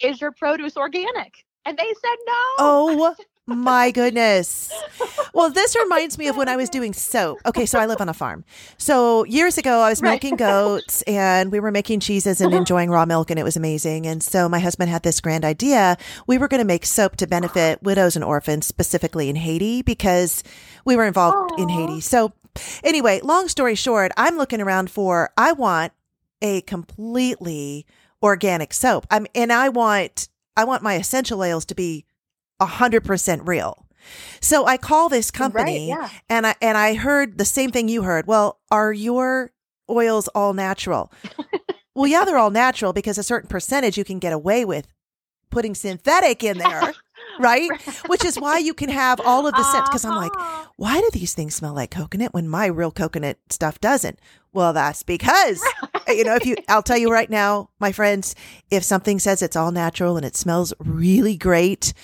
"Is 0.00 0.20
your 0.22 0.32
produce 0.32 0.78
organic?" 0.78 1.44
And 1.66 1.76
they 1.76 1.84
said 1.84 2.16
no. 2.26 2.54
Oh 2.58 3.16
my 3.50 3.90
goodness. 3.90 4.72
Well, 5.32 5.50
this 5.50 5.76
reminds 5.76 6.18
me 6.18 6.28
of 6.28 6.36
when 6.36 6.48
I 6.48 6.56
was 6.56 6.68
doing 6.68 6.92
soap. 6.92 7.38
Okay, 7.46 7.66
so 7.66 7.78
I 7.78 7.86
live 7.86 8.00
on 8.00 8.08
a 8.08 8.14
farm. 8.14 8.44
So 8.78 9.24
years 9.24 9.58
ago, 9.58 9.80
I 9.80 9.90
was 9.90 10.02
milking 10.02 10.36
goats 10.36 11.02
and 11.02 11.52
we 11.52 11.60
were 11.60 11.70
making 11.70 12.00
cheeses 12.00 12.40
and 12.40 12.48
uh-huh. 12.48 12.58
enjoying 12.58 12.90
raw 12.90 13.04
milk, 13.04 13.30
and 13.30 13.38
it 13.38 13.44
was 13.44 13.56
amazing. 13.56 14.06
And 14.06 14.22
so 14.22 14.48
my 14.48 14.58
husband 14.58 14.90
had 14.90 15.02
this 15.02 15.20
grand 15.20 15.44
idea. 15.44 15.96
We 16.26 16.38
were 16.38 16.48
going 16.48 16.60
to 16.60 16.66
make 16.66 16.84
soap 16.84 17.16
to 17.16 17.26
benefit 17.26 17.82
widows 17.82 18.16
and 18.16 18.24
orphans, 18.24 18.66
specifically 18.66 19.28
in 19.28 19.36
Haiti, 19.36 19.82
because 19.82 20.42
we 20.84 20.96
were 20.96 21.06
involved 21.06 21.52
Aww. 21.52 21.60
in 21.60 21.68
Haiti. 21.68 22.00
So, 22.00 22.32
anyway, 22.82 23.20
long 23.22 23.48
story 23.48 23.74
short, 23.74 24.12
I'm 24.16 24.36
looking 24.36 24.60
around 24.60 24.90
for, 24.90 25.30
I 25.36 25.52
want 25.52 25.92
a 26.42 26.62
completely 26.62 27.86
organic 28.22 28.72
soap. 28.72 29.06
I'm, 29.10 29.26
and 29.34 29.52
I 29.52 29.68
want, 29.68 30.28
I 30.56 30.64
want 30.64 30.82
my 30.82 30.94
essential 30.94 31.40
oils 31.40 31.64
to 31.66 31.74
be 31.74 32.04
100% 32.60 33.46
real. 33.46 33.86
So 34.40 34.66
I 34.66 34.76
call 34.76 35.08
this 35.08 35.30
company 35.30 35.92
right, 35.92 36.00
yeah. 36.00 36.08
and 36.28 36.46
I 36.46 36.54
and 36.60 36.76
I 36.76 36.94
heard 36.94 37.38
the 37.38 37.44
same 37.44 37.70
thing 37.70 37.88
you 37.88 38.02
heard. 38.02 38.26
Well, 38.26 38.58
are 38.70 38.92
your 38.92 39.52
oils 39.88 40.28
all 40.28 40.54
natural? 40.54 41.12
well, 41.94 42.06
yeah, 42.06 42.24
they're 42.24 42.38
all 42.38 42.50
natural 42.50 42.92
because 42.92 43.18
a 43.18 43.22
certain 43.22 43.48
percentage 43.48 43.98
you 43.98 44.04
can 44.04 44.18
get 44.18 44.32
away 44.32 44.64
with 44.64 44.88
putting 45.50 45.74
synthetic 45.74 46.42
in 46.42 46.58
there. 46.58 46.94
right? 47.38 47.70
Which 48.06 48.24
is 48.24 48.38
why 48.38 48.58
you 48.58 48.74
can 48.74 48.90
have 48.90 49.20
all 49.20 49.46
of 49.46 49.54
the 49.54 49.62
scents. 49.62 49.88
Because 49.88 50.04
I'm 50.04 50.16
like, 50.16 50.32
uh-huh. 50.36 50.66
why 50.76 51.00
do 51.00 51.08
these 51.12 51.32
things 51.32 51.54
smell 51.54 51.74
like 51.74 51.90
coconut 51.90 52.34
when 52.34 52.48
my 52.48 52.66
real 52.66 52.90
coconut 52.90 53.38
stuff 53.48 53.80
doesn't? 53.80 54.18
Well, 54.52 54.72
that's 54.72 55.02
because, 55.02 55.62
you 56.08 56.24
know, 56.24 56.34
if 56.34 56.44
you, 56.44 56.56
I'll 56.68 56.82
tell 56.82 56.98
you 56.98 57.10
right 57.10 57.30
now, 57.30 57.70
my 57.78 57.92
friends, 57.92 58.34
if 58.70 58.82
something 58.82 59.18
says 59.18 59.42
it's 59.42 59.56
all 59.56 59.70
natural 59.70 60.16
and 60.16 60.26
it 60.26 60.36
smells 60.36 60.74
really 60.80 61.36
great, 61.36 61.94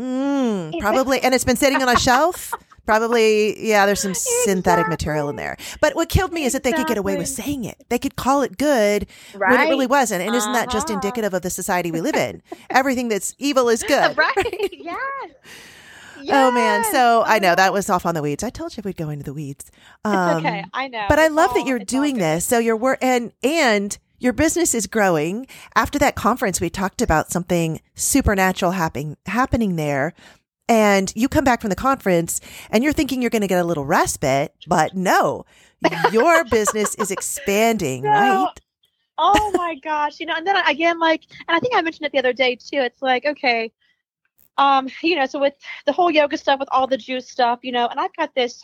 Mm, 0.00 0.80
probably. 0.80 1.20
and 1.20 1.34
it's 1.34 1.44
been 1.44 1.56
sitting 1.56 1.82
on 1.82 1.88
a 1.88 1.98
shelf. 1.98 2.52
Probably, 2.86 3.68
yeah, 3.68 3.86
there's 3.86 4.00
some 4.00 4.12
exactly. 4.12 4.52
synthetic 4.52 4.88
material 4.88 5.28
in 5.28 5.36
there. 5.36 5.56
But 5.80 5.94
what 5.94 6.08
killed 6.08 6.32
me 6.32 6.44
is 6.44 6.54
that 6.54 6.64
they 6.64 6.72
could 6.72 6.88
get 6.88 6.98
away 6.98 7.16
with 7.16 7.28
saying 7.28 7.64
it. 7.64 7.84
They 7.88 7.98
could 7.98 8.16
call 8.16 8.42
it 8.42 8.58
good 8.58 9.06
right. 9.34 9.50
when 9.50 9.60
it 9.60 9.70
really 9.70 9.86
wasn't. 9.86 10.22
And 10.22 10.30
uh-huh. 10.30 10.38
isn't 10.38 10.52
that 10.54 10.70
just 10.70 10.88
uh-huh. 10.88 10.94
indicative 10.94 11.32
of 11.32 11.42
the 11.42 11.50
society 11.50 11.92
we 11.92 12.00
live 12.00 12.16
in? 12.16 12.42
Everything 12.70 13.08
that's 13.08 13.34
evil 13.38 13.68
is 13.68 13.82
good. 13.88 14.16
Right. 14.16 14.70
yes. 14.72 15.30
Yes. 16.22 16.36
Oh 16.36 16.50
man, 16.50 16.84
so 16.92 17.22
I 17.24 17.38
know 17.38 17.54
that 17.54 17.72
was 17.72 17.88
off 17.88 18.04
on 18.04 18.14
the 18.14 18.20
weeds. 18.20 18.44
I 18.44 18.50
told 18.50 18.76
you 18.76 18.82
we'd 18.84 18.94
go 18.94 19.08
into 19.08 19.24
the 19.24 19.32
weeds. 19.32 19.70
Um, 20.04 20.36
it's 20.36 20.46
okay, 20.46 20.64
I 20.74 20.88
know. 20.88 21.06
But 21.08 21.18
I 21.18 21.28
love 21.28 21.48
all, 21.48 21.54
that 21.54 21.66
you're 21.66 21.78
doing 21.78 22.18
this. 22.18 22.44
So 22.44 22.58
you're 22.58 22.76
work 22.76 22.98
and 23.00 23.32
and 23.42 23.96
your 24.20 24.32
business 24.32 24.74
is 24.74 24.86
growing. 24.86 25.46
After 25.74 25.98
that 25.98 26.14
conference, 26.14 26.60
we 26.60 26.70
talked 26.70 27.02
about 27.02 27.32
something 27.32 27.80
supernatural 27.94 28.72
happening 28.72 29.16
happening 29.26 29.76
there. 29.76 30.14
And 30.68 31.12
you 31.16 31.28
come 31.28 31.42
back 31.42 31.60
from 31.60 31.70
the 31.70 31.76
conference 31.76 32.40
and 32.70 32.84
you're 32.84 32.92
thinking 32.92 33.20
you're 33.20 33.30
going 33.30 33.42
to 33.42 33.48
get 33.48 33.58
a 33.58 33.64
little 33.64 33.84
respite, 33.84 34.54
but 34.68 34.94
no, 34.94 35.44
your 36.12 36.44
business 36.50 36.94
is 36.94 37.10
expanding, 37.10 38.04
no. 38.04 38.10
right? 38.10 38.60
Oh 39.18 39.50
my 39.54 39.74
gosh. 39.74 40.20
You 40.20 40.26
know, 40.26 40.34
and 40.36 40.46
then 40.46 40.56
again, 40.68 41.00
like, 41.00 41.24
and 41.48 41.56
I 41.56 41.58
think 41.58 41.74
I 41.74 41.82
mentioned 41.82 42.06
it 42.06 42.12
the 42.12 42.18
other 42.18 42.32
day 42.32 42.54
too. 42.54 42.78
It's 42.78 43.02
like, 43.02 43.26
okay, 43.26 43.72
um, 44.58 44.88
you 45.02 45.16
know, 45.16 45.26
so 45.26 45.40
with 45.40 45.54
the 45.86 45.92
whole 45.92 46.10
yoga 46.10 46.36
stuff, 46.36 46.60
with 46.60 46.68
all 46.70 46.86
the 46.86 46.96
juice 46.96 47.28
stuff, 47.28 47.60
you 47.62 47.72
know, 47.72 47.88
and 47.88 47.98
I've 47.98 48.14
got 48.14 48.34
this 48.34 48.62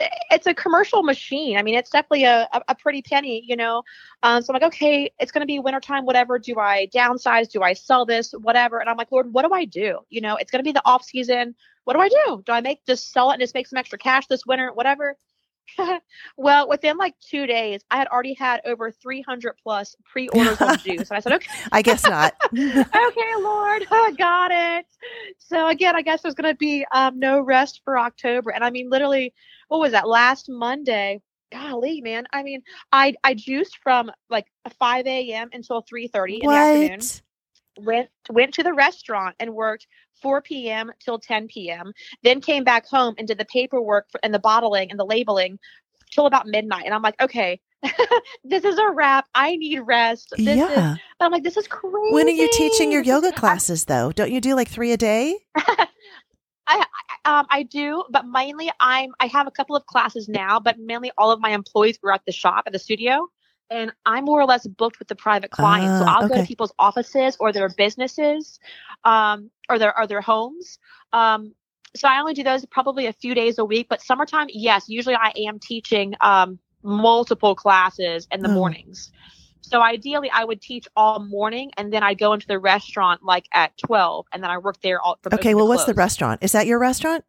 it's 0.00 0.46
a 0.46 0.54
commercial 0.54 1.02
machine. 1.02 1.56
I 1.56 1.62
mean, 1.62 1.74
it's 1.74 1.90
definitely 1.90 2.24
a, 2.24 2.48
a, 2.52 2.62
a 2.68 2.74
pretty 2.74 3.02
penny, 3.02 3.44
you 3.46 3.56
know. 3.56 3.82
Um, 4.22 4.42
so 4.42 4.52
I'm 4.52 4.60
like, 4.60 4.74
okay, 4.74 5.12
it's 5.20 5.30
going 5.32 5.42
to 5.42 5.46
be 5.46 5.58
wintertime, 5.58 6.04
whatever. 6.04 6.38
Do 6.38 6.58
I 6.58 6.88
downsize? 6.94 7.50
Do 7.50 7.62
I 7.62 7.72
sell 7.74 8.04
this? 8.04 8.32
Whatever. 8.32 8.80
And 8.80 8.90
I'm 8.90 8.96
like, 8.96 9.12
Lord, 9.12 9.32
what 9.32 9.46
do 9.46 9.52
I 9.52 9.64
do? 9.64 10.00
You 10.10 10.20
know, 10.20 10.36
it's 10.36 10.50
going 10.50 10.62
to 10.62 10.68
be 10.68 10.72
the 10.72 10.82
off 10.84 11.04
season. 11.04 11.54
What 11.84 11.94
do 11.94 12.00
I 12.00 12.08
do? 12.08 12.42
Do 12.44 12.52
I 12.52 12.60
make 12.60 12.84
just 12.86 13.12
sell 13.12 13.30
it 13.30 13.34
and 13.34 13.40
just 13.40 13.54
make 13.54 13.66
some 13.66 13.76
extra 13.76 13.98
cash 13.98 14.26
this 14.26 14.46
winter? 14.46 14.72
Whatever. 14.72 15.16
well, 16.36 16.68
within 16.68 16.96
like 16.96 17.14
two 17.20 17.46
days, 17.46 17.82
I 17.90 17.96
had 17.96 18.08
already 18.08 18.34
had 18.34 18.60
over 18.64 18.90
300 18.90 19.54
plus 19.62 19.96
pre 20.04 20.28
orders 20.28 20.60
on 20.60 20.78
juice. 20.84 21.10
And 21.10 21.16
I 21.16 21.20
said, 21.20 21.32
okay. 21.32 21.50
I 21.72 21.82
guess 21.82 22.04
not. 22.04 22.34
okay, 22.52 23.34
Lord, 23.38 23.86
I 23.90 24.14
got 24.16 24.50
it. 24.52 24.86
So, 25.38 25.68
again, 25.68 25.96
I 25.96 26.02
guess 26.02 26.22
there's 26.22 26.34
going 26.34 26.52
to 26.52 26.58
be 26.58 26.86
um, 26.92 27.18
no 27.18 27.40
rest 27.40 27.80
for 27.84 27.98
October. 27.98 28.50
And 28.50 28.64
I 28.64 28.70
mean, 28.70 28.90
literally, 28.90 29.34
what 29.68 29.80
was 29.80 29.92
that 29.92 30.08
last 30.08 30.48
Monday? 30.48 31.20
Golly, 31.52 32.00
man. 32.00 32.24
I 32.32 32.42
mean, 32.42 32.62
I 32.90 33.14
I 33.22 33.34
juiced 33.34 33.78
from 33.82 34.10
like 34.28 34.46
5 34.78 35.06
a.m. 35.06 35.50
until 35.52 35.82
3:30 35.82 36.40
in 36.40 36.50
the 36.50 36.56
afternoon. 36.56 37.00
Went 37.80 38.08
went 38.30 38.54
to 38.54 38.62
the 38.62 38.72
restaurant 38.72 39.36
and 39.40 39.54
worked 39.54 39.86
4 40.22 40.42
p.m. 40.42 40.92
till 41.00 41.18
10 41.18 41.48
p.m. 41.48 41.92
Then 42.22 42.40
came 42.40 42.64
back 42.64 42.86
home 42.86 43.14
and 43.18 43.26
did 43.26 43.38
the 43.38 43.44
paperwork 43.44 44.10
for, 44.10 44.20
and 44.22 44.32
the 44.32 44.38
bottling 44.38 44.90
and 44.90 44.98
the 44.98 45.04
labeling 45.04 45.58
till 46.10 46.26
about 46.26 46.46
midnight. 46.46 46.84
And 46.84 46.94
I'm 46.94 47.02
like, 47.02 47.20
okay, 47.20 47.60
this 48.44 48.64
is 48.64 48.78
a 48.78 48.90
wrap. 48.90 49.26
I 49.34 49.56
need 49.56 49.80
rest. 49.80 50.32
This 50.36 50.58
yeah. 50.58 50.94
Is, 50.94 50.98
but 51.18 51.26
I'm 51.26 51.32
like, 51.32 51.44
this 51.44 51.56
is 51.56 51.68
crazy. 51.68 52.12
When 52.12 52.26
are 52.26 52.30
you 52.30 52.48
teaching 52.52 52.92
your 52.92 53.02
yoga 53.02 53.32
classes 53.36 53.84
though? 53.84 54.12
Don't 54.12 54.30
you 54.30 54.40
do 54.40 54.54
like 54.54 54.68
three 54.68 54.92
a 54.92 54.96
day? 54.96 55.36
I 56.66 56.86
um, 57.26 57.46
I 57.50 57.62
do, 57.62 58.04
but 58.10 58.26
mainly 58.26 58.70
I'm 58.80 59.12
I 59.20 59.26
have 59.26 59.46
a 59.46 59.50
couple 59.50 59.76
of 59.76 59.86
classes 59.86 60.28
now, 60.28 60.60
but 60.60 60.78
mainly 60.78 61.10
all 61.18 61.30
of 61.30 61.40
my 61.40 61.50
employees 61.50 61.98
were 62.02 62.12
at 62.12 62.24
the 62.26 62.32
shop 62.32 62.64
at 62.66 62.72
the 62.72 62.78
studio, 62.78 63.28
and 63.74 63.92
I'm 64.06 64.24
more 64.24 64.40
or 64.40 64.46
less 64.46 64.66
booked 64.66 65.00
with 65.00 65.08
the 65.08 65.16
private 65.16 65.50
clients. 65.50 65.90
Uh, 65.90 65.98
so 65.98 66.04
I'll 66.06 66.24
okay. 66.26 66.34
go 66.36 66.40
to 66.42 66.46
people's 66.46 66.72
offices 66.78 67.36
or 67.40 67.52
their 67.52 67.68
businesses, 67.68 68.60
um, 69.04 69.50
or 69.68 69.78
their 69.78 69.98
or 69.98 70.06
their 70.06 70.20
homes. 70.20 70.78
Um, 71.12 71.54
so 71.96 72.08
I 72.08 72.20
only 72.20 72.34
do 72.34 72.42
those 72.44 72.64
probably 72.66 73.06
a 73.06 73.12
few 73.12 73.34
days 73.34 73.58
a 73.58 73.64
week. 73.64 73.88
But 73.88 74.00
summertime, 74.00 74.46
yes, 74.50 74.88
usually 74.88 75.16
I 75.16 75.32
am 75.48 75.58
teaching 75.58 76.14
um, 76.20 76.58
multiple 76.82 77.54
classes 77.54 78.28
in 78.30 78.40
the 78.40 78.48
oh. 78.48 78.54
mornings. 78.54 79.10
So 79.60 79.80
ideally, 79.80 80.30
I 80.30 80.44
would 80.44 80.60
teach 80.60 80.86
all 80.94 81.20
morning, 81.20 81.70
and 81.76 81.92
then 81.92 82.02
I'd 82.02 82.18
go 82.18 82.32
into 82.32 82.46
the 82.46 82.58
restaurant 82.58 83.22
like 83.24 83.46
at 83.52 83.76
twelve, 83.78 84.26
and 84.32 84.42
then 84.42 84.50
I 84.50 84.58
work 84.58 84.80
there 84.82 85.00
all. 85.00 85.18
okay, 85.32 85.54
well, 85.54 85.66
what's 85.66 85.84
the 85.84 85.94
restaurant? 85.94 86.42
Is 86.44 86.52
that 86.52 86.66
your 86.66 86.78
restaurant? 86.78 87.24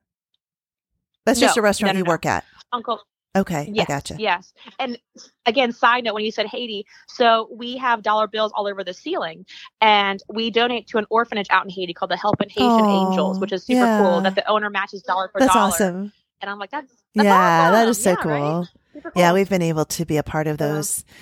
That's 1.26 1.40
no, 1.40 1.48
just 1.48 1.58
a 1.58 1.62
restaurant 1.64 1.96
no, 1.96 2.02
no, 2.02 2.06
you 2.06 2.10
work 2.10 2.26
at. 2.28 2.46
Uncle. 2.72 3.02
Okay, 3.36 3.70
yes, 3.72 3.86
I 3.90 3.94
gotcha. 3.94 4.16
Yes, 4.18 4.54
and 4.80 4.98
again, 5.46 5.72
side 5.72 6.04
note: 6.04 6.14
when 6.14 6.24
you 6.24 6.32
said 6.32 6.46
Haiti, 6.48 6.86
so 7.08 7.50
we 7.52 7.78
have 7.78 8.02
dollar 8.02 8.28
bills 8.28 8.52
all 8.56 8.68
over 8.68 8.84
the 8.84 8.94
ceiling, 8.94 9.46
and 9.82 10.22
we 10.30 10.50
donate 10.50 10.88
to 10.88 10.98
an 10.98 11.06
orphanage 11.10 11.48
out 11.50 11.64
in 11.64 11.70
Haiti 11.70 11.94
called 11.94 12.12
the 12.12 12.18
Helping 12.18 12.50
Haitian 12.50 12.70
oh, 12.70 13.10
Angels, 13.10 13.40
which 13.40 13.52
is 13.52 13.64
super 13.64 13.82
yeah. 13.82 14.02
cool. 14.02 14.22
That 14.22 14.36
the 14.36 14.48
owner 14.48 14.70
matches 14.70 15.02
dollar 15.04 15.30
for 15.30 15.40
that's 15.40 15.54
dollar. 15.54 15.70
That's 15.70 15.82
awesome. 15.82 16.14
And 16.42 16.50
I'm 16.50 16.60
like, 16.60 16.72
that's, 16.72 16.92
that's 17.16 17.26
yeah, 17.26 17.70
awesome. 17.70 17.74
that 17.74 17.88
is 17.88 18.04
so 18.04 18.10
yeah, 18.12 18.16
cool. 18.18 18.32
Right? 18.32 18.68
cool. 19.04 19.12
Yeah, 19.16 19.34
we've 19.34 19.50
been 19.50 19.62
able 19.62 19.86
to 19.86 20.06
be 20.06 20.18
a 20.18 20.24
part 20.24 20.48
of 20.48 20.58
those. 20.58 21.04
Yeah 21.08 21.14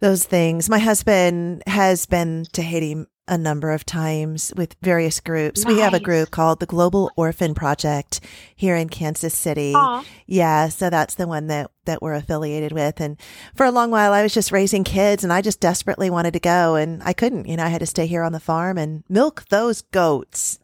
those 0.00 0.24
things. 0.24 0.68
My 0.68 0.80
husband 0.80 1.62
has 1.66 2.04
been 2.04 2.44
to 2.52 2.60
Haiti 2.60 3.06
a 3.26 3.38
number 3.38 3.70
of 3.70 3.86
times 3.86 4.52
with 4.56 4.76
various 4.82 5.20
groups. 5.20 5.64
Nice. 5.64 5.74
We 5.74 5.80
have 5.80 5.94
a 5.94 6.00
group 6.00 6.30
called 6.30 6.60
the 6.60 6.66
Global 6.66 7.10
Orphan 7.16 7.54
Project 7.54 8.20
here 8.54 8.76
in 8.76 8.88
Kansas 8.88 9.34
City. 9.34 9.72
Aww. 9.72 10.04
Yeah, 10.26 10.68
so 10.68 10.90
that's 10.90 11.14
the 11.14 11.26
one 11.26 11.46
that 11.46 11.70
that 11.86 12.02
we're 12.02 12.14
affiliated 12.14 12.72
with. 12.72 13.00
And 13.00 13.18
for 13.54 13.66
a 13.66 13.70
long 13.70 13.90
while 13.90 14.12
I 14.12 14.22
was 14.22 14.34
just 14.34 14.52
raising 14.52 14.84
kids 14.84 15.22
and 15.22 15.32
I 15.32 15.42
just 15.42 15.60
desperately 15.60 16.10
wanted 16.10 16.32
to 16.32 16.40
go 16.40 16.76
and 16.76 17.02
I 17.02 17.12
couldn't, 17.12 17.46
you 17.46 17.56
know, 17.56 17.64
I 17.64 17.68
had 17.68 17.80
to 17.80 17.86
stay 17.86 18.06
here 18.06 18.22
on 18.22 18.32
the 18.32 18.40
farm 18.40 18.78
and 18.78 19.04
milk 19.08 19.44
those 19.50 19.82
goats. 19.82 20.58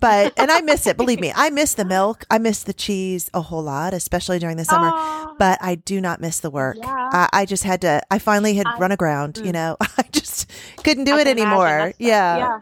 But 0.00 0.32
and 0.36 0.50
I 0.50 0.60
miss 0.62 0.86
it. 0.86 0.96
Believe 0.96 1.20
me, 1.20 1.32
I 1.34 1.50
miss 1.50 1.74
the 1.74 1.84
milk. 1.84 2.24
I 2.30 2.38
miss 2.38 2.62
the 2.62 2.72
cheese 2.72 3.30
a 3.34 3.40
whole 3.40 3.62
lot, 3.62 3.94
especially 3.94 4.38
during 4.38 4.56
the 4.56 4.64
summer. 4.64 4.90
But 5.38 5.58
I 5.60 5.76
do 5.76 6.00
not 6.00 6.20
miss 6.20 6.40
the 6.40 6.50
work. 6.50 6.76
Yeah. 6.78 7.10
I, 7.12 7.28
I, 7.32 7.46
just 7.46 7.64
had 7.64 7.80
to. 7.82 8.02
I 8.10 8.18
finally 8.18 8.54
had 8.54 8.66
I, 8.66 8.78
run 8.78 8.92
aground. 8.92 9.34
Mm. 9.34 9.46
You 9.46 9.52
know, 9.52 9.76
I 9.80 10.04
just 10.12 10.50
couldn't 10.82 11.04
do 11.04 11.14
I 11.14 11.20
it 11.22 11.26
anymore. 11.26 11.92
Yeah. 11.98 12.36
yeah 12.38 12.60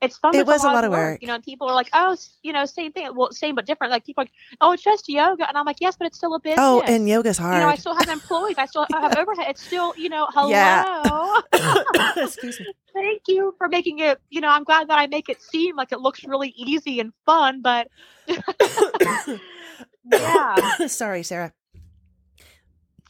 it's 0.00 0.16
fun. 0.16 0.34
It 0.34 0.46
was 0.46 0.64
a 0.64 0.68
lot, 0.68 0.84
of 0.84 0.90
work. 0.90 1.12
work. 1.12 1.22
You 1.22 1.28
know, 1.28 1.38
people 1.40 1.68
are 1.68 1.74
like, 1.74 1.88
oh, 1.92 2.16
you 2.42 2.52
know, 2.52 2.64
same 2.64 2.92
thing. 2.92 3.10
Well, 3.14 3.32
same 3.32 3.54
but 3.54 3.66
different. 3.66 3.90
Like 3.90 4.06
people 4.06 4.22
are 4.22 4.24
like, 4.24 4.32
oh, 4.60 4.72
it's 4.72 4.82
just 4.82 5.08
yoga, 5.08 5.46
and 5.46 5.56
I'm 5.56 5.66
like, 5.66 5.80
yes, 5.80 5.96
but 5.96 6.06
it's 6.06 6.16
still 6.16 6.32
a 6.32 6.36
oh, 6.36 6.40
business. 6.40 6.58
Oh, 6.60 6.82
and 6.82 7.08
yoga's 7.08 7.38
hard. 7.38 7.56
You 7.56 7.60
know, 7.60 7.68
I 7.68 7.74
still 7.76 7.94
have 7.94 8.08
employees. 8.08 8.56
I 8.58 8.66
still 8.66 8.86
have 8.92 9.16
overhead. 9.18 9.46
It's 9.50 9.62
still, 9.62 9.94
you 9.96 10.08
know, 10.08 10.26
hello. 10.32 10.50
Yeah. 10.50 11.40
Excuse 12.24 12.60
me. 12.60 12.66
Thank 12.92 13.22
you 13.28 13.54
for 13.58 13.68
making 13.68 14.00
it. 14.00 14.20
You 14.30 14.40
know, 14.40 14.48
I'm 14.48 14.64
glad 14.64 14.88
that 14.88 14.98
I 14.98 15.06
make 15.06 15.28
it 15.28 15.40
seem 15.42 15.76
like 15.76 15.92
it 15.92 16.00
looks 16.00 16.24
really 16.24 16.52
easy 16.56 16.98
and 16.98 17.12
fun, 17.26 17.62
but 17.62 17.88
yeah. 20.12 20.86
Sorry, 20.86 21.22
Sarah. 21.22 21.52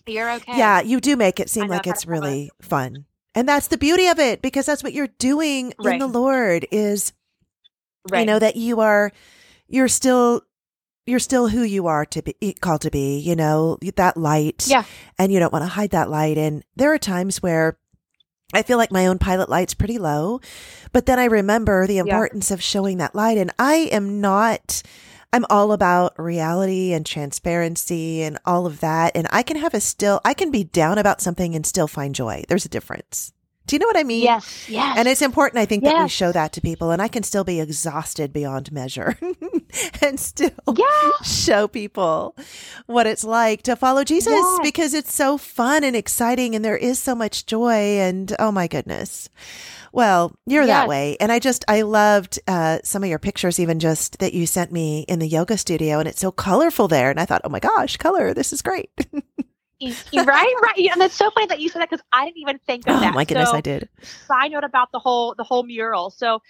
You're 0.07 0.31
okay. 0.33 0.59
Yeah, 0.59 0.81
you 0.81 1.01
do 1.01 1.17
make 1.17 1.41
it 1.41 1.49
seem 1.49 1.69
like 1.69 1.87
it's 1.87 2.07
really 2.07 2.51
fun. 2.61 3.07
And 3.35 3.49
that's 3.49 3.69
the 3.69 3.79
beauty 3.79 4.09
of 4.09 4.19
it 4.19 4.43
because 4.43 4.67
that's 4.67 4.83
what 4.83 4.93
you're 4.93 5.09
doing 5.19 5.73
right. 5.79 5.95
in 5.95 5.99
the 6.01 6.09
Lord 6.09 6.67
is 6.71 7.13
right. 8.11 8.21
you 8.21 8.27
know 8.27 8.39
that 8.39 8.57
you 8.57 8.81
are 8.81 9.13
you're 9.69 9.89
still 9.89 10.43
you're 11.07 11.19
still 11.19 11.49
who 11.49 11.63
you 11.63 11.87
are 11.87 12.05
to 12.07 12.23
be 12.23 12.55
called 12.61 12.83
to 12.83 12.91
be, 12.91 13.19
you 13.19 13.35
know, 13.35 13.79
that 13.97 14.17
light. 14.17 14.67
Yeah. 14.69 14.85
And 15.19 15.33
you 15.33 15.39
don't 15.39 15.53
want 15.53 15.65
to 15.65 15.69
hide 15.69 15.91
that 15.91 16.11
light 16.11 16.39
and 16.39 16.65
there 16.77 16.93
are 16.93 16.99
times 16.99 17.43
where 17.43 17.79
I 18.53 18.63
feel 18.63 18.79
like 18.79 18.91
my 18.91 19.07
own 19.07 19.19
pilot 19.19 19.49
light's 19.49 19.75
pretty 19.75 19.99
low, 19.99 20.41
but 20.93 21.07
then 21.07 21.21
I 21.21 21.27
remember 21.27 21.87
the 21.87 21.99
importance 21.99 22.51
yeah. 22.51 22.55
of 22.55 22.63
showing 22.63 22.99
that 22.99 23.15
light 23.15 23.39
and 23.39 23.53
I 23.59 23.75
am 23.93 24.21
not 24.21 24.83
I'm 25.33 25.47
all 25.49 25.71
about 25.71 26.19
reality 26.19 26.93
and 26.93 27.07
transparency 27.07 28.23
and 28.23 28.39
all 28.45 28.67
of 28.67 28.81
that. 28.81 29.13
And 29.15 29.29
I 29.31 29.45
can 29.45 29.57
have 29.57 29.75
a 29.75 29.81
still, 29.81 30.21
I 30.25 30.35
can 30.35 30.51
be 30.51 30.65
down 30.65 30.99
about 30.99 31.21
something 31.21 31.55
and 31.55 31.65
still 31.65 31.87
find 31.87 32.15
joy. 32.15 32.43
There's 32.49 32.65
a 32.65 32.71
difference. 32.71 33.33
Do 33.71 33.77
you 33.77 33.79
know 33.79 33.87
what 33.87 33.99
I 33.99 34.03
mean? 34.03 34.25
Yes, 34.25 34.69
yes. 34.69 34.99
And 34.99 35.07
it's 35.07 35.23
important, 35.23 35.63
I 35.63 35.65
think, 35.65 35.85
yes. 35.85 35.93
that 35.93 36.03
we 36.03 36.09
show 36.09 36.33
that 36.33 36.53
to 36.55 36.61
people. 36.61 36.91
And 36.91 37.01
I 37.01 37.07
can 37.07 37.23
still 37.23 37.45
be 37.45 37.61
exhausted 37.61 38.33
beyond 38.33 38.73
measure 38.73 39.17
and 40.03 40.19
still 40.19 40.51
yeah. 40.77 41.13
show 41.23 41.69
people 41.69 42.35
what 42.87 43.07
it's 43.07 43.23
like 43.23 43.63
to 43.63 43.77
follow 43.77 44.03
Jesus 44.03 44.33
yes. 44.33 44.59
because 44.65 44.93
it's 44.93 45.15
so 45.15 45.39
fun 45.39 45.85
and 45.85 45.95
exciting 45.95 46.57
and 46.57 46.65
there 46.65 46.77
is 46.77 46.99
so 46.99 47.15
much 47.15 47.47
joy. 47.47 48.01
And 48.01 48.35
oh 48.41 48.51
my 48.51 48.67
goodness. 48.67 49.29
Well, 49.93 50.35
you're 50.47 50.65
yes. 50.65 50.71
that 50.71 50.89
way. 50.89 51.17
And 51.21 51.31
I 51.31 51.39
just, 51.39 51.65
I 51.69 51.83
loved 51.83 52.41
uh, 52.49 52.81
some 52.83 53.05
of 53.05 53.09
your 53.09 53.21
pictures, 53.21 53.61
even 53.61 53.79
just 53.79 54.19
that 54.19 54.35
you 54.35 54.47
sent 54.47 54.73
me 54.73 55.05
in 55.07 55.21
the 55.21 55.29
yoga 55.29 55.57
studio, 55.57 56.01
and 56.01 56.09
it's 56.09 56.21
so 56.21 56.33
colorful 56.33 56.89
there. 56.89 57.09
And 57.11 57.21
I 57.21 57.25
thought, 57.25 57.43
oh 57.45 57.49
my 57.51 57.61
gosh, 57.61 57.99
color, 57.99 58.35
this 58.35 58.53
is 58.53 58.63
great. 58.63 58.91
right, 60.15 60.55
right. 60.63 60.91
And 60.93 61.03
it's 61.03 61.15
so 61.15 61.31
funny 61.31 61.47
that 61.47 61.61
you 61.61 61.69
said 61.69 61.81
that 61.81 61.91
because 61.91 62.05
I 62.13 62.27
didn't 62.27 62.39
even 62.39 62.59
think 62.67 62.87
of 62.87 62.97
oh, 62.97 63.01
that. 63.01 63.15
my 63.15 63.25
goodness, 63.25 63.51
so, 63.51 63.57
I 63.57 63.61
did. 63.61 63.89
Side 64.03 64.53
note 64.53 64.65
about 64.65 64.93
the 64.93 64.99
whole 64.99 65.35
the 65.35 65.45
whole 65.45 65.63
mural. 65.63 66.11
So 66.11 66.43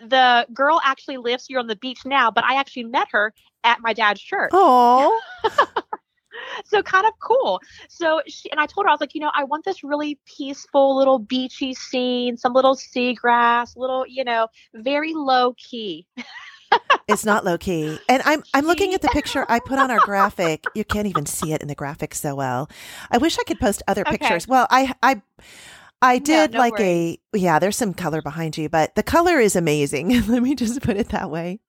the 0.00 0.46
girl 0.54 0.80
actually 0.82 1.18
lives 1.18 1.46
here 1.46 1.58
on 1.58 1.66
the 1.66 1.76
beach 1.76 2.06
now, 2.06 2.30
but 2.30 2.44
I 2.44 2.54
actually 2.54 2.84
met 2.84 3.08
her 3.10 3.34
at 3.64 3.80
my 3.80 3.92
dad's 3.92 4.20
church. 4.20 4.50
Oh. 4.54 5.20
so 6.64 6.82
kind 6.82 7.06
of 7.06 7.12
cool. 7.20 7.60
So 7.88 8.22
she 8.26 8.50
and 8.50 8.60
I 8.60 8.66
told 8.66 8.86
her 8.86 8.88
I 8.88 8.92
was 8.92 9.00
like, 9.00 9.14
you 9.14 9.20
know, 9.20 9.30
I 9.34 9.44
want 9.44 9.64
this 9.64 9.84
really 9.84 10.18
peaceful 10.24 10.96
little 10.96 11.18
beachy 11.18 11.74
scene, 11.74 12.36
some 12.36 12.54
little 12.54 12.76
seagrass, 12.76 13.76
little, 13.76 14.06
you 14.06 14.24
know, 14.24 14.48
very 14.74 15.12
low 15.14 15.54
key. 15.58 16.06
it's 17.08 17.24
not 17.24 17.44
low 17.44 17.58
key. 17.58 17.98
And 18.08 18.22
I'm 18.24 18.42
I'm 18.54 18.64
looking 18.64 18.94
at 18.94 19.02
the 19.02 19.08
picture 19.08 19.44
I 19.48 19.60
put 19.60 19.78
on 19.78 19.90
our 19.90 20.00
graphic. 20.04 20.64
You 20.74 20.84
can't 20.84 21.06
even 21.06 21.26
see 21.26 21.52
it 21.52 21.62
in 21.62 21.68
the 21.68 21.74
graphic 21.74 22.14
so 22.14 22.34
well. 22.34 22.70
I 23.10 23.18
wish 23.18 23.38
I 23.38 23.44
could 23.44 23.60
post 23.60 23.82
other 23.88 24.02
okay. 24.02 24.18
pictures. 24.18 24.46
Well, 24.46 24.66
I 24.70 24.94
I 25.02 25.22
I 26.02 26.18
did 26.18 26.52
no, 26.52 26.58
no 26.58 26.62
like 26.64 26.78
worries. 26.78 27.18
a 27.34 27.38
yeah, 27.38 27.58
there's 27.58 27.76
some 27.76 27.94
color 27.94 28.22
behind 28.22 28.56
you, 28.56 28.68
but 28.68 28.94
the 28.94 29.02
color 29.02 29.38
is 29.38 29.56
amazing. 29.56 30.08
Let 30.28 30.42
me 30.42 30.54
just 30.54 30.82
put 30.82 30.96
it 30.96 31.10
that 31.10 31.30
way 31.30 31.60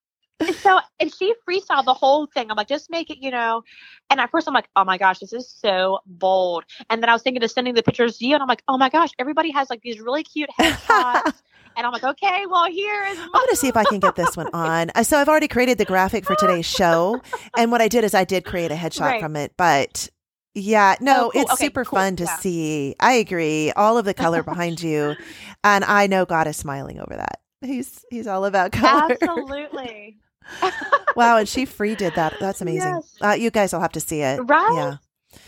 so 0.50 0.80
and 1.00 1.14
she 1.14 1.34
freestyled 1.48 1.86
the 1.86 1.94
whole 1.94 2.26
thing. 2.26 2.50
I'm 2.50 2.58
like, 2.58 2.68
just 2.68 2.90
make 2.90 3.10
it, 3.10 3.20
you 3.20 3.32
know. 3.32 3.64
And 4.10 4.20
at 4.20 4.30
first 4.32 4.48
I'm 4.48 4.54
like, 4.54 4.68
oh 4.76 4.84
my 4.84 4.98
gosh, 4.98 5.20
this 5.20 5.34
is 5.34 5.50
so 5.50 6.00
bold. 6.06 6.64
And 6.90 7.02
then 7.02 7.10
I 7.10 7.14
was 7.14 7.22
thinking 7.22 7.44
of 7.44 7.52
sending 7.52 7.74
the 7.74 7.84
pictures 7.84 8.18
to 8.18 8.26
you, 8.26 8.34
and 8.34 8.42
I'm 8.42 8.50
like, 8.50 8.64
oh 8.68 8.78
my 8.78 8.90
gosh, 8.90 9.12
everybody 9.20 9.52
has 9.52 9.70
like 9.70 9.82
these 9.82 10.00
really 10.00 10.24
cute 10.24 10.50
headshots. 10.60 11.42
And 11.76 11.86
I'm 11.86 11.92
like, 11.92 12.04
okay, 12.04 12.46
well 12.48 12.66
here 12.66 13.04
is. 13.06 13.18
My- 13.18 13.24
I'm 13.26 13.32
gonna 13.32 13.56
see 13.56 13.68
if 13.68 13.78
I 13.78 13.84
can 13.84 14.00
get 14.00 14.16
this 14.16 14.36
one 14.38 14.50
on. 14.54 14.92
So 15.04 15.18
I've 15.18 15.30
already 15.30 15.48
created 15.48 15.78
the 15.78 15.86
graphic 15.86 16.26
for 16.26 16.36
today's 16.36 16.66
show, 16.66 17.22
and 17.58 17.72
what 17.72 17.82
I 17.82 17.88
did 17.88 18.04
is 18.04 18.14
I 18.14 18.24
did 18.24 18.46
create 18.46 18.72
a 18.72 18.76
headshot 18.76 19.02
right. 19.02 19.22
from 19.22 19.36
it, 19.36 19.54
but. 19.58 20.10
Yeah, 20.54 20.96
no, 21.00 21.28
oh, 21.28 21.32
cool. 21.32 21.42
it's 21.44 21.54
okay, 21.54 21.66
super 21.68 21.86
cool. 21.86 21.98
fun 21.98 22.18
to 22.18 22.26
yeah. 22.26 22.36
see. 22.36 22.94
I 23.00 23.14
agree. 23.14 23.72
All 23.72 23.98
of 23.98 24.04
the 24.04 24.14
color 24.24 24.44
behind 24.44 24.84
you. 24.84 25.16
And 25.64 25.86
I 25.86 26.08
know 26.08 26.26
God 26.26 26.46
is 26.46 26.58
smiling 26.58 27.00
over 27.00 27.16
that. 27.16 27.40
He's 27.62 28.04
he's 28.10 28.28
all 28.28 28.44
about 28.44 28.74
color. 28.74 29.14
Absolutely 29.14 30.18
wow, 31.16 31.38
and 31.38 31.48
she 31.48 31.66
free 31.66 31.96
did 31.96 32.16
that. 32.16 32.34
That's 32.40 32.62
amazing. 32.62 32.96
Yes. 32.96 33.16
Uh, 33.22 33.32
you 33.34 33.52
guys 33.52 33.74
will 33.74 33.80
have 33.80 33.92
to 33.94 34.00
see 34.00 34.22
it. 34.22 34.40
Right? 34.40 34.74
Yeah. 34.74 35.40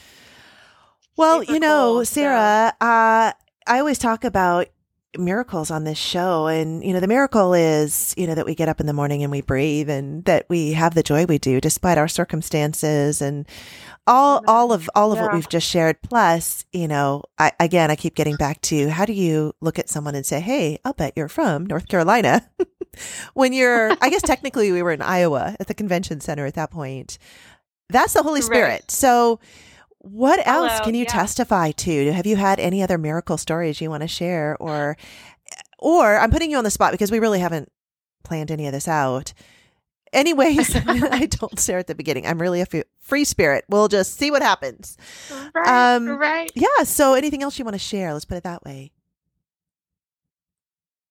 Well, 1.15 1.41
Super 1.41 1.53
you 1.53 1.59
know, 1.59 1.93
cool, 1.93 2.05
Sarah, 2.05 2.73
uh, 2.81 3.33
I 3.67 3.79
always 3.79 3.99
talk 3.99 4.23
about 4.23 4.67
miracles 5.17 5.69
on 5.69 5.83
this 5.83 5.97
show 5.97 6.47
and 6.47 6.83
you 6.83 6.91
know 6.91 6.99
the 6.99 7.07
miracle 7.07 7.53
is 7.53 8.13
you 8.17 8.25
know 8.25 8.35
that 8.35 8.45
we 8.45 8.55
get 8.55 8.67
up 8.67 8.79
in 8.79 8.87
the 8.87 8.93
morning 8.93 9.21
and 9.21 9.31
we 9.31 9.41
breathe 9.41 9.89
and 9.89 10.25
that 10.25 10.45
we 10.49 10.73
have 10.73 10.95
the 10.95 11.03
joy 11.03 11.25
we 11.25 11.37
do 11.37 11.61
despite 11.61 11.97
our 11.97 12.07
circumstances 12.07 13.21
and 13.21 13.47
all 14.07 14.43
all 14.47 14.73
of 14.73 14.89
all 14.95 15.11
of 15.11 15.17
yeah. 15.17 15.25
what 15.25 15.33
we've 15.33 15.49
just 15.49 15.69
shared 15.69 16.01
plus 16.01 16.65
you 16.73 16.87
know 16.87 17.23
I, 17.37 17.51
again 17.59 17.91
i 17.91 17.95
keep 17.95 18.15
getting 18.15 18.35
back 18.35 18.59
to 18.61 18.89
how 18.89 19.05
do 19.05 19.13
you 19.13 19.53
look 19.61 19.77
at 19.77 19.89
someone 19.89 20.15
and 20.15 20.25
say 20.25 20.39
hey 20.39 20.79
i'll 20.83 20.93
bet 20.93 21.13
you're 21.15 21.29
from 21.29 21.67
north 21.67 21.87
carolina 21.87 22.49
when 23.33 23.53
you're, 23.53 23.91
I 24.01 24.09
guess 24.09 24.21
technically 24.21 24.71
we 24.71 24.81
were 24.81 24.91
in 24.91 25.01
Iowa 25.01 25.55
at 25.59 25.67
the 25.67 25.73
convention 25.73 26.19
center 26.19 26.45
at 26.45 26.55
that 26.55 26.71
point. 26.71 27.17
That's 27.89 28.13
the 28.13 28.23
Holy 28.23 28.41
Spirit. 28.49 28.67
Right. 28.67 28.91
So, 28.91 29.39
what 30.03 30.45
else 30.45 30.73
Hello, 30.73 30.83
can 30.83 30.95
you 30.95 31.03
yeah. 31.03 31.09
testify 31.09 31.71
to? 31.71 32.11
Have 32.11 32.27
you 32.27 32.35
had 32.35 32.59
any 32.59 32.83
other 32.83 32.97
miracle 32.97 33.37
stories 33.37 33.81
you 33.81 33.89
want 33.89 34.01
to 34.01 34.07
share, 34.07 34.55
or, 34.59 34.97
or 35.79 36.17
I'm 36.17 36.29
putting 36.29 36.51
you 36.51 36.57
on 36.57 36.63
the 36.63 36.71
spot 36.71 36.91
because 36.91 37.09
we 37.09 37.19
really 37.19 37.39
haven't 37.39 37.71
planned 38.23 38.51
any 38.51 38.65
of 38.65 38.73
this 38.73 38.87
out. 38.87 39.33
Anyways, 40.11 40.75
I 40.87 41.25
told 41.31 41.59
Sarah 41.59 41.81
at 41.81 41.87
the 41.87 41.95
beginning, 41.95 42.25
I'm 42.25 42.41
really 42.41 42.61
a 42.61 42.67
free 42.99 43.23
spirit. 43.23 43.65
We'll 43.69 43.87
just 43.87 44.15
see 44.17 44.31
what 44.31 44.41
happens. 44.41 44.97
Right. 45.53 45.95
Um, 45.95 46.07
right. 46.07 46.51
Yeah. 46.55 46.83
So, 46.83 47.13
anything 47.13 47.43
else 47.43 47.57
you 47.59 47.65
want 47.65 47.75
to 47.75 47.79
share? 47.79 48.13
Let's 48.13 48.25
put 48.25 48.37
it 48.37 48.43
that 48.43 48.63
way. 48.63 48.91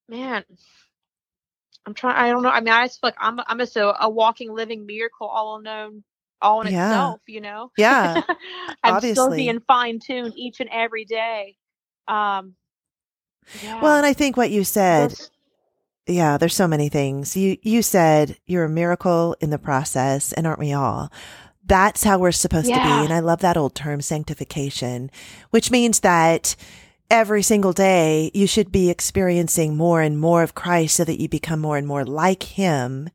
Man, 0.08 0.44
I'm 1.86 1.94
trying. 1.94 2.16
I 2.16 2.30
don't 2.30 2.42
know. 2.42 2.50
I 2.50 2.60
mean, 2.60 2.74
I 2.74 2.86
just 2.86 3.00
feel 3.00 3.08
like 3.08 3.16
I'm 3.18 3.40
I'm 3.46 3.58
just 3.58 3.76
a, 3.76 4.04
a 4.04 4.08
walking, 4.08 4.52
living 4.52 4.86
miracle, 4.86 5.26
all 5.26 5.60
known, 5.60 6.04
all 6.42 6.62
in 6.62 6.72
yeah. 6.72 6.88
itself. 6.88 7.20
You 7.26 7.40
know. 7.40 7.70
Yeah. 7.76 8.22
I'm 8.82 8.94
obviously. 8.96 9.14
still 9.14 9.30
being 9.30 9.60
fine 9.66 10.00
tuned 10.00 10.34
each 10.36 10.60
and 10.60 10.70
every 10.70 11.04
day. 11.04 11.56
Um. 12.08 12.54
Yeah. 13.62 13.80
Well, 13.80 13.96
and 13.96 14.06
I 14.06 14.12
think 14.12 14.36
what 14.36 14.50
you 14.50 14.64
said. 14.64 15.14
yeah, 16.06 16.38
there's 16.38 16.54
so 16.54 16.68
many 16.68 16.88
things. 16.88 17.36
You 17.36 17.56
you 17.62 17.82
said 17.82 18.38
you're 18.46 18.64
a 18.64 18.68
miracle 18.68 19.36
in 19.40 19.50
the 19.50 19.58
process, 19.58 20.32
and 20.32 20.46
aren't 20.46 20.60
we 20.60 20.72
all? 20.72 21.12
That's 21.64 22.02
how 22.02 22.18
we're 22.18 22.32
supposed 22.32 22.68
yeah. 22.68 22.78
to 22.78 22.82
be. 22.82 23.04
And 23.04 23.12
I 23.12 23.20
love 23.20 23.40
that 23.40 23.56
old 23.56 23.74
term, 23.74 24.00
sanctification, 24.00 25.10
which 25.50 25.70
means 25.70 26.00
that 26.00 26.56
every 27.12 27.42
single 27.42 27.72
day, 27.72 28.30
you 28.34 28.46
should 28.46 28.72
be 28.72 28.90
experiencing 28.90 29.76
more 29.76 30.00
and 30.00 30.18
more 30.18 30.42
of 30.42 30.54
Christ 30.54 30.96
so 30.96 31.04
that 31.04 31.20
you 31.20 31.28
become 31.28 31.60
more 31.60 31.76
and 31.76 31.86
more 31.86 32.04
like 32.04 32.42
him 32.42 33.10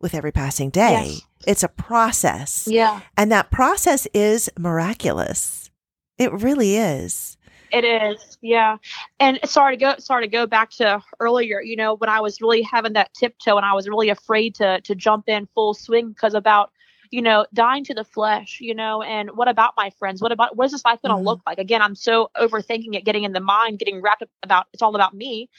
with 0.00 0.14
every 0.14 0.32
passing 0.32 0.70
day. 0.70 1.06
Yes. 1.08 1.22
It's 1.46 1.62
a 1.62 1.68
process. 1.68 2.68
Yeah. 2.70 3.00
And 3.16 3.32
that 3.32 3.50
process 3.50 4.06
is 4.12 4.50
miraculous. 4.58 5.70
It 6.18 6.32
really 6.32 6.76
is. 6.76 7.36
It 7.72 7.84
is, 7.84 8.36
yeah. 8.42 8.78
And 9.20 9.38
sorry 9.44 9.76
to 9.76 9.80
go 9.80 9.94
sorry 9.98 10.24
to 10.24 10.30
go 10.30 10.46
back 10.46 10.70
to 10.72 11.00
earlier, 11.20 11.60
you 11.60 11.76
know, 11.76 11.94
when 11.94 12.10
I 12.10 12.20
was 12.20 12.40
really 12.40 12.62
having 12.62 12.94
that 12.94 13.14
tiptoe 13.14 13.56
and 13.56 13.64
I 13.64 13.74
was 13.74 13.88
really 13.88 14.10
afraid 14.10 14.56
to 14.56 14.80
to 14.80 14.94
jump 14.94 15.28
in 15.28 15.48
full 15.54 15.74
swing 15.74 16.08
because 16.08 16.34
about 16.34 16.72
you 17.10 17.20
know, 17.20 17.44
dying 17.52 17.82
to 17.84 17.94
the 17.94 18.04
flesh, 18.04 18.58
you 18.60 18.74
know, 18.74 19.02
and 19.02 19.30
what 19.34 19.48
about 19.48 19.74
my 19.76 19.90
friends? 19.98 20.22
What 20.22 20.30
about 20.30 20.56
what 20.56 20.66
is 20.66 20.72
this 20.72 20.84
life 20.84 21.02
going 21.02 21.10
to 21.10 21.16
mm-hmm. 21.16 21.26
look 21.26 21.40
like? 21.44 21.58
Again, 21.58 21.82
I'm 21.82 21.96
so 21.96 22.30
overthinking 22.36 22.94
it, 22.94 23.04
getting 23.04 23.24
in 23.24 23.32
the 23.32 23.40
mind, 23.40 23.78
getting 23.78 24.00
wrapped 24.00 24.22
up 24.22 24.28
about 24.42 24.66
it's 24.72 24.82
all 24.82 24.94
about 24.94 25.14
me. 25.14 25.50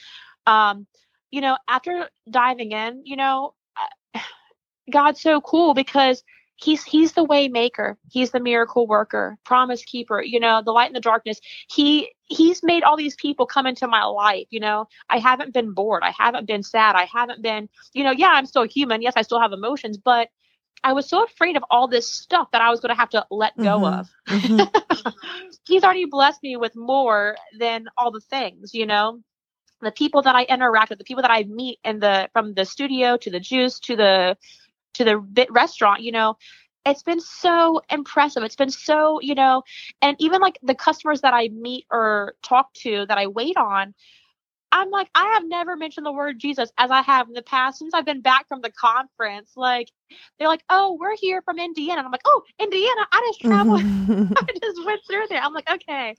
Um, 0.46 0.86
you 1.30 1.40
know, 1.40 1.56
after 1.68 2.08
diving 2.30 2.72
in, 2.72 3.02
you 3.04 3.16
know, 3.16 3.54
God's 4.90 5.20
so 5.20 5.40
cool 5.40 5.74
because 5.74 6.22
he's 6.62 6.84
he's 6.84 7.12
the 7.12 7.24
way 7.24 7.48
maker 7.48 7.98
he's 8.08 8.30
the 8.30 8.40
miracle 8.40 8.86
worker 8.86 9.36
promise 9.44 9.84
keeper 9.84 10.22
you 10.22 10.38
know 10.38 10.62
the 10.64 10.72
light 10.72 10.88
in 10.88 10.94
the 10.94 11.00
darkness. 11.00 11.40
He 11.68 12.12
he's 12.24 12.62
made 12.62 12.82
all 12.82 12.96
these 12.96 13.16
people 13.16 13.46
come 13.46 13.66
into 13.66 13.86
my 13.88 14.04
life 14.04 14.46
you 14.50 14.60
know. 14.60 14.86
I 15.08 15.18
haven't 15.18 15.52
been 15.52 15.72
bored. 15.72 16.02
I 16.04 16.12
haven't 16.16 16.46
been 16.46 16.62
sad. 16.62 16.94
I 16.94 17.04
haven't 17.04 17.42
been 17.42 17.68
you 17.92 18.04
know 18.04 18.12
yeah 18.12 18.30
i'm 18.32 18.46
still 18.46 18.64
human. 18.64 19.02
Yes 19.02 19.14
i 19.16 19.22
still 19.22 19.40
have 19.40 19.52
emotions 19.52 19.98
but 19.98 20.28
i 20.84 20.92
was 20.92 21.08
so 21.08 21.24
afraid 21.24 21.56
of 21.56 21.64
all 21.70 21.86
this 21.88 22.08
stuff 22.08 22.48
that 22.52 22.60
i 22.60 22.70
was 22.70 22.80
going 22.80 22.94
to 22.94 23.00
have 23.00 23.10
to 23.10 23.26
let 23.30 23.56
go 23.56 23.78
mm-hmm. 23.78 24.00
of. 24.00 24.10
Mm-hmm. 24.28 25.08
he's 25.66 25.84
already 25.84 26.06
blessed 26.06 26.42
me 26.42 26.56
with 26.56 26.74
more 26.76 27.36
than 27.58 27.86
all 27.96 28.10
the 28.10 28.20
things 28.20 28.74
you 28.74 28.86
know. 28.86 29.20
The 29.80 29.90
people 29.90 30.22
that 30.22 30.36
i 30.36 30.44
interact 30.44 30.90
with 30.90 31.00
the 31.00 31.04
people 31.04 31.22
that 31.22 31.30
i 31.32 31.42
meet 31.42 31.80
in 31.82 31.98
the 31.98 32.28
from 32.32 32.54
the 32.54 32.64
studio 32.64 33.16
to 33.16 33.30
the 33.30 33.40
juice 33.40 33.80
to 33.80 33.96
the 33.96 34.36
to 34.94 35.04
the 35.04 35.46
restaurant, 35.50 36.02
you 36.02 36.12
know, 36.12 36.36
it's 36.84 37.02
been 37.02 37.20
so 37.20 37.80
impressive. 37.90 38.42
It's 38.42 38.56
been 38.56 38.70
so, 38.70 39.20
you 39.20 39.34
know, 39.34 39.62
and 40.00 40.16
even 40.18 40.40
like 40.40 40.58
the 40.62 40.74
customers 40.74 41.20
that 41.20 41.34
I 41.34 41.48
meet 41.48 41.86
or 41.90 42.34
talk 42.42 42.72
to 42.82 43.06
that 43.06 43.18
I 43.18 43.28
wait 43.28 43.56
on, 43.56 43.94
I'm 44.72 44.90
like, 44.90 45.10
I 45.14 45.34
have 45.34 45.44
never 45.46 45.76
mentioned 45.76 46.06
the 46.06 46.12
word 46.12 46.40
Jesus 46.40 46.72
as 46.78 46.90
I 46.90 47.02
have 47.02 47.28
in 47.28 47.34
the 47.34 47.42
past 47.42 47.78
since 47.78 47.92
I've 47.92 48.06
been 48.06 48.22
back 48.22 48.48
from 48.48 48.62
the 48.62 48.72
conference. 48.72 49.52
Like, 49.54 49.90
they're 50.38 50.48
like, 50.48 50.64
oh, 50.70 50.96
we're 50.98 51.16
here 51.16 51.42
from 51.42 51.58
Indiana. 51.58 51.98
And 51.98 52.06
I'm 52.06 52.10
like, 52.10 52.22
oh, 52.24 52.42
Indiana, 52.58 53.06
I 53.12 53.30
just 53.30 53.40
traveled. 53.40 53.82
Mm-hmm. 54.02 54.32
I 54.36 54.58
just 54.60 54.84
went 54.84 55.00
through 55.08 55.26
there. 55.28 55.40
I'm 55.40 55.52
like, 55.52 55.70
okay, 55.70 56.16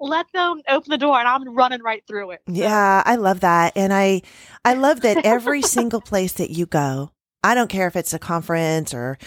let 0.00 0.26
them 0.32 0.62
open 0.68 0.90
the 0.90 0.98
door 0.98 1.18
and 1.18 1.28
I'm 1.28 1.54
running 1.54 1.82
right 1.82 2.02
through 2.06 2.32
it. 2.32 2.40
Yeah, 2.46 3.02
I 3.04 3.16
love 3.16 3.40
that. 3.40 3.72
And 3.76 3.92
I, 3.92 4.22
I 4.64 4.74
love 4.74 5.00
that 5.02 5.18
every 5.24 5.62
single 5.62 6.00
place 6.00 6.34
that 6.34 6.50
you 6.50 6.66
go, 6.66 7.10
I 7.42 7.54
don't 7.54 7.68
care 7.68 7.86
if 7.86 7.96
it's 7.96 8.12
a 8.12 8.18
conference 8.18 8.92
or 8.92 9.18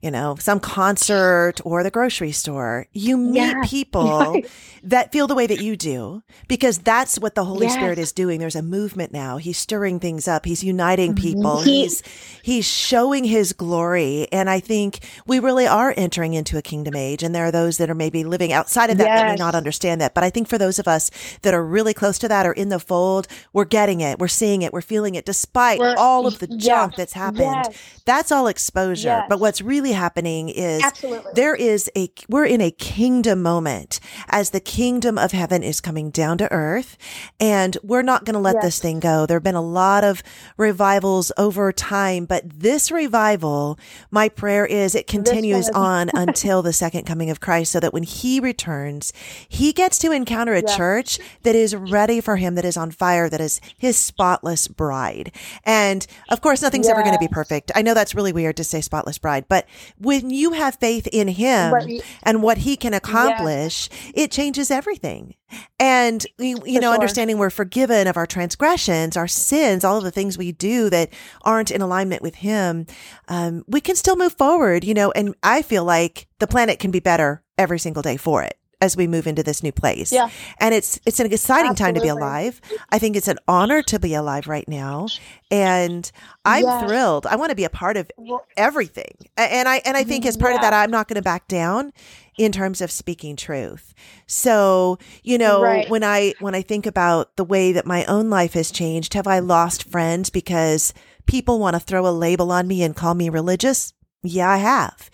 you 0.00 0.10
know, 0.10 0.36
some 0.38 0.60
concert 0.60 1.54
or 1.64 1.82
the 1.82 1.90
grocery 1.90 2.32
store, 2.32 2.86
you 2.92 3.16
meet 3.16 3.56
people 3.64 4.40
that 4.82 5.10
feel 5.12 5.26
the 5.26 5.34
way 5.34 5.46
that 5.46 5.60
you 5.60 5.76
do 5.76 6.22
because 6.48 6.78
that's 6.78 7.18
what 7.18 7.34
the 7.34 7.44
Holy 7.44 7.66
yes. 7.66 7.74
Spirit 7.74 7.98
is 7.98 8.12
doing. 8.12 8.38
There's 8.38 8.56
a 8.56 8.62
movement 8.62 9.12
now. 9.12 9.36
He's 9.36 9.58
stirring 9.58 9.98
things 9.98 10.28
up. 10.28 10.44
He's 10.44 10.62
uniting 10.62 11.14
mm-hmm. 11.14 11.22
people. 11.22 11.62
He, 11.62 11.82
he's, 11.82 12.02
he's 12.42 12.66
showing 12.66 13.24
his 13.24 13.52
glory. 13.52 14.28
And 14.30 14.48
I 14.48 14.60
think 14.60 15.00
we 15.26 15.40
really 15.40 15.66
are 15.66 15.92
entering 15.96 16.34
into 16.34 16.56
a 16.56 16.62
kingdom 16.62 16.94
age. 16.94 17.22
And 17.22 17.34
there 17.34 17.46
are 17.46 17.52
those 17.52 17.78
that 17.78 17.90
are 17.90 17.94
maybe 17.94 18.22
living 18.22 18.52
outside 18.52 18.90
of 18.90 18.98
that 18.98 19.04
that 19.04 19.28
may 19.28 19.34
not 19.36 19.54
understand 19.54 20.00
that. 20.00 20.14
But 20.14 20.24
I 20.24 20.30
think 20.30 20.48
for 20.48 20.58
those 20.58 20.78
of 20.78 20.86
us 20.86 21.10
that 21.42 21.54
are 21.54 21.64
really 21.64 21.94
close 21.94 22.18
to 22.18 22.28
that 22.28 22.46
or 22.46 22.52
in 22.52 22.68
the 22.68 22.78
fold, 22.78 23.26
we're 23.52 23.64
getting 23.64 24.00
it. 24.00 24.18
We're 24.18 24.28
seeing 24.28 24.62
it. 24.62 24.72
We're 24.72 24.82
feeling 24.82 25.14
it 25.14 25.24
despite 25.24 25.80
we're, 25.80 25.96
all 25.96 26.26
of 26.26 26.38
the 26.38 26.46
junk 26.46 26.94
that's 26.96 27.12
happened. 27.12 27.74
That's 28.04 28.30
all 28.30 28.46
exposure. 28.46 29.24
But 29.28 29.40
what's 29.40 29.60
really 29.60 29.92
happening 29.96 30.48
is 30.48 30.82
Absolutely. 30.82 31.32
there 31.34 31.54
is 31.54 31.90
a, 31.96 32.08
we're 32.28 32.46
in 32.46 32.60
a 32.60 32.70
kingdom 32.70 33.42
moment 33.42 33.98
as 34.28 34.50
the 34.50 34.60
kingdom 34.60 35.18
of 35.18 35.32
heaven 35.32 35.62
is 35.62 35.80
coming 35.80 36.10
down 36.10 36.38
to 36.38 36.50
earth 36.52 36.96
and 37.40 37.76
we're 37.82 38.02
not 38.02 38.24
going 38.24 38.34
to 38.34 38.40
let 38.40 38.54
yes. 38.56 38.64
this 38.64 38.78
thing 38.78 39.00
go. 39.00 39.26
There 39.26 39.36
have 39.36 39.42
been 39.42 39.54
a 39.54 39.60
lot 39.60 40.04
of 40.04 40.22
revivals 40.56 41.32
over 41.36 41.72
time, 41.72 42.24
but 42.24 42.44
this 42.48 42.90
revival, 42.90 43.78
my 44.10 44.28
prayer 44.28 44.64
is 44.64 44.94
it 44.94 45.06
continues 45.06 45.68
on 45.70 46.10
until 46.14 46.62
the 46.62 46.72
second 46.72 47.04
coming 47.04 47.30
of 47.30 47.40
Christ 47.40 47.72
so 47.72 47.80
that 47.80 47.92
when 47.92 48.04
he 48.04 48.40
returns, 48.40 49.12
he 49.48 49.72
gets 49.72 49.98
to 49.98 50.12
encounter 50.12 50.54
a 50.54 50.62
yeah. 50.66 50.76
church 50.76 51.18
that 51.42 51.54
is 51.54 51.74
ready 51.74 52.20
for 52.20 52.36
him, 52.36 52.54
that 52.54 52.64
is 52.64 52.76
on 52.76 52.90
fire, 52.90 53.28
that 53.28 53.40
is 53.40 53.60
his 53.76 53.96
spotless 53.96 54.68
bride. 54.68 55.32
And 55.64 56.06
of 56.28 56.40
course, 56.40 56.62
nothing's 56.62 56.86
yes. 56.86 56.92
ever 56.92 57.02
going 57.02 57.14
to 57.14 57.20
be 57.20 57.28
perfect. 57.28 57.72
I 57.74 57.82
know 57.82 57.94
that's 57.94 58.14
really 58.14 58.32
weird 58.32 58.56
to 58.58 58.64
say 58.64 58.80
spotless 58.80 59.18
bride, 59.18 59.46
but 59.48 59.66
when 59.98 60.30
you 60.30 60.52
have 60.52 60.76
faith 60.76 61.06
in 61.12 61.28
him 61.28 61.74
and 62.22 62.42
what 62.42 62.58
he 62.58 62.76
can 62.76 62.94
accomplish, 62.94 63.88
yes. 63.90 64.12
it 64.14 64.30
changes 64.30 64.70
everything. 64.70 65.34
And 65.78 66.26
you, 66.38 66.58
you 66.64 66.80
know, 66.80 66.88
sure. 66.88 66.94
understanding 66.94 67.38
we're 67.38 67.50
forgiven 67.50 68.06
of 68.06 68.16
our 68.16 68.26
transgressions, 68.26 69.16
our 69.16 69.28
sins, 69.28 69.84
all 69.84 69.98
of 69.98 70.04
the 70.04 70.10
things 70.10 70.36
we 70.36 70.52
do 70.52 70.90
that 70.90 71.12
aren't 71.42 71.70
in 71.70 71.80
alignment 71.80 72.22
with 72.22 72.36
him, 72.36 72.86
um, 73.28 73.64
we 73.68 73.80
can 73.80 73.96
still 73.96 74.16
move 74.16 74.32
forward, 74.32 74.84
you 74.84 74.94
know, 74.94 75.12
and 75.12 75.34
I 75.42 75.62
feel 75.62 75.84
like 75.84 76.26
the 76.38 76.46
planet 76.46 76.78
can 76.78 76.90
be 76.90 77.00
better 77.00 77.42
every 77.58 77.78
single 77.78 78.02
day 78.02 78.16
for 78.16 78.42
it 78.42 78.58
as 78.80 78.96
we 78.96 79.06
move 79.06 79.26
into 79.26 79.42
this 79.42 79.62
new 79.62 79.72
place. 79.72 80.12
Yeah. 80.12 80.28
And 80.58 80.74
it's 80.74 81.00
it's 81.06 81.18
an 81.18 81.32
exciting 81.32 81.70
Absolutely. 81.70 81.84
time 81.84 81.94
to 81.94 82.00
be 82.00 82.08
alive. 82.08 82.60
I 82.90 82.98
think 82.98 83.16
it's 83.16 83.28
an 83.28 83.38
honor 83.48 83.82
to 83.84 83.98
be 83.98 84.14
alive 84.14 84.46
right 84.46 84.68
now. 84.68 85.08
And 85.50 86.10
I'm 86.44 86.86
thrilled. 86.86 87.26
I 87.26 87.36
want 87.36 87.50
to 87.50 87.56
be 87.56 87.64
a 87.64 87.70
part 87.70 87.96
of 87.96 88.10
everything. 88.56 89.16
And 89.36 89.68
I 89.68 89.76
and 89.84 89.96
I 89.96 90.04
think 90.04 90.26
as 90.26 90.36
part 90.36 90.52
yeah. 90.52 90.56
of 90.56 90.62
that 90.62 90.74
I'm 90.74 90.90
not 90.90 91.08
going 91.08 91.16
to 91.16 91.22
back 91.22 91.48
down 91.48 91.92
in 92.36 92.52
terms 92.52 92.82
of 92.82 92.90
speaking 92.90 93.34
truth. 93.34 93.94
So, 94.26 94.98
you 95.22 95.38
know, 95.38 95.62
right. 95.62 95.88
when 95.88 96.04
I 96.04 96.34
when 96.40 96.54
I 96.54 96.62
think 96.62 96.84
about 96.86 97.36
the 97.36 97.44
way 97.44 97.72
that 97.72 97.86
my 97.86 98.04
own 98.04 98.28
life 98.28 98.52
has 98.52 98.70
changed, 98.70 99.14
have 99.14 99.26
I 99.26 99.38
lost 99.38 99.88
friends 99.88 100.28
because 100.28 100.92
people 101.26 101.58
want 101.58 101.74
to 101.74 101.80
throw 101.80 102.06
a 102.06 102.10
label 102.10 102.52
on 102.52 102.66
me 102.66 102.82
and 102.82 102.94
call 102.94 103.14
me 103.14 103.30
religious? 103.30 103.94
Yeah, 104.22 104.50
I 104.50 104.58
have. 104.58 105.10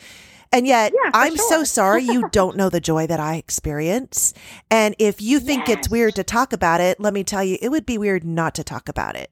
And 0.53 0.67
yet, 0.67 0.93
yeah, 0.93 1.11
I'm 1.15 1.37
sure. 1.37 1.49
so 1.49 1.65
sorry 1.65 2.03
you 2.03 2.29
don't 2.33 2.57
know 2.57 2.69
the 2.69 2.81
joy 2.81 3.07
that 3.07 3.21
I 3.21 3.37
experience. 3.37 4.35
And 4.71 4.95
if 4.99 5.23
you 5.23 5.41
think 5.41 5.69
yes. 5.69 5.79
it's 5.79 5.89
weird 5.91 6.15
to 6.17 6.25
talk 6.25 6.53
about 6.53 6.81
it, 6.81 7.01
let 7.01 7.15
me 7.15 7.25
tell 7.25 7.43
you, 7.43 7.59
it 7.63 7.71
would 7.71 7.87
be 7.87 7.99
weird 7.99 8.25
not 8.25 8.55
to 8.57 8.65
talk 8.65 8.89
about 8.89 9.17
it 9.17 9.31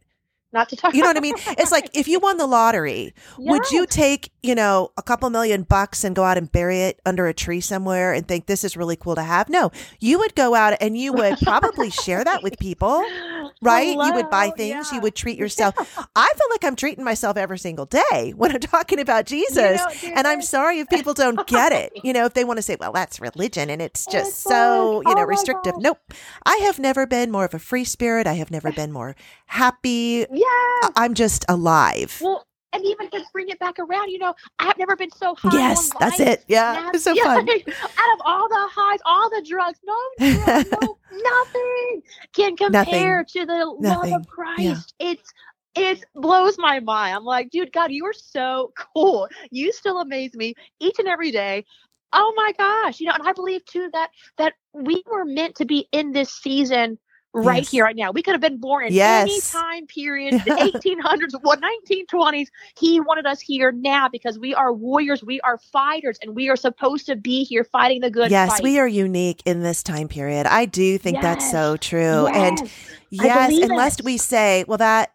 not 0.53 0.69
to 0.71 0.77
talk. 0.77 0.95
You 0.95 1.03
know 1.03 1.09
what 1.09 1.17
I 1.17 1.21
mean? 1.21 1.37
It's 1.59 1.71
like 1.71 1.91
if 1.95 2.09
you 2.09 2.19
won 2.19 2.37
the 2.37 2.47
lottery, 2.47 3.15
yes. 3.39 3.51
would 3.51 3.71
you 3.71 3.87
take, 3.87 4.33
you 4.43 4.55
know, 4.55 4.93
a 4.97 5.03
couple 5.03 5.29
million 5.31 5.63
bucks 5.63 6.05
and 6.05 6.17
go 6.17 6.25
out 6.25 6.39
and 6.39 6.51
bury 6.51 6.81
it 6.81 7.01
under 7.05 7.27
a 7.27 7.35
tree 7.35 7.61
somewhere 7.61 8.13
and 8.13 8.27
think 8.27 8.47
this 8.47 8.65
is 8.65 8.77
really 8.77 8.97
cool 8.97 9.15
to 9.15 9.23
have? 9.23 9.49
No, 9.49 9.71
you 9.99 10.19
would 10.19 10.35
go 10.35 10.55
out 10.55 10.77
and 10.81 10.97
you 10.97 11.13
would 11.13 11.39
probably 11.39 11.91
share 11.91 12.25
that 12.25 12.43
with 12.43 12.59
people, 12.59 13.05
right? 13.63 13.89
Hello? 13.89 14.07
You 14.07 14.15
would 14.15 14.31
buy 14.31 14.51
things, 14.51 14.89
yeah. 14.91 14.95
you 14.95 15.01
would 15.01 15.15
treat 15.15 15.39
yourself. 15.39 15.75
Yeah. 15.79 16.05
I 16.17 16.33
feel 16.37 16.47
like 16.51 16.65
I'm 16.65 16.77
treating 16.77 17.05
myself 17.05 17.37
every 17.37 17.59
single 17.59 17.87
day 17.87 18.33
when 18.37 18.53
I'm 18.53 18.61
talking 18.61 19.01
about 19.01 19.27
Jesus. 19.27 19.81
You 20.03 20.11
know, 20.11 20.15
and 20.17 20.27
I'm 20.27 20.43
sorry 20.43 20.81
if 20.81 20.89
people 20.89 21.15
don't 21.15 21.47
get 21.47 21.73
it. 21.73 21.93
You 22.03 22.13
know, 22.13 22.25
if 22.25 22.35
they 22.35 22.45
want 22.45 22.59
to 22.59 22.63
say, 22.63 22.77
well, 22.79 22.93
that's 22.93 23.21
religion 23.21 23.71
and 23.71 23.83
it's 23.83 24.07
just 24.07 24.47
oh, 24.47 24.51
so, 24.51 25.03
you 25.07 25.15
know, 25.15 25.23
oh 25.23 25.27
restrictive. 25.27 25.75
Nope. 25.79 25.99
I 26.45 26.57
have 26.59 26.79
never 26.79 27.07
been 27.07 27.31
more 27.31 27.45
of 27.45 27.55
a 27.55 27.59
free 27.59 27.85
spirit. 27.85 28.27
I 28.27 28.35
have 28.35 28.51
never 28.51 28.73
been 28.73 28.93
more 28.93 29.17
happy 29.47 30.27
yeah. 30.31 30.89
I'm 30.97 31.15
just 31.15 31.45
alive. 31.49 32.19
Well, 32.21 32.47
and 32.73 32.85
even 32.85 33.11
to 33.11 33.23
bring 33.33 33.49
it 33.49 33.59
back 33.59 33.79
around, 33.79 34.11
you 34.11 34.19
know, 34.19 34.35
I've 34.59 34.79
never 34.79 34.97
been 34.97 35.11
so 35.11 35.35
high. 35.35 35.51
Yes, 35.53 35.91
that's 35.99 36.21
it. 36.21 36.45
Yeah, 36.47 36.91
it's 36.95 37.05
so 37.05 37.13
yeah, 37.13 37.25
fun. 37.25 37.49
Out 37.49 38.15
of 38.15 38.21
all 38.25 38.49
the 38.49 38.69
highs, 38.73 39.01
all 39.05 39.31
the 39.31 39.45
drugs, 39.47 39.79
no, 39.85 39.99
drugs, 40.45 40.71
no 40.81 40.99
nothing 41.13 42.03
can 42.35 42.57
compare 42.57 43.19
nothing. 43.19 43.25
to 43.43 43.47
the 43.47 43.77
nothing. 43.81 44.13
love 44.13 44.21
of 44.21 44.29
Christ. 44.29 44.95
Yeah. 44.99 45.11
It's 45.11 45.33
it 45.75 46.05
blows 46.15 46.59
my 46.59 46.81
mind. 46.81 47.17
I'm 47.17 47.25
like, 47.25 47.51
dude, 47.51 47.73
God, 47.73 47.93
you 47.93 48.05
are 48.07 48.13
so 48.13 48.73
cool. 48.95 49.29
You 49.51 49.73
still 49.73 50.01
amaze 50.01 50.35
me 50.35 50.55
each 50.81 50.99
and 50.99 51.09
every 51.09 51.31
day. 51.31 51.65
Oh 52.13 52.33
my 52.37 52.53
gosh, 52.59 52.99
you 52.99 53.07
know, 53.07 53.13
and 53.13 53.27
I 53.27 53.33
believe 53.33 53.65
too 53.67 53.89
that 53.93 54.11
that 54.37 54.55
we 54.73 55.03
were 55.07 55.25
meant 55.25 55.57
to 55.57 55.65
be 55.65 55.89
in 55.93 56.13
this 56.13 56.33
season 56.33 56.99
right 57.33 57.59
yes. 57.59 57.71
here, 57.71 57.85
right 57.85 57.97
now. 57.97 58.11
We 58.11 58.23
could 58.23 58.33
have 58.33 58.41
been 58.41 58.59
born 58.59 58.87
in 58.87 58.93
yes. 58.93 59.23
any 59.23 59.41
time 59.41 59.87
period, 59.87 60.35
the 60.35 60.51
1800s, 60.51 61.39
what 61.43 61.61
1920s. 61.61 62.49
He 62.77 63.01
wanted 63.01 63.27
us 63.27 63.41
here 63.41 63.73
now 63.73 64.09
because 64.09 64.39
we 64.39 64.55
are 64.55 64.73
warriors, 64.73 65.23
we 65.23 65.41
are 65.43 65.59
fighters, 65.59 66.19
and 66.23 66.35
we 66.35 66.49
are 66.49 66.57
supposed 66.57 67.07
to 67.07 67.17
be 67.17 67.45
here 67.45 67.65
fighting 67.65 68.01
the 68.01 68.11
good. 68.11 68.31
Yes, 68.31 68.53
fight. 68.53 68.63
we 68.63 68.79
are 68.79 68.89
unique 68.89 69.43
in 69.45 69.63
this 69.63 69.83
time 69.83 70.09
period. 70.09 70.47
I 70.47 70.65
do 70.65 70.99
think 70.99 71.17
yes. 71.17 71.23
that's 71.23 71.51
so 71.51 71.77
true. 71.77 72.27
And 72.27 72.71
yes, 73.11 73.53
unless 73.63 74.01
it. 74.01 74.05
we 74.05 74.17
say, 74.17 74.65
well, 74.67 74.79
that 74.79 75.13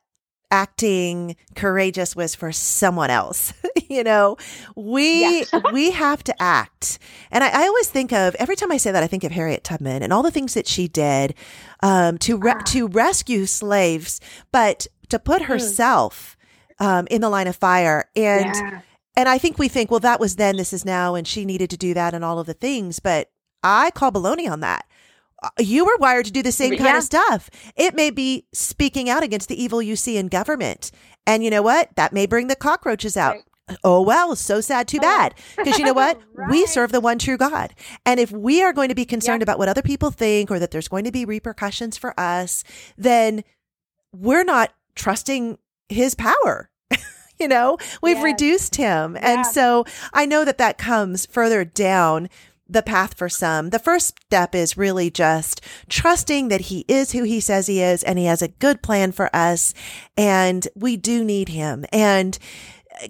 acting 0.55 1.35
courageous 1.53 2.15
was 2.15 2.33
for 2.33 2.53
someone 2.53 3.09
else. 3.09 3.53
you 3.89 4.03
know, 4.03 4.37
we 4.75 5.41
yeah. 5.41 5.61
we 5.73 5.91
have 5.91 6.23
to 6.23 6.41
act. 6.41 6.97
And 7.29 7.43
I, 7.43 7.63
I, 7.63 7.67
always 7.67 7.89
think 7.89 8.13
of 8.13 8.35
every 8.35 8.55
time 8.55 8.71
I 8.71 8.77
say 8.77 8.91
that, 8.91 9.03
I 9.03 9.07
think 9.07 9.25
of 9.25 9.33
Harriet 9.33 9.65
Tubman 9.65 10.01
and 10.01 10.13
all 10.13 10.23
the 10.23 10.31
things 10.31 10.53
that 10.53 10.65
she 10.65 10.87
did 10.87 11.35
um, 11.83 12.17
to 12.19 12.37
re- 12.37 12.53
ah. 12.55 12.61
to 12.67 12.87
rescue 12.87 13.45
slaves, 13.45 14.21
but 14.53 14.87
to 15.09 15.19
put 15.19 15.41
hmm. 15.41 15.47
herself 15.47 16.37
um, 16.79 17.05
in 17.11 17.19
the 17.19 17.29
line 17.29 17.47
of 17.47 17.57
fire. 17.57 18.05
And 18.15 18.55
yeah. 18.55 18.81
and 19.17 19.27
I 19.27 19.37
think 19.37 19.59
we 19.59 19.67
think, 19.67 19.91
well, 19.91 19.99
that 19.99 20.21
was 20.21 20.37
then, 20.37 20.55
this 20.55 20.71
is 20.71 20.85
now, 20.85 21.15
and 21.15 21.27
she 21.27 21.43
needed 21.43 21.69
to 21.71 21.77
do 21.77 21.93
that 21.95 22.13
and 22.13 22.23
all 22.23 22.39
of 22.39 22.47
the 22.47 22.53
things. 22.53 23.01
But 23.01 23.29
I 23.61 23.91
call 23.91 24.11
baloney 24.11 24.49
on 24.49 24.61
that 24.61 24.85
you 25.59 25.85
were 25.85 25.97
wired 25.97 26.25
to 26.25 26.31
do 26.31 26.43
the 26.43 26.51
same 26.51 26.71
kind 26.71 26.83
yeah. 26.83 26.97
of 26.97 27.03
stuff. 27.03 27.49
It 27.75 27.95
may 27.95 28.09
be 28.09 28.45
speaking 28.53 29.09
out 29.09 29.23
against 29.23 29.49
the 29.49 29.61
evil 29.61 29.81
you 29.81 29.95
see 29.95 30.17
in 30.17 30.27
government. 30.27 30.91
And 31.27 31.43
you 31.43 31.49
know 31.49 31.61
what? 31.61 31.89
That 31.95 32.13
may 32.13 32.25
bring 32.25 32.47
the 32.47 32.55
cockroaches 32.55 33.17
out. 33.17 33.35
Right. 33.35 33.43
Oh, 33.83 34.01
well, 34.01 34.35
so 34.35 34.61
sad, 34.61 34.87
too 34.87 34.99
bad. 34.99 35.33
Because 35.57 35.79
you 35.79 35.85
know 35.85 35.93
what? 35.93 36.19
right. 36.33 36.51
We 36.51 36.67
serve 36.67 36.91
the 36.91 37.01
one 37.01 37.17
true 37.17 37.37
God. 37.37 37.73
And 38.05 38.19
if 38.19 38.31
we 38.31 38.61
are 38.61 38.73
going 38.73 38.89
to 38.89 38.95
be 38.95 39.05
concerned 39.05 39.41
yeah. 39.41 39.45
about 39.45 39.57
what 39.57 39.69
other 39.69 39.81
people 39.81 40.11
think 40.11 40.51
or 40.51 40.59
that 40.59 40.69
there's 40.69 40.87
going 40.87 41.05
to 41.05 41.11
be 41.11 41.25
repercussions 41.25 41.97
for 41.97 42.17
us, 42.19 42.63
then 42.95 43.43
we're 44.11 44.43
not 44.43 44.71
trusting 44.93 45.57
his 45.89 46.13
power. 46.13 46.69
you 47.39 47.47
know, 47.47 47.77
we've 48.03 48.17
yes. 48.17 48.23
reduced 48.23 48.75
him. 48.75 49.15
Yeah. 49.15 49.33
And 49.33 49.45
so 49.47 49.85
I 50.13 50.27
know 50.27 50.45
that 50.45 50.59
that 50.59 50.77
comes 50.77 51.25
further 51.25 51.65
down 51.65 52.29
the 52.67 52.81
path 52.81 53.15
for 53.17 53.29
some. 53.29 53.69
The 53.69 53.79
first 53.79 54.19
step 54.25 54.55
is 54.55 54.77
really 54.77 55.09
just 55.09 55.61
trusting 55.89 56.47
that 56.47 56.61
he 56.61 56.85
is 56.87 57.11
who 57.11 57.23
he 57.23 57.39
says 57.39 57.67
he 57.67 57.81
is 57.81 58.03
and 58.03 58.17
he 58.17 58.25
has 58.25 58.41
a 58.41 58.47
good 58.47 58.81
plan 58.81 59.11
for 59.11 59.33
us 59.35 59.73
and 60.17 60.67
we 60.75 60.97
do 60.97 61.23
need 61.23 61.49
him. 61.49 61.85
And 61.91 62.37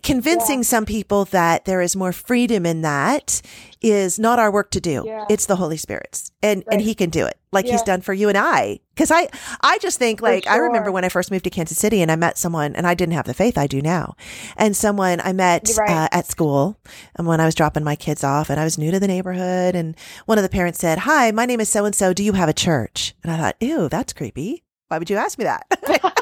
convincing 0.03 0.59
yeah. 0.59 0.63
some 0.63 0.85
people 0.85 1.25
that 1.25 1.65
there 1.65 1.81
is 1.81 1.95
more 1.95 2.11
freedom 2.11 2.65
in 2.65 2.81
that 2.81 3.41
is 3.85 4.17
not 4.17 4.39
our 4.39 4.51
work 4.51 4.71
to 4.71 4.81
do. 4.81 5.03
Yeah. 5.05 5.25
It's 5.29 5.45
the 5.45 5.55
Holy 5.55 5.77
Spirit's. 5.77 6.31
And 6.41 6.63
right. 6.65 6.73
and 6.73 6.81
he 6.81 6.95
can 6.95 7.11
do 7.11 7.25
it 7.25 7.37
like 7.51 7.65
yeah. 7.65 7.73
he's 7.73 7.83
done 7.83 8.01
for 8.01 8.13
you 8.13 8.29
and 8.29 8.37
I. 8.37 8.79
Cuz 8.95 9.11
I 9.11 9.29
I 9.61 9.77
just 9.77 9.99
think 9.99 10.21
like 10.21 10.45
sure. 10.45 10.53
I 10.53 10.57
remember 10.57 10.91
when 10.91 11.05
I 11.05 11.09
first 11.09 11.29
moved 11.29 11.43
to 11.43 11.51
Kansas 11.51 11.77
City 11.77 12.01
and 12.01 12.11
I 12.11 12.15
met 12.15 12.37
someone 12.39 12.75
and 12.75 12.87
I 12.87 12.95
didn't 12.95 13.13
have 13.13 13.25
the 13.25 13.33
faith 13.33 13.57
I 13.57 13.67
do 13.67 13.81
now. 13.81 14.15
And 14.57 14.75
someone 14.75 15.21
I 15.23 15.33
met 15.33 15.69
right. 15.77 15.89
uh, 15.89 16.07
at 16.11 16.25
school 16.25 16.79
and 17.15 17.27
when 17.27 17.39
I 17.39 17.45
was 17.45 17.53
dropping 17.53 17.83
my 17.83 17.95
kids 17.95 18.23
off 18.23 18.49
and 18.49 18.59
I 18.59 18.63
was 18.63 18.77
new 18.77 18.91
to 18.91 18.99
the 18.99 19.07
neighborhood 19.07 19.75
and 19.75 19.95
one 20.25 20.39
of 20.39 20.43
the 20.43 20.49
parents 20.49 20.79
said, 20.79 20.99
"Hi, 20.99 21.29
my 21.31 21.45
name 21.45 21.59
is 21.59 21.69
so 21.69 21.85
and 21.85 21.93
so. 21.93 22.11
Do 22.11 22.23
you 22.23 22.33
have 22.33 22.49
a 22.49 22.53
church?" 22.53 23.15
And 23.23 23.31
I 23.31 23.37
thought, 23.37 23.55
"Ew, 23.59 23.87
that's 23.87 24.13
creepy. 24.13 24.63
Why 24.87 24.97
would 24.97 25.09
you 25.09 25.17
ask 25.17 25.37
me 25.37 25.45
that?" 25.45 25.65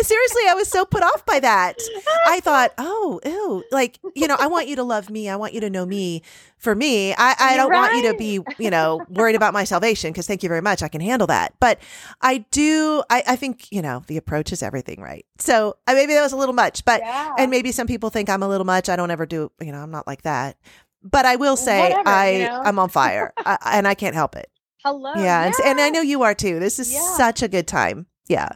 Seriously, 0.00 0.42
I 0.48 0.54
was 0.54 0.68
so 0.68 0.84
put 0.84 1.02
off 1.02 1.24
by 1.26 1.40
that. 1.40 1.78
I 2.26 2.40
thought, 2.44 2.72
oh, 2.78 3.20
ew. 3.24 3.64
Like, 3.70 3.98
you 4.14 4.26
know, 4.26 4.36
I 4.38 4.46
want 4.46 4.68
you 4.68 4.76
to 4.76 4.82
love 4.82 5.10
me. 5.10 5.28
I 5.28 5.36
want 5.36 5.54
you 5.54 5.60
to 5.60 5.70
know 5.70 5.86
me 5.86 6.22
for 6.58 6.74
me. 6.74 7.14
I, 7.14 7.34
I 7.38 7.56
don't 7.56 7.70
right. 7.70 7.92
want 7.92 7.96
you 7.96 8.12
to 8.12 8.18
be, 8.18 8.40
you 8.62 8.70
know, 8.70 9.04
worried 9.08 9.36
about 9.36 9.52
my 9.52 9.64
salvation 9.64 10.10
because 10.10 10.26
thank 10.26 10.42
you 10.42 10.48
very 10.48 10.60
much. 10.60 10.82
I 10.82 10.88
can 10.88 11.00
handle 11.00 11.26
that. 11.28 11.54
But 11.60 11.80
I 12.20 12.38
do, 12.50 13.02
I, 13.10 13.22
I 13.26 13.36
think, 13.36 13.70
you 13.70 13.82
know, 13.82 14.02
the 14.06 14.16
approach 14.16 14.52
is 14.52 14.62
everything, 14.62 15.00
right? 15.00 15.24
So 15.38 15.76
uh, 15.86 15.94
maybe 15.94 16.14
that 16.14 16.22
was 16.22 16.32
a 16.32 16.36
little 16.36 16.54
much, 16.54 16.84
but, 16.84 17.00
yeah. 17.00 17.34
and 17.38 17.50
maybe 17.50 17.72
some 17.72 17.86
people 17.86 18.10
think 18.10 18.28
I'm 18.28 18.42
a 18.42 18.48
little 18.48 18.66
much. 18.66 18.88
I 18.88 18.96
don't 18.96 19.10
ever 19.10 19.26
do, 19.26 19.50
you 19.60 19.72
know, 19.72 19.78
I'm 19.78 19.90
not 19.90 20.06
like 20.06 20.22
that. 20.22 20.56
But 21.02 21.24
I 21.24 21.36
will 21.36 21.56
say 21.56 21.90
Whatever, 21.90 22.08
I, 22.08 22.30
you 22.30 22.44
know? 22.44 22.62
I'm 22.62 22.78
on 22.78 22.90
fire 22.90 23.32
I, 23.38 23.58
and 23.72 23.88
I 23.88 23.94
can't 23.94 24.14
help 24.14 24.36
it. 24.36 24.50
Hello. 24.84 25.12
Yeah. 25.14 25.44
And, 25.44 25.54
and, 25.64 25.80
I 25.80 25.90
know 25.90 26.00
you 26.00 26.22
are 26.22 26.34
too. 26.34 26.58
This 26.58 26.78
is 26.78 26.92
yeah. 26.92 27.00
such 27.16 27.42
a 27.42 27.48
good 27.48 27.66
time. 27.66 28.06
Yeah. 28.28 28.50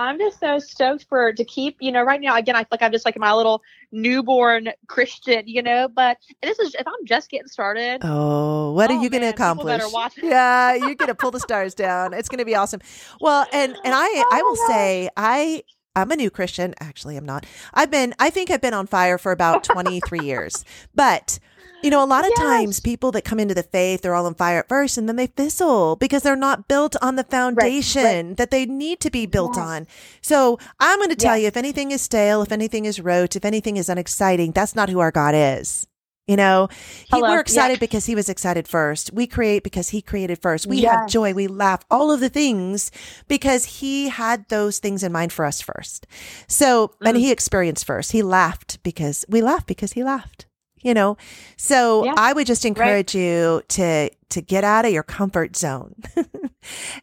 I'm 0.00 0.18
just 0.18 0.40
so 0.40 0.58
stoked 0.58 1.06
for 1.08 1.32
to 1.32 1.44
keep, 1.44 1.76
you 1.80 1.92
know, 1.92 2.02
right 2.02 2.20
now 2.20 2.36
again 2.36 2.56
I 2.56 2.60
feel 2.60 2.68
like 2.72 2.82
I'm 2.82 2.92
just 2.92 3.04
like 3.04 3.18
my 3.18 3.32
little 3.32 3.62
newborn 3.92 4.70
Christian, 4.86 5.46
you 5.46 5.62
know, 5.62 5.88
but 5.88 6.18
this 6.42 6.58
is 6.58 6.74
if 6.74 6.86
I'm 6.86 7.04
just 7.04 7.30
getting 7.30 7.48
started. 7.48 8.00
Oh, 8.02 8.72
what 8.72 8.90
oh, 8.90 8.96
are 8.96 9.02
you 9.02 9.10
going 9.10 9.22
to 9.22 9.28
accomplish? 9.28 9.82
yeah, 10.22 10.74
you're 10.74 10.94
going 10.94 11.08
to 11.08 11.14
pull 11.14 11.30
the 11.30 11.40
stars 11.40 11.74
down. 11.74 12.14
It's 12.14 12.28
going 12.28 12.38
to 12.38 12.44
be 12.44 12.54
awesome. 12.54 12.80
Well, 13.20 13.46
and 13.52 13.76
and 13.84 13.94
I 13.94 14.06
oh, 14.26 14.30
I 14.32 14.42
will 14.42 14.56
say 14.68 15.10
I 15.16 15.62
I'm 15.96 16.10
a 16.10 16.16
new 16.16 16.30
Christian. 16.30 16.74
Actually, 16.80 17.16
I'm 17.16 17.26
not. 17.26 17.46
I've 17.74 17.90
been 17.90 18.14
I 18.18 18.30
think 18.30 18.50
I've 18.50 18.60
been 18.62 18.74
on 18.74 18.86
fire 18.86 19.18
for 19.18 19.32
about 19.32 19.64
23 19.64 20.20
years. 20.20 20.64
But 20.94 21.38
you 21.82 21.90
know, 21.90 22.02
a 22.02 22.06
lot 22.06 22.24
of 22.24 22.32
yes. 22.36 22.38
times 22.38 22.80
people 22.80 23.10
that 23.12 23.24
come 23.24 23.40
into 23.40 23.54
the 23.54 23.62
faith, 23.62 24.02
they're 24.02 24.14
all 24.14 24.26
on 24.26 24.34
fire 24.34 24.60
at 24.60 24.68
first 24.68 24.98
and 24.98 25.08
then 25.08 25.16
they 25.16 25.26
fizzle 25.26 25.96
because 25.96 26.22
they're 26.22 26.36
not 26.36 26.68
built 26.68 26.96
on 27.00 27.16
the 27.16 27.24
foundation 27.24 28.02
right, 28.02 28.26
right. 28.26 28.36
that 28.36 28.50
they 28.50 28.66
need 28.66 29.00
to 29.00 29.10
be 29.10 29.26
built 29.26 29.56
yes. 29.56 29.64
on. 29.64 29.86
So 30.20 30.58
I'm 30.78 30.98
going 30.98 31.10
to 31.10 31.16
tell 31.16 31.36
yes. 31.36 31.42
you 31.42 31.48
if 31.48 31.56
anything 31.56 31.90
is 31.90 32.02
stale, 32.02 32.42
if 32.42 32.52
anything 32.52 32.84
is 32.84 33.00
rote, 33.00 33.36
if 33.36 33.44
anything 33.44 33.76
is 33.76 33.88
unexciting, 33.88 34.52
that's 34.52 34.74
not 34.74 34.88
who 34.88 34.98
our 34.98 35.10
God 35.10 35.34
is. 35.34 35.86
You 36.26 36.36
know, 36.36 36.68
he, 37.12 37.20
we're 37.20 37.40
excited 37.40 37.78
yeah. 37.78 37.80
because 37.80 38.06
he 38.06 38.14
was 38.14 38.28
excited 38.28 38.68
first. 38.68 39.12
We 39.12 39.26
create 39.26 39.64
because 39.64 39.88
he 39.88 40.00
created 40.00 40.40
first. 40.40 40.64
We 40.64 40.76
yes. 40.76 40.94
have 40.94 41.08
joy. 41.08 41.34
We 41.34 41.48
laugh, 41.48 41.84
all 41.90 42.12
of 42.12 42.20
the 42.20 42.28
things 42.28 42.92
because 43.26 43.64
he 43.64 44.10
had 44.10 44.48
those 44.48 44.78
things 44.78 45.02
in 45.02 45.10
mind 45.10 45.32
for 45.32 45.44
us 45.44 45.60
first. 45.60 46.06
So, 46.46 46.88
mm. 46.88 47.08
and 47.08 47.16
he 47.16 47.32
experienced 47.32 47.84
first. 47.84 48.12
He 48.12 48.22
laughed 48.22 48.80
because 48.84 49.24
we 49.28 49.42
laughed 49.42 49.66
because 49.66 49.94
he 49.94 50.04
laughed 50.04 50.46
you 50.82 50.94
know 50.94 51.16
so 51.56 52.04
yeah, 52.04 52.14
i 52.16 52.32
would 52.32 52.46
just 52.46 52.64
encourage 52.64 53.14
right. 53.14 53.20
you 53.20 53.62
to 53.68 54.10
to 54.28 54.40
get 54.40 54.64
out 54.64 54.84
of 54.84 54.92
your 54.92 55.02
comfort 55.02 55.56
zone 55.56 55.94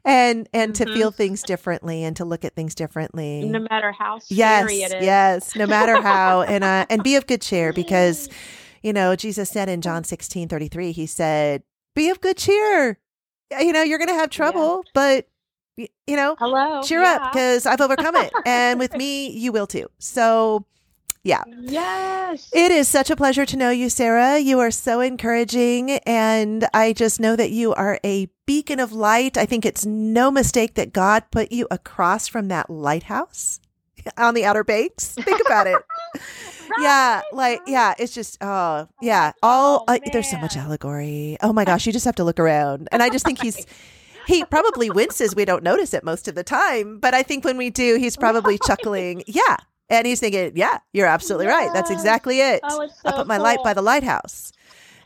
and 0.05 0.47
and 0.53 0.73
mm-hmm. 0.73 0.85
to 0.85 0.93
feel 0.93 1.11
things 1.11 1.43
differently 1.43 2.03
and 2.03 2.15
to 2.15 2.25
look 2.25 2.43
at 2.43 2.55
things 2.55 2.73
differently 2.73 3.43
no 3.45 3.65
matter 3.69 3.91
how 3.91 4.19
yes 4.29 4.69
it 4.71 4.93
is. 4.93 5.05
yes 5.05 5.55
no 5.55 5.67
matter 5.67 6.01
how 6.01 6.41
and 6.41 6.63
uh 6.63 6.85
and 6.89 7.03
be 7.03 7.15
of 7.15 7.27
good 7.27 7.41
cheer 7.41 7.73
because 7.73 8.29
you 8.81 8.93
know 8.93 9.15
jesus 9.15 9.49
said 9.49 9.69
in 9.69 9.81
john 9.81 10.03
16 10.03 10.47
33 10.47 10.91
he 10.91 11.05
said 11.05 11.63
be 11.95 12.09
of 12.09 12.21
good 12.21 12.37
cheer 12.37 12.97
you 13.59 13.73
know 13.73 13.81
you're 13.81 13.99
gonna 13.99 14.13
have 14.13 14.29
trouble 14.29 14.83
yeah. 14.85 14.91
but 14.93 15.27
you 15.77 16.15
know 16.15 16.35
hello 16.39 16.81
cheer 16.81 17.01
yeah. 17.01 17.13
up 17.15 17.31
because 17.31 17.65
i've 17.65 17.81
overcome 17.81 18.15
it 18.15 18.33
and 18.45 18.79
with 18.79 18.93
me 18.97 19.29
you 19.29 19.51
will 19.51 19.67
too 19.67 19.87
so 19.99 20.65
yeah. 21.27 21.43
Yes. 21.59 22.49
It 22.53 22.71
is 22.71 22.87
such 22.87 23.09
a 23.09 23.15
pleasure 23.15 23.45
to 23.45 23.57
know 23.57 23.69
you, 23.69 23.89
Sarah. 23.89 24.39
You 24.39 24.59
are 24.59 24.71
so 24.71 25.01
encouraging. 25.01 25.91
And 26.05 26.67
I 26.73 26.93
just 26.93 27.19
know 27.19 27.35
that 27.35 27.51
you 27.51 27.73
are 27.73 27.99
a 28.03 28.29
beacon 28.45 28.79
of 28.79 28.93
light. 28.93 29.37
I 29.37 29.45
think 29.45 29.65
it's 29.65 29.85
no 29.85 30.31
mistake 30.31 30.75
that 30.75 30.93
God 30.93 31.25
put 31.29 31.51
you 31.51 31.67
across 31.69 32.29
from 32.29 32.47
that 32.47 32.69
lighthouse 32.69 33.59
on 34.17 34.35
the 34.35 34.45
Outer 34.45 34.63
Banks. 34.63 35.15
Think 35.15 35.41
about 35.45 35.67
it. 35.67 35.75
right, 36.15 36.79
yeah, 36.79 37.21
like 37.33 37.59
yeah, 37.67 37.93
it's 37.99 38.13
just 38.13 38.37
oh 38.41 38.87
yeah, 39.01 39.33
all 39.43 39.83
oh, 39.87 39.93
uh, 39.93 39.99
there's 40.13 40.31
so 40.31 40.37
much 40.37 40.55
allegory. 40.55 41.37
Oh 41.41 41.51
my 41.51 41.65
gosh, 41.65 41.85
you 41.85 41.91
just 41.91 42.05
have 42.05 42.15
to 42.15 42.23
look 42.23 42.39
around, 42.39 42.87
and 42.91 43.03
I 43.03 43.09
just 43.09 43.25
think 43.25 43.41
he's 43.41 43.65
he 44.27 44.45
probably 44.45 44.89
winces. 44.89 45.35
We 45.35 45.45
don't 45.45 45.63
notice 45.63 45.93
it 45.93 46.03
most 46.03 46.27
of 46.27 46.35
the 46.35 46.43
time, 46.43 46.99
but 46.99 47.13
I 47.13 47.23
think 47.23 47.43
when 47.43 47.57
we 47.57 47.69
do, 47.69 47.97
he's 47.97 48.15
probably 48.15 48.57
chuckling. 48.65 49.23
Yeah, 49.27 49.57
and 49.89 50.05
he's 50.05 50.19
thinking, 50.19 50.51
yeah, 50.55 50.79
you're 50.93 51.07
absolutely 51.07 51.45
yes. 51.45 51.55
right. 51.55 51.73
That's 51.73 51.89
exactly 51.89 52.39
it. 52.41 52.59
Oh, 52.63 52.87
so 52.87 52.93
I 53.05 53.11
put 53.13 53.27
my 53.27 53.37
cool. 53.37 53.43
light 53.43 53.59
by 53.63 53.73
the 53.73 53.81
lighthouse. 53.81 54.51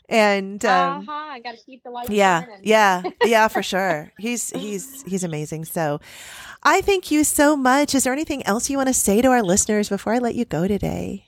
And 0.10 0.64
um, 0.66 1.08
uh-huh. 1.08 1.32
I 1.32 1.40
got 1.40 1.56
to 1.58 1.64
keep 1.64 1.84
the 1.84 1.90
light. 1.90 2.10
Yeah, 2.10 2.46
yeah, 2.62 3.02
yeah, 3.24 3.48
for 3.48 3.64
sure. 3.64 4.12
He's 4.20 4.50
he's 4.50 5.04
he's 5.04 5.24
amazing. 5.24 5.64
So, 5.64 6.02
I 6.64 6.82
thank 6.82 7.12
you 7.12 7.24
so 7.24 7.56
much. 7.56 7.96
Is 7.96 8.04
there 8.04 8.12
anything 8.12 8.46
else 8.46 8.70
you 8.70 8.76
want 8.76 8.88
to 8.88 8.94
say 8.94 9.22
to 9.22 9.30
our 9.30 9.42
listeners 9.42 9.88
before 9.88 10.14
I 10.14 10.18
let 10.18 10.36
you 10.36 10.44
go 10.44 10.68
today? 10.68 11.28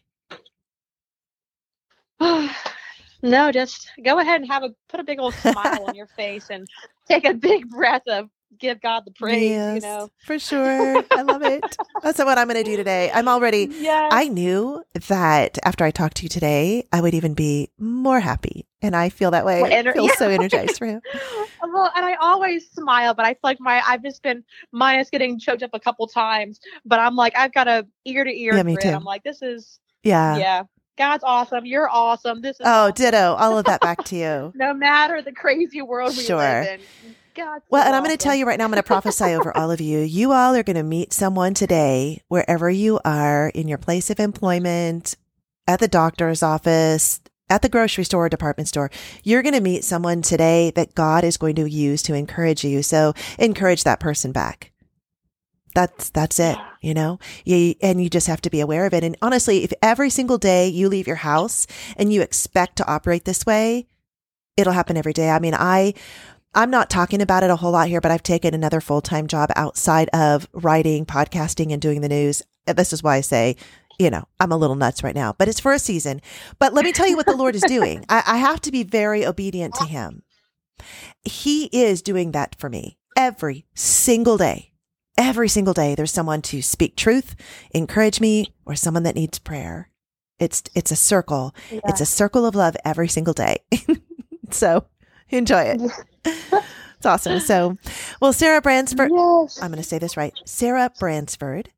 no, 2.20 3.51
just 3.54 3.89
go 4.04 4.20
ahead 4.20 4.41
and 4.41 4.51
have 4.51 4.64
a 4.64 4.72
put 4.89 4.99
a 4.99 5.04
big 5.04 5.20
old 5.20 5.34
smile 5.36 5.86
on 5.88 5.95
your 5.95 6.08
face 6.08 6.49
and 6.49 6.68
take 7.08 7.24
a 7.24 7.34
big 7.34 7.70
breath 7.70 8.06
of 8.08 8.30
give 8.64 8.82
God 8.82 9.03
the 9.05 9.11
praise, 9.11 9.49
yes, 9.51 9.76
you 9.76 9.82
know. 9.82 10.09
For 10.26 10.39
sure. 10.39 11.03
I 11.11 11.22
love 11.22 11.43
it. 11.43 11.76
That's 12.01 12.18
what 12.18 12.38
I'm 12.38 12.47
going 12.47 12.64
to 12.64 12.70
do 12.70 12.78
today. 12.78 13.11
I'm 13.14 13.28
already, 13.28 13.68
yes. 13.70 14.09
I 14.14 14.30
knew 14.30 14.84
that 15.09 15.59
after 15.64 15.84
I 15.84 15.91
talked 15.91 16.18
to 16.18 16.24
you 16.24 16.30
today, 16.30 16.88
I 16.93 17.01
would 17.01 17.14
even 17.14 17.34
be 17.34 17.70
more 17.78 18.22
happy. 18.22 18.66
And 18.82 18.95
I 18.95 19.09
feel 19.09 19.32
that 19.32 19.45
way. 19.45 19.61
Well, 19.61 19.72
ener- 19.72 19.89
I 19.89 19.93
feel 19.93 20.05
yeah. 20.07 20.16
so 20.16 20.30
energized 20.30 20.78
for 20.78 20.86
him. 20.86 21.01
well, 21.61 21.91
and 21.95 22.05
I 22.05 22.16
always 22.16 22.70
smile, 22.72 23.14
but 23.14 23.26
I 23.26 23.34
feel 23.34 23.39
like 23.43 23.59
my, 23.59 23.82
I've 23.86 24.01
just 24.01 24.24
been 24.24 24.43
minus 24.72 25.09
getting 25.09 25.38
choked 25.39 25.61
up 25.64 25.72
a 25.74 25.80
couple 25.80 26.07
times, 26.07 26.59
but 26.86 26.99
I'm 26.99 27.16
like, 27.18 27.36
I've 27.36 27.53
got 27.53 27.68
a 27.68 27.86
ear 28.05 28.24
to 28.24 28.32
ear. 28.32 28.55
Yeah, 28.55 28.64
me 28.64 28.78
too. 28.82 28.89
I'm 28.89 29.03
like, 29.03 29.24
this 29.24 29.41
is, 29.41 29.80
yeah. 30.03 30.38
Yeah. 30.38 30.64
God's 30.97 31.24
awesome. 31.26 31.66
You're 31.66 31.89
awesome. 31.89 32.41
This 32.41 32.59
is 32.59 32.66
Oh, 32.66 32.70
awesome. 32.70 32.93
ditto. 32.93 33.34
All 33.34 33.57
of 33.57 33.66
that 33.66 33.82
back 33.82 34.03
to 34.05 34.16
you. 34.24 34.51
no 34.55 34.74
matter 34.74 35.22
the 35.22 35.32
crazy 35.32 35.82
world 35.82 36.16
we 36.16 36.24
sure. 36.24 36.38
live 36.38 36.80
in 37.05 37.16
God. 37.34 37.62
Well, 37.70 37.84
and 37.84 37.96
I'm 37.96 38.04
going 38.04 38.16
to 38.16 38.24
tell 38.24 38.36
you 38.36 38.46
right 38.46 38.58
now, 38.58 38.66
I'm 38.66 38.72
going 38.72 38.82
to 38.82 38.88
prophesy 38.88 39.34
over 39.34 39.56
all 39.56 39.72
of 39.72 39.82
you. 39.82 40.00
You 40.00 40.32
all 40.32 40.56
are 40.56 40.64
going 40.64 40.76
to 40.76 40.84
meet 40.84 41.14
someone 41.14 41.54
today, 41.54 42.22
wherever 42.28 42.70
you 42.70 43.00
are, 43.04 43.50
in 43.50 43.68
your 43.68 43.78
place 43.78 44.10
of 44.10 44.20
employment, 44.20 45.16
at 45.68 45.80
the 45.80 45.88
doctor's 45.88 46.44
office, 46.44 47.22
at 47.50 47.62
the 47.62 47.70
grocery 47.70 48.04
store, 48.04 48.30
department 48.30 48.68
store. 48.68 48.90
You're 49.24 49.44
going 49.44 49.54
to 49.54 49.62
meet 49.62 49.84
someone 49.84 50.22
today 50.22 50.72
that 50.72 50.96
God 50.96 51.24
is 51.24 51.38
going 51.38 51.56
to 51.56 51.70
use 51.70 52.02
to 52.04 52.14
encourage 52.14 52.64
you. 52.64 52.82
So 52.84 53.14
encourage 53.38 53.84
that 53.84 54.00
person 54.00 54.32
back. 54.32 54.72
That's, 55.76 56.12
that's 56.12 56.40
it, 56.40 56.58
you 56.82 56.94
know, 56.94 57.18
you, 57.46 57.74
and 57.82 58.02
you 58.02 58.08
just 58.08 58.28
have 58.28 58.42
to 58.42 58.52
be 58.52 58.60
aware 58.60 58.86
of 58.86 58.94
it. 58.94 59.04
And 59.04 59.18
honestly, 59.24 59.64
if 59.64 59.74
every 59.82 60.12
single 60.12 60.38
day 60.38 60.68
you 60.68 60.88
leave 60.88 61.08
your 61.08 61.16
house 61.16 61.66
and 61.98 62.14
you 62.14 62.22
expect 62.22 62.76
to 62.76 62.88
operate 62.88 63.26
this 63.26 63.44
way, 63.44 63.88
it'll 64.56 64.74
happen 64.74 64.98
every 64.98 65.14
day. 65.14 65.32
I 65.32 65.40
mean, 65.40 65.56
I, 65.56 65.96
I'm 66.56 66.70
not 66.70 66.89
talking 66.89 67.22
about 67.22 67.43
it 67.43 67.49
a 67.49 67.56
whole 67.56 67.72
lot 67.72 67.88
here, 67.88 68.01
but 68.01 68.12
I've 68.12 68.24
taken 68.24 68.54
another 68.54 68.80
full 68.80 69.01
time 69.01 69.28
job 69.28 69.49
outside 69.56 70.10
of 70.10 70.47
writing, 70.54 71.06
podcasting, 71.06 71.72
and 71.72 71.82
doing 71.82 72.01
the 72.01 72.10
news. 72.10 72.43
This 72.66 72.93
is 72.93 73.01
why 73.01 73.16
I 73.16 73.22
say, 73.22 73.56
you 73.99 74.10
know, 74.10 74.28
I'm 74.39 74.51
a 74.51 74.58
little 74.58 74.76
nuts 74.76 75.04
right 75.04 75.16
now, 75.16 75.34
but 75.38 75.47
it's 75.47 75.60
for 75.60 75.74
a 75.74 75.80
season. 75.80 76.22
But 76.60 76.74
let 76.74 76.86
me 76.86 76.91
tell 76.91 77.08
you 77.08 77.16
what 77.18 77.26
the 77.26 77.36
Lord 77.36 77.56
is 77.56 77.64
doing. 77.64 78.06
I, 78.10 78.24
I 78.26 78.38
have 78.38 78.62
to 78.62 78.72
be 78.72 78.84
very 78.84 79.26
obedient 79.26 79.74
to 79.76 79.86
Him. 79.86 80.24
He 81.24 81.66
is 81.66 82.01
doing 82.01 82.32
that 82.32 82.56
for 82.60 82.70
me 82.70 82.97
every 83.18 83.66
single 83.74 84.38
day. 84.38 84.72
Every 85.18 85.47
single 85.47 85.76
day, 85.76 85.93
there's 85.93 86.12
someone 86.12 86.41
to 86.43 86.64
speak 86.64 86.95
truth, 86.95 87.36
encourage 87.72 88.20
me, 88.20 88.54
or 88.66 88.76
someone 88.76 89.04
that 89.04 89.16
needs 89.16 89.38
prayer. 89.38 89.91
It's 90.39 90.64
it's 90.74 90.91
a 90.91 90.95
circle. 90.95 91.54
Yeah. 91.72 91.82
It's 91.86 92.01
a 92.01 92.06
circle 92.06 92.47
of 92.47 92.56
love 92.56 92.76
every 92.84 93.08
single 93.08 93.36
day. 93.36 93.58
so 94.49 94.86
enjoy 95.30 95.62
it. 95.62 95.82
It's 96.26 97.05
awesome. 97.05 97.39
So, 97.39 97.78
well, 98.21 98.34
Sarah 98.34 98.61
Bransford, 98.61 99.11
yes. 99.13 99.61
I'm 99.61 99.71
going 99.71 99.82
to 99.82 99.88
say 99.88 99.99
this 99.99 100.17
right. 100.17 100.34
Sarah 100.45 100.91
Bransford, 100.99 101.69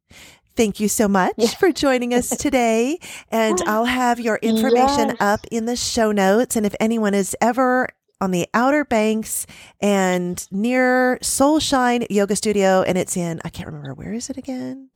thank 0.55 0.79
you 0.79 0.87
so 0.87 1.07
much 1.07 1.33
yeah. 1.37 1.49
for 1.49 1.71
joining 1.71 2.13
us 2.13 2.29
today. 2.37 2.99
And 3.31 3.61
I'll 3.65 3.85
have 3.85 4.19
your 4.19 4.37
information 4.37 5.09
yes. 5.09 5.17
up 5.19 5.47
in 5.51 5.65
the 5.65 5.75
show 5.75 6.11
notes. 6.11 6.55
And 6.55 6.65
if 6.65 6.75
anyone 6.79 7.13
is 7.13 7.35
ever 7.41 7.89
on 8.21 8.31
the 8.31 8.47
Outer 8.53 8.85
Banks 8.85 9.45
and 9.81 10.47
near 10.51 11.19
Soulshine 11.21 12.07
Yoga 12.09 12.35
Studio, 12.35 12.81
and 12.81 12.97
it's 12.97 13.17
in, 13.17 13.41
I 13.43 13.49
can't 13.49 13.67
remember, 13.67 13.93
where 13.93 14.13
is 14.13 14.29
it 14.29 14.37
again? 14.37 14.89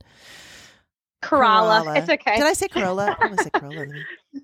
Corolla. 1.22 1.82
Corolla. 1.82 1.98
It's 1.98 2.08
okay. 2.08 2.36
Did 2.36 2.46
I 2.46 2.54
say 2.54 2.68
Corolla? 2.68 3.16
I 3.20 3.42
say 3.42 3.50
Corolla. 3.54 3.86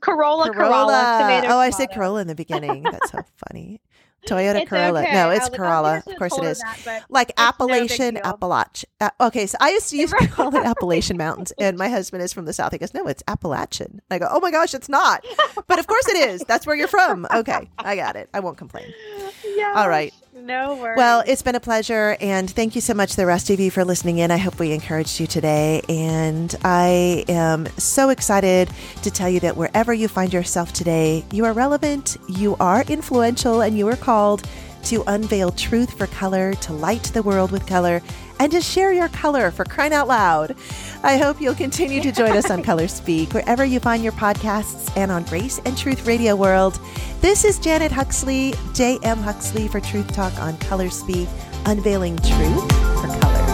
Corolla, 0.00 0.52
Corolla. 0.52 0.52
Corolla. 0.52 1.42
oh, 1.46 1.58
I 1.58 1.70
said 1.70 1.90
Corolla 1.92 2.20
in 2.20 2.26
the 2.26 2.34
beginning. 2.34 2.82
That's 2.82 3.10
so 3.10 3.20
funny. 3.48 3.80
Toyota 4.26 4.60
it's 4.62 4.68
Corolla. 4.70 5.02
Okay. 5.02 5.12
No, 5.12 5.30
it's 5.30 5.48
Corolla. 5.48 6.02
Of 6.06 6.16
course 6.16 6.36
it 6.36 6.44
is. 6.44 6.62
That, 6.84 7.04
like 7.08 7.32
Appalachian, 7.38 8.14
no 8.14 8.20
Appalach. 8.22 8.84
Uh, 9.00 9.10
okay, 9.20 9.46
so 9.46 9.56
I 9.60 9.70
used 9.70 9.90
to 9.90 9.96
used 10.04 10.14
to 10.18 10.26
call 10.28 10.54
it 10.54 10.64
Appalachian 10.64 11.16
Mountains, 11.16 11.52
and 11.58 11.76
my 11.78 11.88
husband 11.88 12.22
is 12.22 12.32
from 12.32 12.44
the 12.44 12.52
South. 12.52 12.72
He 12.72 12.78
goes, 12.78 12.94
"No, 12.94 13.06
it's 13.06 13.22
Appalachian." 13.28 14.00
I 14.10 14.18
go, 14.18 14.28
"Oh 14.30 14.40
my 14.40 14.50
gosh, 14.50 14.74
it's 14.74 14.88
not." 14.88 15.24
But 15.66 15.78
of 15.78 15.86
course 15.86 16.08
it 16.08 16.16
is. 16.28 16.42
That's 16.42 16.66
where 16.66 16.76
you're 16.76 16.88
from. 16.88 17.26
Okay, 17.32 17.68
I 17.78 17.96
got 17.96 18.16
it. 18.16 18.28
I 18.34 18.40
won't 18.40 18.58
complain. 18.58 18.92
Yeah. 19.56 19.72
All 19.76 19.88
right. 19.88 20.12
No 20.46 20.76
worries. 20.76 20.96
Well, 20.96 21.24
it's 21.26 21.42
been 21.42 21.56
a 21.56 21.60
pleasure, 21.60 22.16
and 22.20 22.48
thank 22.48 22.76
you 22.76 22.80
so 22.80 22.94
much, 22.94 23.16
the 23.16 23.26
rest 23.26 23.50
of 23.50 23.58
you, 23.58 23.68
for 23.68 23.84
listening 23.84 24.18
in. 24.18 24.30
I 24.30 24.36
hope 24.36 24.60
we 24.60 24.70
encouraged 24.70 25.18
you 25.18 25.26
today, 25.26 25.82
and 25.88 26.54
I 26.62 27.24
am 27.28 27.66
so 27.78 28.10
excited 28.10 28.70
to 29.02 29.10
tell 29.10 29.28
you 29.28 29.40
that 29.40 29.56
wherever 29.56 29.92
you 29.92 30.06
find 30.06 30.32
yourself 30.32 30.72
today, 30.72 31.24
you 31.32 31.44
are 31.46 31.52
relevant, 31.52 32.16
you 32.28 32.54
are 32.60 32.84
influential, 32.84 33.60
and 33.60 33.76
you 33.76 33.88
are 33.88 33.96
called 33.96 34.48
to 34.84 35.02
unveil 35.08 35.50
truth 35.50 35.98
for 35.98 36.06
color, 36.06 36.54
to 36.54 36.72
light 36.72 37.02
the 37.02 37.24
world 37.24 37.50
with 37.50 37.66
color, 37.66 38.00
and 38.38 38.52
to 38.52 38.60
share 38.60 38.92
your 38.92 39.08
color 39.08 39.50
for 39.50 39.64
crying 39.64 39.92
out 39.92 40.08
loud. 40.08 40.56
I 41.02 41.16
hope 41.16 41.40
you'll 41.40 41.54
continue 41.54 42.00
to 42.02 42.12
join 42.12 42.36
us 42.36 42.50
on 42.50 42.62
Color 42.64 42.88
Speak, 42.88 43.32
wherever 43.32 43.64
you 43.64 43.80
find 43.80 44.02
your 44.02 44.12
podcasts, 44.12 44.94
and 44.96 45.10
on 45.10 45.24
Grace 45.24 45.60
and 45.64 45.76
Truth 45.76 46.06
Radio 46.06 46.36
World. 46.36 46.78
This 47.20 47.44
is 47.44 47.58
Janet 47.58 47.92
Huxley, 47.92 48.54
J.M. 48.74 49.18
Huxley 49.18 49.68
for 49.68 49.80
Truth 49.80 50.12
Talk 50.12 50.38
on 50.40 50.56
Color 50.58 50.90
Speak, 50.90 51.28
unveiling 51.66 52.16
truth 52.18 53.45